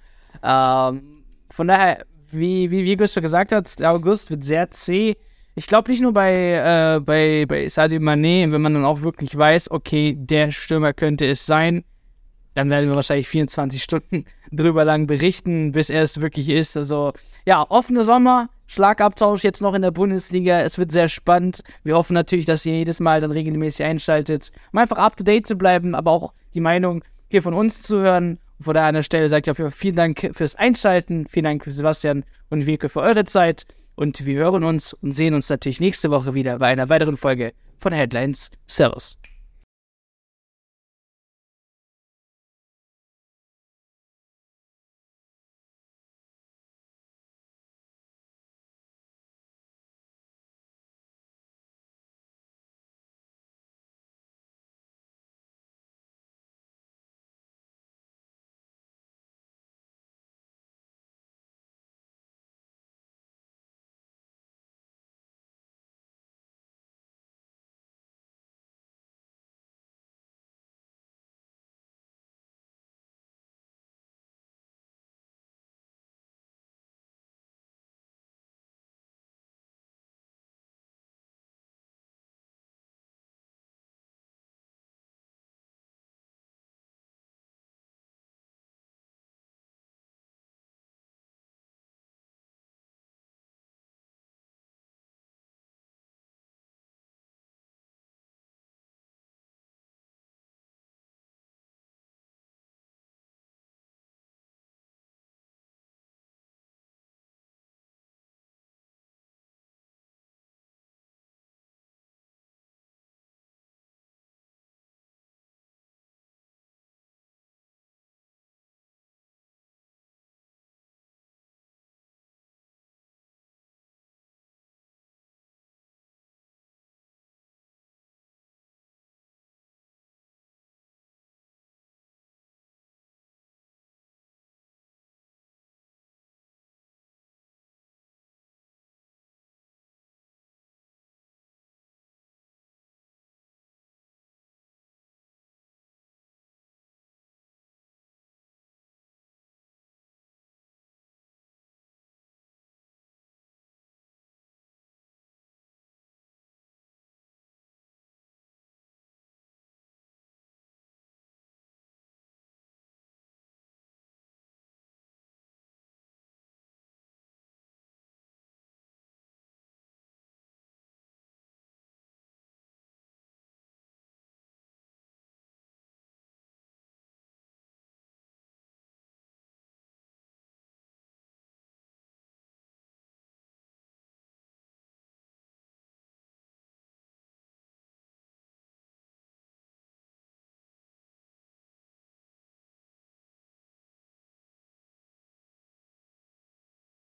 Ähm, 0.43 1.25
von 1.51 1.69
daher, 1.69 2.05
wie, 2.31 2.71
wie, 2.71 2.85
wie 2.85 2.97
Gustav 2.97 3.23
gesagt 3.23 3.53
hat, 3.53 3.79
der 3.79 3.93
August 3.93 4.31
wird 4.31 4.45
sehr 4.45 4.71
zäh. 4.71 5.17
Ich 5.57 5.69
glaube 5.69 5.91
nicht 5.91 6.01
nur 6.01 6.13
bei, 6.13 6.97
äh, 6.97 7.01
bei, 7.01 7.47
bei 7.47 7.69
Sadio 7.69 8.01
Mané, 8.01 8.51
wenn 8.51 8.61
man 8.61 8.75
dann 8.75 8.85
auch 8.85 9.03
wirklich 9.03 9.37
weiß, 9.37 9.71
okay, 9.71 10.17
der 10.19 10.51
Stürmer 10.51 10.93
könnte 10.93 11.27
es 11.27 11.47
sein, 11.47 11.85
dann 12.55 12.71
werden 12.71 12.89
wir 12.89 12.97
wahrscheinlich 12.97 13.29
24 13.29 13.83
Stunden 13.83 14.25
drüber 14.53 14.85
lang 14.85 15.07
berichten, 15.07 15.73
bis 15.73 15.91
er 15.91 16.03
es 16.03 16.21
wirklich 16.21 16.49
ist. 16.49 16.77
Also 16.77 17.13
ja, 17.47 17.65
offene 17.69 18.03
Sommer, 18.03 18.49
Schlagabtausch 18.67 19.45
jetzt 19.45 19.61
noch 19.61 19.75
in 19.75 19.83
der 19.83 19.93
Bundesliga. 19.93 20.61
Es 20.61 20.79
wird 20.79 20.91
sehr 20.91 21.09
spannend. 21.09 21.63
Wir 21.85 21.95
hoffen 21.95 22.15
natürlich, 22.15 22.47
dass 22.47 22.67
ihr 22.67 22.75
jedes 22.75 22.99
Mal 22.99 23.21
dann 23.21 23.31
regelmäßig 23.31 23.85
einschaltet, 23.85 24.51
um 24.73 24.79
einfach 24.81 24.99
up 24.99 25.17
to 25.17 25.23
date 25.23 25.47
zu 25.47 25.57
bleiben, 25.57 25.95
aber 25.95 26.11
auch 26.11 26.33
die 26.55 26.61
Meinung 26.61 27.05
hier 27.29 27.43
von 27.43 27.55
uns 27.55 27.83
zu 27.83 27.99
hören. 27.99 28.39
Und 28.59 28.65
von 28.65 28.75
daher 28.75 28.89
an 28.97 29.03
Stelle 29.05 29.29
sage 29.29 29.43
ich 29.45 29.51
auf 29.51 29.59
jeden 29.59 29.71
Fall 29.71 29.79
vielen 29.79 29.97
Dank 29.97 30.31
fürs 30.33 30.57
Einschalten, 30.57 31.27
vielen 31.29 31.45
Dank 31.45 31.65
für 31.65 31.71
Sebastian 31.71 32.25
und 32.51 32.67
Wilke 32.67 32.89
für 32.89 33.01
eure 33.01 33.25
Zeit. 33.25 33.67
Und 33.97 34.27
wir 34.27 34.39
hören 34.39 34.65
uns 34.65 34.93
und 34.93 35.13
sehen 35.13 35.35
uns 35.35 35.49
natürlich 35.49 35.81
nächste 35.81 36.11
Woche 36.11 36.35
wieder 36.35 36.59
bei 36.59 36.67
einer 36.67 36.89
weiteren 36.89 37.17
Folge 37.17 37.53
von 37.79 37.93
Headlines. 37.93 38.51
Servus. 38.67 39.19